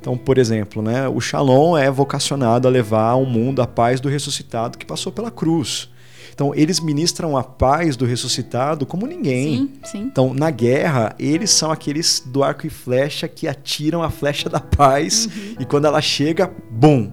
Então, 0.01 0.19
por 0.19 0.37
exemplo, 0.37 0.83
né, 0.83 1.09
o 1.09 1.19
Shalom 1.21 1.79
é 1.79 1.91
vocacionado 1.91 2.69
a 2.69 2.71
levar 2.71 3.09
ao 3.09 3.25
mundo 3.25 3.63
a 3.63 3.67
paz 3.67 4.01
do 4.01 4.09
ressuscitado 4.09 4.77
que 4.77 4.85
passou 4.85 5.11
pela 5.11 5.31
cruz. 5.31 5.89
Então, 6.35 6.53
eles 6.53 6.81
ministram 6.81 7.37
a 7.37 7.45
paz 7.45 7.97
do 7.97 8.05
ressuscitado 8.05 8.85
como 8.85 9.07
ninguém. 9.07 9.57
Sim, 9.57 9.73
sim. 9.85 9.99
Então, 10.01 10.35
na 10.35 10.51
guerra, 10.51 11.15
eles 11.17 11.51
são 11.51 11.71
aqueles 11.71 12.21
do 12.27 12.43
arco 12.43 12.67
e 12.67 12.71
flecha 12.71 13.29
que 13.29 13.47
atiram 13.47 14.03
a 14.03 14.11
flecha 14.11 14.49
da 14.49 14.59
paz 14.59 15.27
uhum. 15.27 15.57
e 15.61 15.65
quando 15.65 15.85
ela 15.85 16.01
chega, 16.03 16.53
bum! 16.69 17.13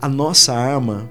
A 0.00 0.08
nossa 0.08 0.52
arma 0.52 1.08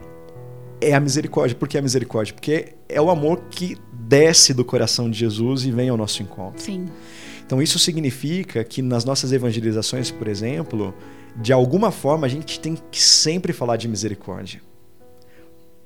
é 0.81 0.93
a 0.93 0.99
misericórdia. 0.99 1.55
Por 1.55 1.69
que 1.69 1.77
a 1.77 1.81
misericórdia? 1.81 2.33
Porque 2.33 2.73
é 2.89 3.01
o 3.01 3.09
amor 3.09 3.43
que 3.49 3.77
desce 3.93 4.53
do 4.53 4.65
coração 4.65 5.09
de 5.09 5.17
Jesus 5.17 5.63
e 5.63 5.71
vem 5.71 5.87
ao 5.87 5.95
nosso 5.95 6.21
encontro. 6.21 6.61
Sim. 6.61 6.89
Então, 7.45 7.61
isso 7.61 7.79
significa 7.79 8.65
que 8.65 8.81
nas 8.81 9.05
nossas 9.05 9.31
evangelizações, 9.31 10.11
por 10.11 10.27
exemplo, 10.27 10.93
de 11.37 11.53
alguma 11.53 11.89
forma 11.89 12.27
a 12.27 12.29
gente 12.29 12.59
tem 12.59 12.77
que 12.91 13.01
sempre 13.01 13.53
falar 13.53 13.77
de 13.77 13.87
misericórdia. 13.87 14.61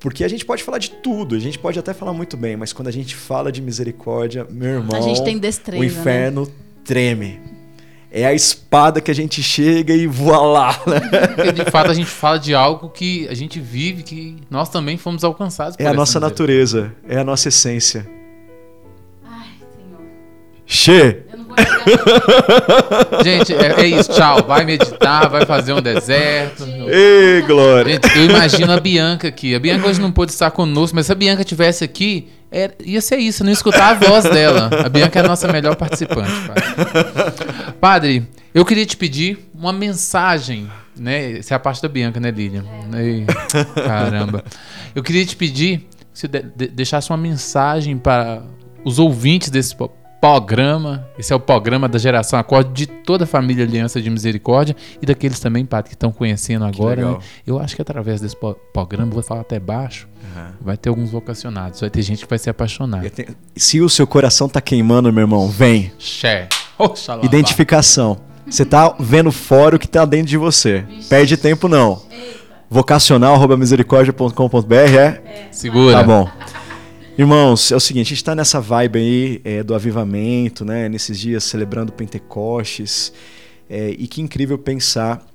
Porque 0.05 0.23
a 0.23 0.27
gente 0.27 0.45
pode 0.45 0.61
falar 0.61 0.77
de 0.77 0.91
tudo, 0.91 1.33
a 1.33 1.39
gente 1.39 1.57
pode 1.57 1.79
até 1.79 1.91
falar 1.91 2.13
muito 2.13 2.37
bem, 2.37 2.55
mas 2.55 2.71
quando 2.71 2.89
a 2.89 2.91
gente 2.91 3.15
fala 3.15 3.51
de 3.51 3.59
misericórdia, 3.59 4.45
meu 4.47 4.75
irmão, 4.75 4.95
a 4.95 5.01
gente 5.01 5.23
tem 5.23 5.35
destreza, 5.35 5.81
o 5.81 5.83
inferno 5.83 6.41
né? 6.45 6.51
treme. 6.83 7.39
É 8.11 8.23
a 8.23 8.31
espada 8.31 9.01
que 9.01 9.09
a 9.09 9.15
gente 9.15 9.41
chega 9.41 9.95
e 9.95 10.05
voa 10.05 10.41
lá. 10.41 10.79
Né? 10.85 11.51
de 11.51 11.65
fato, 11.71 11.89
a 11.89 11.93
gente 11.95 12.05
fala 12.05 12.37
de 12.37 12.53
algo 12.53 12.89
que 12.89 13.27
a 13.29 13.33
gente 13.33 13.59
vive, 13.59 14.03
que 14.03 14.37
nós 14.47 14.69
também 14.69 14.95
fomos 14.95 15.23
alcançados 15.23 15.75
por 15.75 15.81
É 15.81 15.87
a 15.87 15.93
nossa 15.93 16.19
natureza, 16.19 16.93
é 17.09 17.17
a 17.17 17.23
nossa 17.23 17.47
essência. 17.47 18.07
Ai, 19.25 19.47
Senhor. 19.75 20.01
Che! 20.67 21.24
Gente, 23.23 23.53
é, 23.53 23.81
é 23.81 23.87
isso. 23.87 24.11
Tchau. 24.11 24.43
Vai 24.45 24.65
meditar, 24.65 25.29
vai 25.29 25.45
fazer 25.45 25.73
um 25.73 25.81
deserto. 25.81 26.63
Ei, 26.87 27.41
glória! 27.43 27.93
Gente, 27.93 28.17
eu 28.17 28.25
imagino 28.25 28.71
a 28.71 28.79
Bianca 28.79 29.27
aqui. 29.27 29.55
A 29.55 29.59
Bianca 29.59 29.87
hoje 29.87 29.99
não 30.01 30.11
pôde 30.11 30.31
estar 30.31 30.51
conosco, 30.51 30.95
mas 30.95 31.05
se 31.07 31.11
a 31.11 31.15
Bianca 31.15 31.43
tivesse 31.43 31.83
aqui, 31.83 32.29
era- 32.51 32.73
ia 32.83 33.01
ser 33.01 33.17
isso, 33.17 33.43
não 33.43 33.51
escutar 33.51 33.91
a 33.91 33.93
voz 33.93 34.23
dela. 34.25 34.69
A 34.85 34.89
Bianca 34.89 35.19
é 35.19 35.23
a 35.25 35.27
nossa 35.27 35.47
melhor 35.51 35.75
participante, 35.75 36.31
padre. 36.47 36.63
Padre, 37.79 38.27
eu 38.53 38.63
queria 38.65 38.85
te 38.85 38.95
pedir 38.97 39.49
uma 39.53 39.73
mensagem, 39.73 40.69
né? 40.97 41.39
Essa 41.39 41.53
é 41.53 41.57
a 41.57 41.59
parte 41.59 41.81
da 41.81 41.87
Bianca, 41.89 42.19
né, 42.19 42.31
Lilian? 42.31 42.63
Ei, 42.97 43.25
caramba. 43.85 44.43
Eu 44.93 45.03
queria 45.03 45.25
te 45.25 45.35
pedir 45.35 45.79
que 46.13 46.19
você 46.19 46.27
de- 46.27 46.43
de- 46.55 46.67
deixasse 46.67 47.09
uma 47.09 47.17
mensagem 47.17 47.97
para 47.97 48.41
os 48.85 48.99
ouvintes 48.99 49.49
desse 49.49 49.75
programa. 50.21 51.05
Esse 51.19 51.33
é 51.33 51.35
o 51.35 51.39
programa 51.39 51.87
da 51.87 51.99
geração 51.99 52.39
Acorde 52.39 52.71
de 52.73 52.87
toda 52.87 53.25
a 53.25 53.27
família 53.27 53.63
Aliança 53.65 54.01
de 54.01 54.09
Misericórdia 54.09 54.75
e 55.01 55.05
daqueles 55.05 55.39
também, 55.39 55.65
padre, 55.65 55.89
que 55.89 55.95
estão 55.95 56.11
conhecendo 56.11 56.65
agora. 56.65 57.11
né? 57.11 57.17
Eu 57.45 57.59
acho 57.59 57.75
que 57.75 57.81
através 57.81 58.19
desse 58.21 58.35
programa, 58.73 59.11
vou 59.11 59.21
falar 59.23 59.41
até 59.41 59.59
baixo, 59.59 60.07
Aham. 60.35 60.47
vai 60.61 60.77
ter 60.77 60.89
alguns 60.89 61.11
vocacionados, 61.11 61.79
vai 61.81 61.89
ter 61.89 62.01
gente 62.01 62.23
que 62.23 62.29
vai 62.29 62.39
se 62.39 62.49
apaixonar. 62.49 63.03
Tenho- 63.11 63.35
Se 63.55 63.79
o 63.81 63.89
seu 63.89 64.07
coração 64.07 64.49
tá 64.49 64.59
queimando, 64.61 65.11
meu 65.13 65.21
irmão, 65.23 65.47
vem. 65.47 65.91
Xé. 65.99 66.47
Oxalá. 66.77 67.23
Identificação. 67.23 68.17
Você 68.49 68.65
tá 68.65 68.95
vendo 68.99 69.31
fora 69.31 69.75
o 69.75 69.79
que 69.79 69.87
tá 69.87 70.05
dentro 70.05 70.27
de 70.27 70.37
você. 70.37 70.83
Perde 71.09 71.35
tempo 71.37 71.67
não. 71.67 71.99
Vocacional@misericordia.com.br 72.69 74.73
é? 74.97 75.21
Segura. 75.51 75.97
Tá 75.97 76.03
bom. 76.03 76.29
Irmãos, 77.17 77.71
é 77.71 77.75
o 77.77 77.79
seguinte, 77.79 78.07
a 78.07 78.09
gente 78.09 78.23
tá 78.25 78.35
nessa 78.35 78.59
vibe 78.59 78.99
aí 78.99 79.41
é, 79.45 79.63
do 79.63 79.73
avivamento, 79.73 80.65
né? 80.65 80.89
Nesses 80.89 81.17
dias 81.17 81.45
celebrando 81.45 81.93
Pentecostes. 81.93 83.13
É, 83.69 83.91
e 83.91 84.05
que 84.05 84.21
incrível 84.21 84.57
pensar 84.57 85.25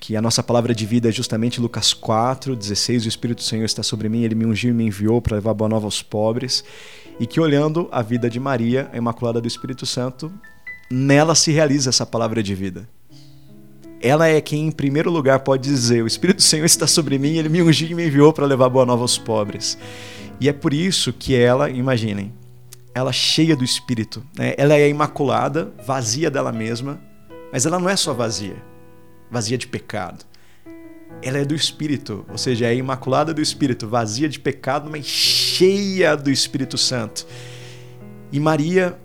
que 0.00 0.16
a 0.16 0.22
nossa 0.22 0.42
palavra 0.42 0.74
de 0.74 0.86
vida 0.86 1.10
é 1.10 1.12
justamente 1.12 1.60
Lucas 1.60 1.92
4, 1.92 2.56
16, 2.56 3.04
o 3.04 3.08
Espírito 3.08 3.38
do 3.38 3.44
Senhor 3.44 3.66
está 3.66 3.82
sobre 3.82 4.08
mim, 4.08 4.22
ele 4.22 4.34
me 4.34 4.46
ungiu 4.46 4.70
e 4.70 4.72
me 4.72 4.84
enviou 4.86 5.20
para 5.20 5.36
levar 5.36 5.52
boa 5.52 5.68
nova 5.68 5.86
aos 5.86 6.02
pobres. 6.02 6.64
E 7.20 7.26
que 7.26 7.40
olhando 7.40 7.90
a 7.92 8.00
vida 8.00 8.30
de 8.30 8.40
Maria, 8.40 8.88
a 8.90 8.96
Imaculada 8.96 9.38
do 9.38 9.46
Espírito 9.46 9.84
Santo, 9.84 10.32
nela 10.90 11.34
se 11.34 11.52
realiza 11.52 11.90
essa 11.90 12.06
palavra 12.06 12.42
de 12.42 12.54
vida. 12.54 12.88
Ela 14.00 14.28
é 14.28 14.40
quem, 14.40 14.68
em 14.68 14.72
primeiro 14.72 15.10
lugar, 15.10 15.40
pode 15.40 15.62
dizer: 15.64 16.02
O 16.02 16.06
Espírito 16.06 16.38
do 16.38 16.42
Senhor 16.42 16.64
está 16.64 16.86
sobre 16.86 17.18
mim, 17.18 17.36
ele 17.36 17.50
me 17.50 17.62
ungiu 17.62 17.90
e 17.90 17.94
me 17.94 18.06
enviou 18.06 18.32
para 18.32 18.46
levar 18.46 18.70
boa 18.70 18.86
nova 18.86 19.02
aos 19.02 19.18
pobres. 19.18 19.76
E 20.40 20.48
é 20.48 20.52
por 20.52 20.74
isso 20.74 21.12
que 21.12 21.34
ela, 21.34 21.70
imaginem, 21.70 22.32
ela 22.94 23.12
cheia 23.12 23.56
do 23.56 23.64
Espírito, 23.64 24.24
né? 24.36 24.54
ela 24.56 24.74
é 24.74 24.88
imaculada, 24.88 25.72
vazia 25.86 26.30
dela 26.30 26.52
mesma, 26.52 27.00
mas 27.52 27.66
ela 27.66 27.78
não 27.78 27.88
é 27.88 27.96
só 27.96 28.12
vazia, 28.12 28.56
vazia 29.30 29.56
de 29.56 29.66
pecado. 29.66 30.24
Ela 31.22 31.38
é 31.38 31.44
do 31.44 31.54
Espírito, 31.54 32.26
ou 32.28 32.36
seja, 32.36 32.66
é 32.66 32.74
imaculada 32.74 33.32
do 33.32 33.40
Espírito, 33.40 33.88
vazia 33.88 34.28
de 34.28 34.38
pecado, 34.38 34.90
mas 34.90 35.06
cheia 35.06 36.16
do 36.16 36.30
Espírito 36.30 36.76
Santo. 36.76 37.26
E 38.30 38.38
Maria, 38.38 38.98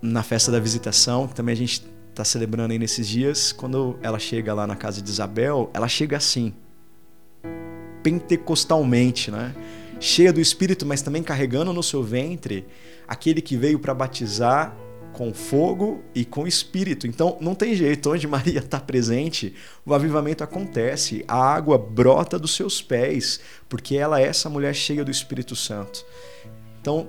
na 0.00 0.22
festa 0.22 0.50
da 0.50 0.58
visitação, 0.58 1.28
que 1.28 1.34
também 1.34 1.52
a 1.52 1.56
gente 1.56 1.84
está 2.10 2.24
celebrando 2.24 2.72
aí 2.72 2.78
nesses 2.78 3.06
dias, 3.06 3.52
quando 3.52 3.98
ela 4.02 4.18
chega 4.18 4.54
lá 4.54 4.66
na 4.66 4.74
casa 4.74 5.00
de 5.00 5.08
Isabel, 5.08 5.70
ela 5.72 5.86
chega 5.86 6.16
assim, 6.16 6.52
pentecostalmente, 8.02 9.30
né? 9.30 9.54
Cheia 10.00 10.32
do 10.32 10.40
Espírito, 10.40 10.86
mas 10.86 11.02
também 11.02 11.22
carregando 11.22 11.72
no 11.72 11.82
seu 11.82 12.02
ventre 12.02 12.66
aquele 13.06 13.40
que 13.40 13.56
veio 13.56 13.78
para 13.78 13.92
batizar 13.94 14.76
com 15.12 15.34
fogo 15.34 16.02
e 16.14 16.24
com 16.24 16.46
espírito. 16.46 17.06
Então 17.06 17.36
não 17.40 17.54
tem 17.54 17.74
jeito, 17.74 18.12
onde 18.12 18.26
Maria 18.28 18.60
está 18.60 18.78
presente, 18.78 19.54
o 19.84 19.92
avivamento 19.92 20.44
acontece, 20.44 21.24
a 21.26 21.36
água 21.36 21.76
brota 21.76 22.38
dos 22.38 22.54
seus 22.54 22.80
pés, 22.80 23.40
porque 23.68 23.96
ela 23.96 24.20
é 24.20 24.26
essa 24.26 24.48
mulher 24.48 24.74
cheia 24.74 25.04
do 25.04 25.10
Espírito 25.10 25.56
Santo. 25.56 26.04
Então 26.80 27.08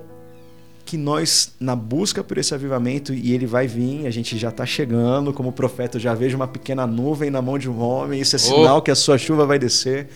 que 0.84 0.96
nós, 0.96 1.54
na 1.60 1.76
busca 1.76 2.24
por 2.24 2.36
esse 2.36 2.52
avivamento, 2.52 3.14
e 3.14 3.32
ele 3.32 3.46
vai 3.46 3.68
vir, 3.68 4.08
a 4.08 4.10
gente 4.10 4.36
já 4.36 4.48
está 4.48 4.66
chegando, 4.66 5.32
como 5.32 5.52
profeta, 5.52 5.98
eu 5.98 6.00
já 6.00 6.14
vejo 6.14 6.34
uma 6.34 6.48
pequena 6.48 6.84
nuvem 6.84 7.30
na 7.30 7.40
mão 7.40 7.56
de 7.56 7.70
um 7.70 7.80
homem, 7.80 8.20
isso 8.20 8.34
é 8.34 8.40
sinal 8.40 8.82
que 8.82 8.90
a 8.90 8.96
sua 8.96 9.16
chuva 9.16 9.46
vai 9.46 9.56
descer, 9.56 10.08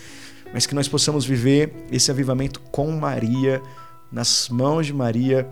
mas 0.55 0.67
que 0.67 0.75
nós 0.75 0.87
possamos 0.87 1.25
viver 1.25 1.73
esse 1.91 2.13
avivamento 2.13 2.61
com 2.71 2.93
Maria, 2.93 3.61
nas 4.13 4.49
mãos 4.49 4.87
de 4.87 4.95
Maria, 4.95 5.49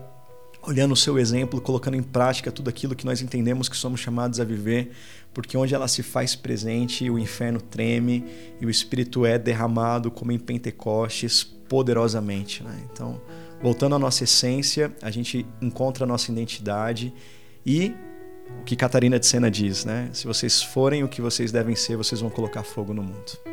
olhando 0.62 0.92
o 0.92 0.96
seu 0.96 1.18
exemplo, 1.18 1.60
colocando 1.60 1.96
em 1.96 2.02
prática 2.04 2.52
tudo 2.52 2.70
aquilo 2.70 2.94
que 2.94 3.04
nós 3.04 3.20
entendemos 3.20 3.68
que 3.68 3.76
somos 3.76 3.98
chamados 3.98 4.38
a 4.38 4.44
viver, 4.44 4.92
porque 5.34 5.56
onde 5.56 5.74
ela 5.74 5.88
se 5.88 6.04
faz 6.04 6.36
presente, 6.36 7.10
o 7.10 7.18
inferno 7.18 7.60
treme 7.60 8.24
e 8.60 8.64
o 8.64 8.70
Espírito 8.70 9.26
é 9.26 9.36
derramado 9.40 10.08
como 10.08 10.30
em 10.30 10.38
Pentecostes 10.38 11.42
poderosamente. 11.42 12.62
Né? 12.62 12.84
Então, 12.92 13.20
voltando 13.60 13.96
à 13.96 13.98
nossa 13.98 14.22
essência, 14.22 14.94
a 15.02 15.10
gente 15.10 15.44
encontra 15.60 16.04
a 16.04 16.06
nossa 16.06 16.30
identidade 16.30 17.12
e 17.66 17.92
o 18.60 18.62
que 18.62 18.76
Catarina 18.76 19.18
de 19.18 19.26
Sena 19.26 19.50
diz, 19.50 19.84
né? 19.84 20.10
Se 20.12 20.26
vocês 20.26 20.62
forem 20.62 21.02
o 21.02 21.08
que 21.08 21.20
vocês 21.20 21.50
devem 21.50 21.74
ser, 21.74 21.96
vocês 21.96 22.20
vão 22.20 22.30
colocar 22.30 22.62
fogo 22.62 22.94
no 22.94 23.02
mundo. 23.02 23.51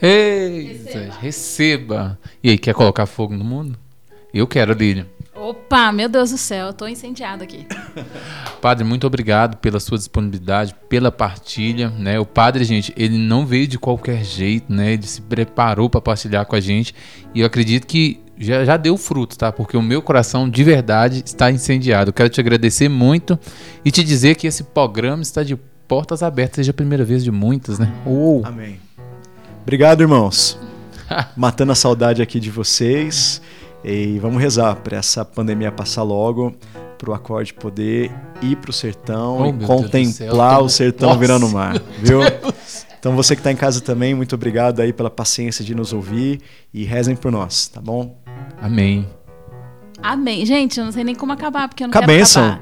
Eita, 0.00 1.18
receba. 1.20 2.18
E 2.42 2.50
aí, 2.50 2.58
quer 2.58 2.74
colocar 2.74 3.06
fogo 3.06 3.34
no 3.34 3.44
mundo? 3.44 3.78
Eu 4.32 4.46
quero, 4.46 4.72
Lilian. 4.72 5.06
Opa, 5.34 5.92
meu 5.92 6.08
Deus 6.08 6.30
do 6.30 6.38
céu, 6.38 6.68
eu 6.68 6.72
tô 6.72 6.88
incendiado 6.88 7.44
aqui. 7.44 7.66
Padre, 8.60 8.84
muito 8.84 9.06
obrigado 9.06 9.56
pela 9.58 9.78
sua 9.78 9.98
disponibilidade, 9.98 10.74
pela 10.88 11.12
partilha, 11.12 11.90
né? 11.90 12.18
O 12.18 12.24
padre, 12.24 12.64
gente, 12.64 12.92
ele 12.96 13.18
não 13.18 13.44
veio 13.44 13.68
de 13.68 13.78
qualquer 13.78 14.24
jeito, 14.24 14.72
né? 14.72 14.94
Ele 14.94 15.06
se 15.06 15.20
preparou 15.20 15.90
para 15.90 16.00
partilhar 16.00 16.46
com 16.46 16.56
a 16.56 16.60
gente 16.60 16.94
e 17.34 17.40
eu 17.40 17.46
acredito 17.46 17.86
que 17.86 18.18
já, 18.38 18.64
já 18.64 18.76
deu 18.76 18.96
fruto, 18.96 19.36
tá? 19.36 19.52
Porque 19.52 19.76
o 19.76 19.82
meu 19.82 20.00
coração 20.00 20.48
de 20.48 20.64
verdade 20.64 21.22
está 21.24 21.50
incendiado. 21.50 22.08
Eu 22.08 22.14
quero 22.14 22.30
te 22.30 22.40
agradecer 22.40 22.88
muito 22.88 23.38
e 23.84 23.90
te 23.90 24.02
dizer 24.02 24.36
que 24.36 24.46
esse 24.46 24.64
programa 24.64 25.22
está 25.22 25.42
de 25.42 25.54
portas 25.86 26.22
abertas, 26.22 26.56
seja 26.56 26.70
a 26.70 26.74
primeira 26.74 27.04
vez 27.04 27.22
de 27.22 27.30
muitas, 27.30 27.78
né? 27.78 27.92
Uou! 28.04 28.42
Amém. 28.44 28.85
Obrigado, 29.66 30.00
irmãos. 30.00 30.56
Matando 31.36 31.72
a 31.72 31.74
saudade 31.74 32.22
aqui 32.22 32.38
de 32.38 32.52
vocês. 32.52 33.42
E 33.82 34.16
vamos 34.20 34.40
rezar 34.40 34.76
para 34.76 34.96
essa 34.96 35.24
pandemia 35.24 35.72
passar 35.72 36.04
logo, 36.04 36.54
para 36.96 37.10
o 37.10 37.12
acorde 37.12 37.52
poder 37.52 38.12
ir 38.40 38.54
para 38.58 38.70
o 38.70 38.72
sertão 38.72 39.40
Oh, 39.40 39.46
e 39.62 39.66
contemplar 39.66 40.62
o 40.62 40.68
sertão 40.68 41.08
nossa. 41.08 41.20
virando 41.20 41.48
mar, 41.48 41.82
viu? 42.00 42.20
Então 42.98 43.16
você 43.16 43.34
que 43.34 43.40
está 43.40 43.50
em 43.50 43.56
casa 43.56 43.80
também, 43.80 44.14
muito 44.14 44.36
obrigado 44.36 44.78
aí 44.80 44.92
pela 44.92 45.10
paciência 45.10 45.64
de 45.64 45.74
nos 45.74 45.92
ouvir 45.92 46.40
e 46.72 46.84
rezem 46.84 47.16
por 47.16 47.32
nós, 47.32 47.66
tá 47.66 47.80
bom? 47.80 48.16
Amém. 48.62 49.04
Amém. 50.02 50.44
Gente, 50.44 50.78
eu 50.78 50.84
não 50.84 50.92
sei 50.92 51.02
nem 51.04 51.14
como 51.14 51.32
acabar, 51.32 51.68
porque 51.68 51.82
eu 51.82 51.88
não 51.88 51.92
Com 51.92 51.98
a 51.98 52.06
quero 52.06 52.22
acabar. 52.22 52.60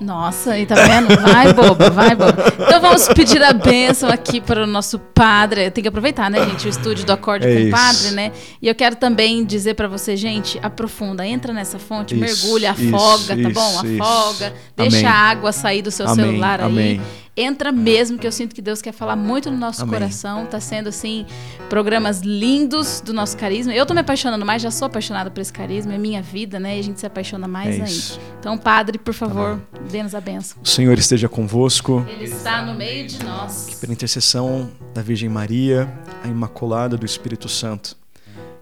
Nossa, 0.00 0.52
aí 0.52 0.64
tá 0.66 0.74
vendo? 0.76 1.08
Vai, 1.20 1.52
boba, 1.52 1.90
vai, 1.90 2.14
boba. 2.14 2.34
Então 2.60 2.80
vamos 2.80 3.08
pedir 3.08 3.42
a 3.42 3.52
bênção 3.52 4.08
aqui 4.08 4.40
para 4.40 4.62
o 4.64 4.66
nosso 4.66 4.98
padre. 4.98 5.70
Tem 5.70 5.82
que 5.82 5.88
aproveitar, 5.88 6.30
né, 6.30 6.44
gente? 6.46 6.66
O 6.66 6.70
estúdio 6.70 7.04
do 7.04 7.12
Acorde 7.12 7.46
É 7.46 7.50
com 7.52 7.56
o 7.56 7.62
isso. 7.62 7.70
padre, 7.70 8.10
né? 8.12 8.32
E 8.62 8.68
eu 8.68 8.74
quero 8.74 8.96
também 8.96 9.44
dizer 9.44 9.74
para 9.74 9.88
você, 9.88 10.16
gente, 10.16 10.58
aprofunda, 10.62 11.26
entra 11.26 11.52
nessa 11.52 11.78
fonte, 11.78 12.14
Isso, 12.14 12.20
mergulha, 12.44 12.74
isso, 12.78 12.94
afoga, 12.94 13.42
tá 13.42 13.50
bom? 13.50 13.70
isso, 13.70 13.86
isso. 13.86 14.02
Afoga, 14.02 14.54
deixa 14.76 14.96
Amém. 14.98 15.06
a 15.06 15.14
água 15.14 15.52
sair 15.52 15.82
do 15.82 15.90
seu 15.90 16.06
Amém, 16.06 16.24
celular 16.26 16.60
aí. 16.60 16.66
amém. 16.66 17.00
Entra 17.40 17.70
mesmo, 17.70 18.18
que 18.18 18.26
eu 18.26 18.32
sinto 18.32 18.52
que 18.54 18.60
Deus 18.60 18.82
quer 18.82 18.90
falar 18.92 19.14
muito 19.14 19.48
no 19.50 19.56
nosso 19.56 19.82
Amém. 19.82 19.92
coração. 19.94 20.44
Tá 20.46 20.58
sendo, 20.58 20.88
assim, 20.88 21.24
programas 21.68 22.20
lindos 22.20 23.00
do 23.00 23.12
nosso 23.12 23.36
carisma. 23.36 23.72
Eu 23.72 23.86
tô 23.86 23.94
me 23.94 24.00
apaixonando 24.00 24.44
mais, 24.44 24.60
já 24.60 24.70
sou 24.72 24.86
apaixonada 24.86 25.30
por 25.30 25.40
esse 25.40 25.52
carisma, 25.52 25.94
é 25.94 25.98
minha 25.98 26.20
vida, 26.20 26.58
né? 26.58 26.76
E 26.76 26.80
a 26.80 26.82
gente 26.82 26.98
se 26.98 27.06
apaixona 27.06 27.46
mais 27.46 27.68
É 27.68 27.72
ainda. 27.74 27.84
isso. 27.88 28.18
Então, 28.40 28.58
Padre, 28.58 28.98
por 28.98 29.14
favor, 29.14 29.60
dê-nos 29.88 30.14
a 30.16 30.20
benção. 30.20 30.58
O 30.62 30.66
Senhor 30.68 30.98
esteja 30.98 31.28
convosco. 31.28 32.04
Ele 32.08 32.24
está 32.24 32.60
no 32.64 32.74
meio 32.74 33.06
de 33.06 33.22
nós. 33.24 33.78
pela 33.80 33.92
intercessão 33.92 34.70
da 34.92 35.00
Virgem 35.00 35.28
Maria, 35.28 35.88
a 36.24 36.28
Imaculada 36.28 36.96
do 36.96 37.06
Espírito 37.06 37.48
Santo. 37.48 37.96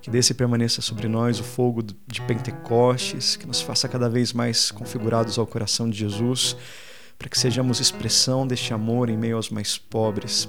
Que 0.03 0.11
desse 0.11 0.33
e 0.33 0.35
permaneça 0.35 0.83
sobre 0.83 1.09
nós 1.09 1.41
o 1.41 1.43
fogo 1.43 1.83
de 1.83 2.21
Pentecostes, 2.23 3.37
que 3.37 3.47
nos 3.47 3.61
faça 3.61 3.89
cada 3.89 4.09
vez 4.09 4.33
mais 4.33 4.71
configurados 4.71 5.39
ao 5.39 5.47
coração 5.47 5.89
de 5.91 5.99
Jesus, 5.99 6.57
para 7.19 7.29
que 7.29 7.39
sejamos 7.39 7.81
expressão 7.81 8.47
deste 8.47 8.73
amor 8.73 9.09
em 9.09 9.17
meio 9.17 9.37
aos 9.37 9.51
mais 9.51 9.79
pobres. 9.79 10.49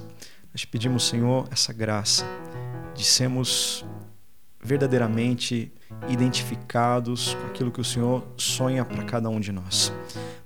Nós 0.52 0.62
te 0.62 0.66
pedimos, 0.66 1.06
Senhor, 1.06 1.48
essa 1.50 1.72
graça 1.72 2.26
de 2.94 3.04
sermos 3.04 3.84
verdadeiramente 4.62 5.72
identificados 6.08 7.34
com 7.34 7.46
aquilo 7.46 7.70
que 7.70 7.80
o 7.80 7.84
Senhor 7.84 8.26
sonha 8.36 8.84
para 8.84 9.04
cada 9.04 9.28
um 9.28 9.40
de 9.40 9.52
nós. 9.52 9.92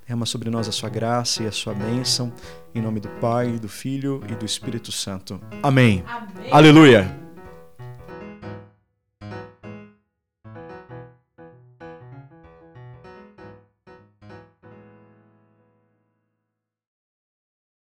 Derrama 0.05 0.25
sobre 0.25 0.49
nós 0.49 0.67
a 0.67 0.71
sua 0.71 0.89
graça 0.89 1.43
e 1.43 1.47
a 1.47 1.51
sua 1.51 1.73
bênção, 1.73 2.31
em 2.75 2.81
nome 2.81 2.99
do 2.99 3.09
Pai, 3.09 3.51
do 3.59 3.69
Filho 3.69 4.21
e 4.29 4.35
do 4.35 4.45
Espírito 4.45 4.91
Santo. 4.91 5.41
Amém. 5.61 6.03
Aleluia. 6.51 7.22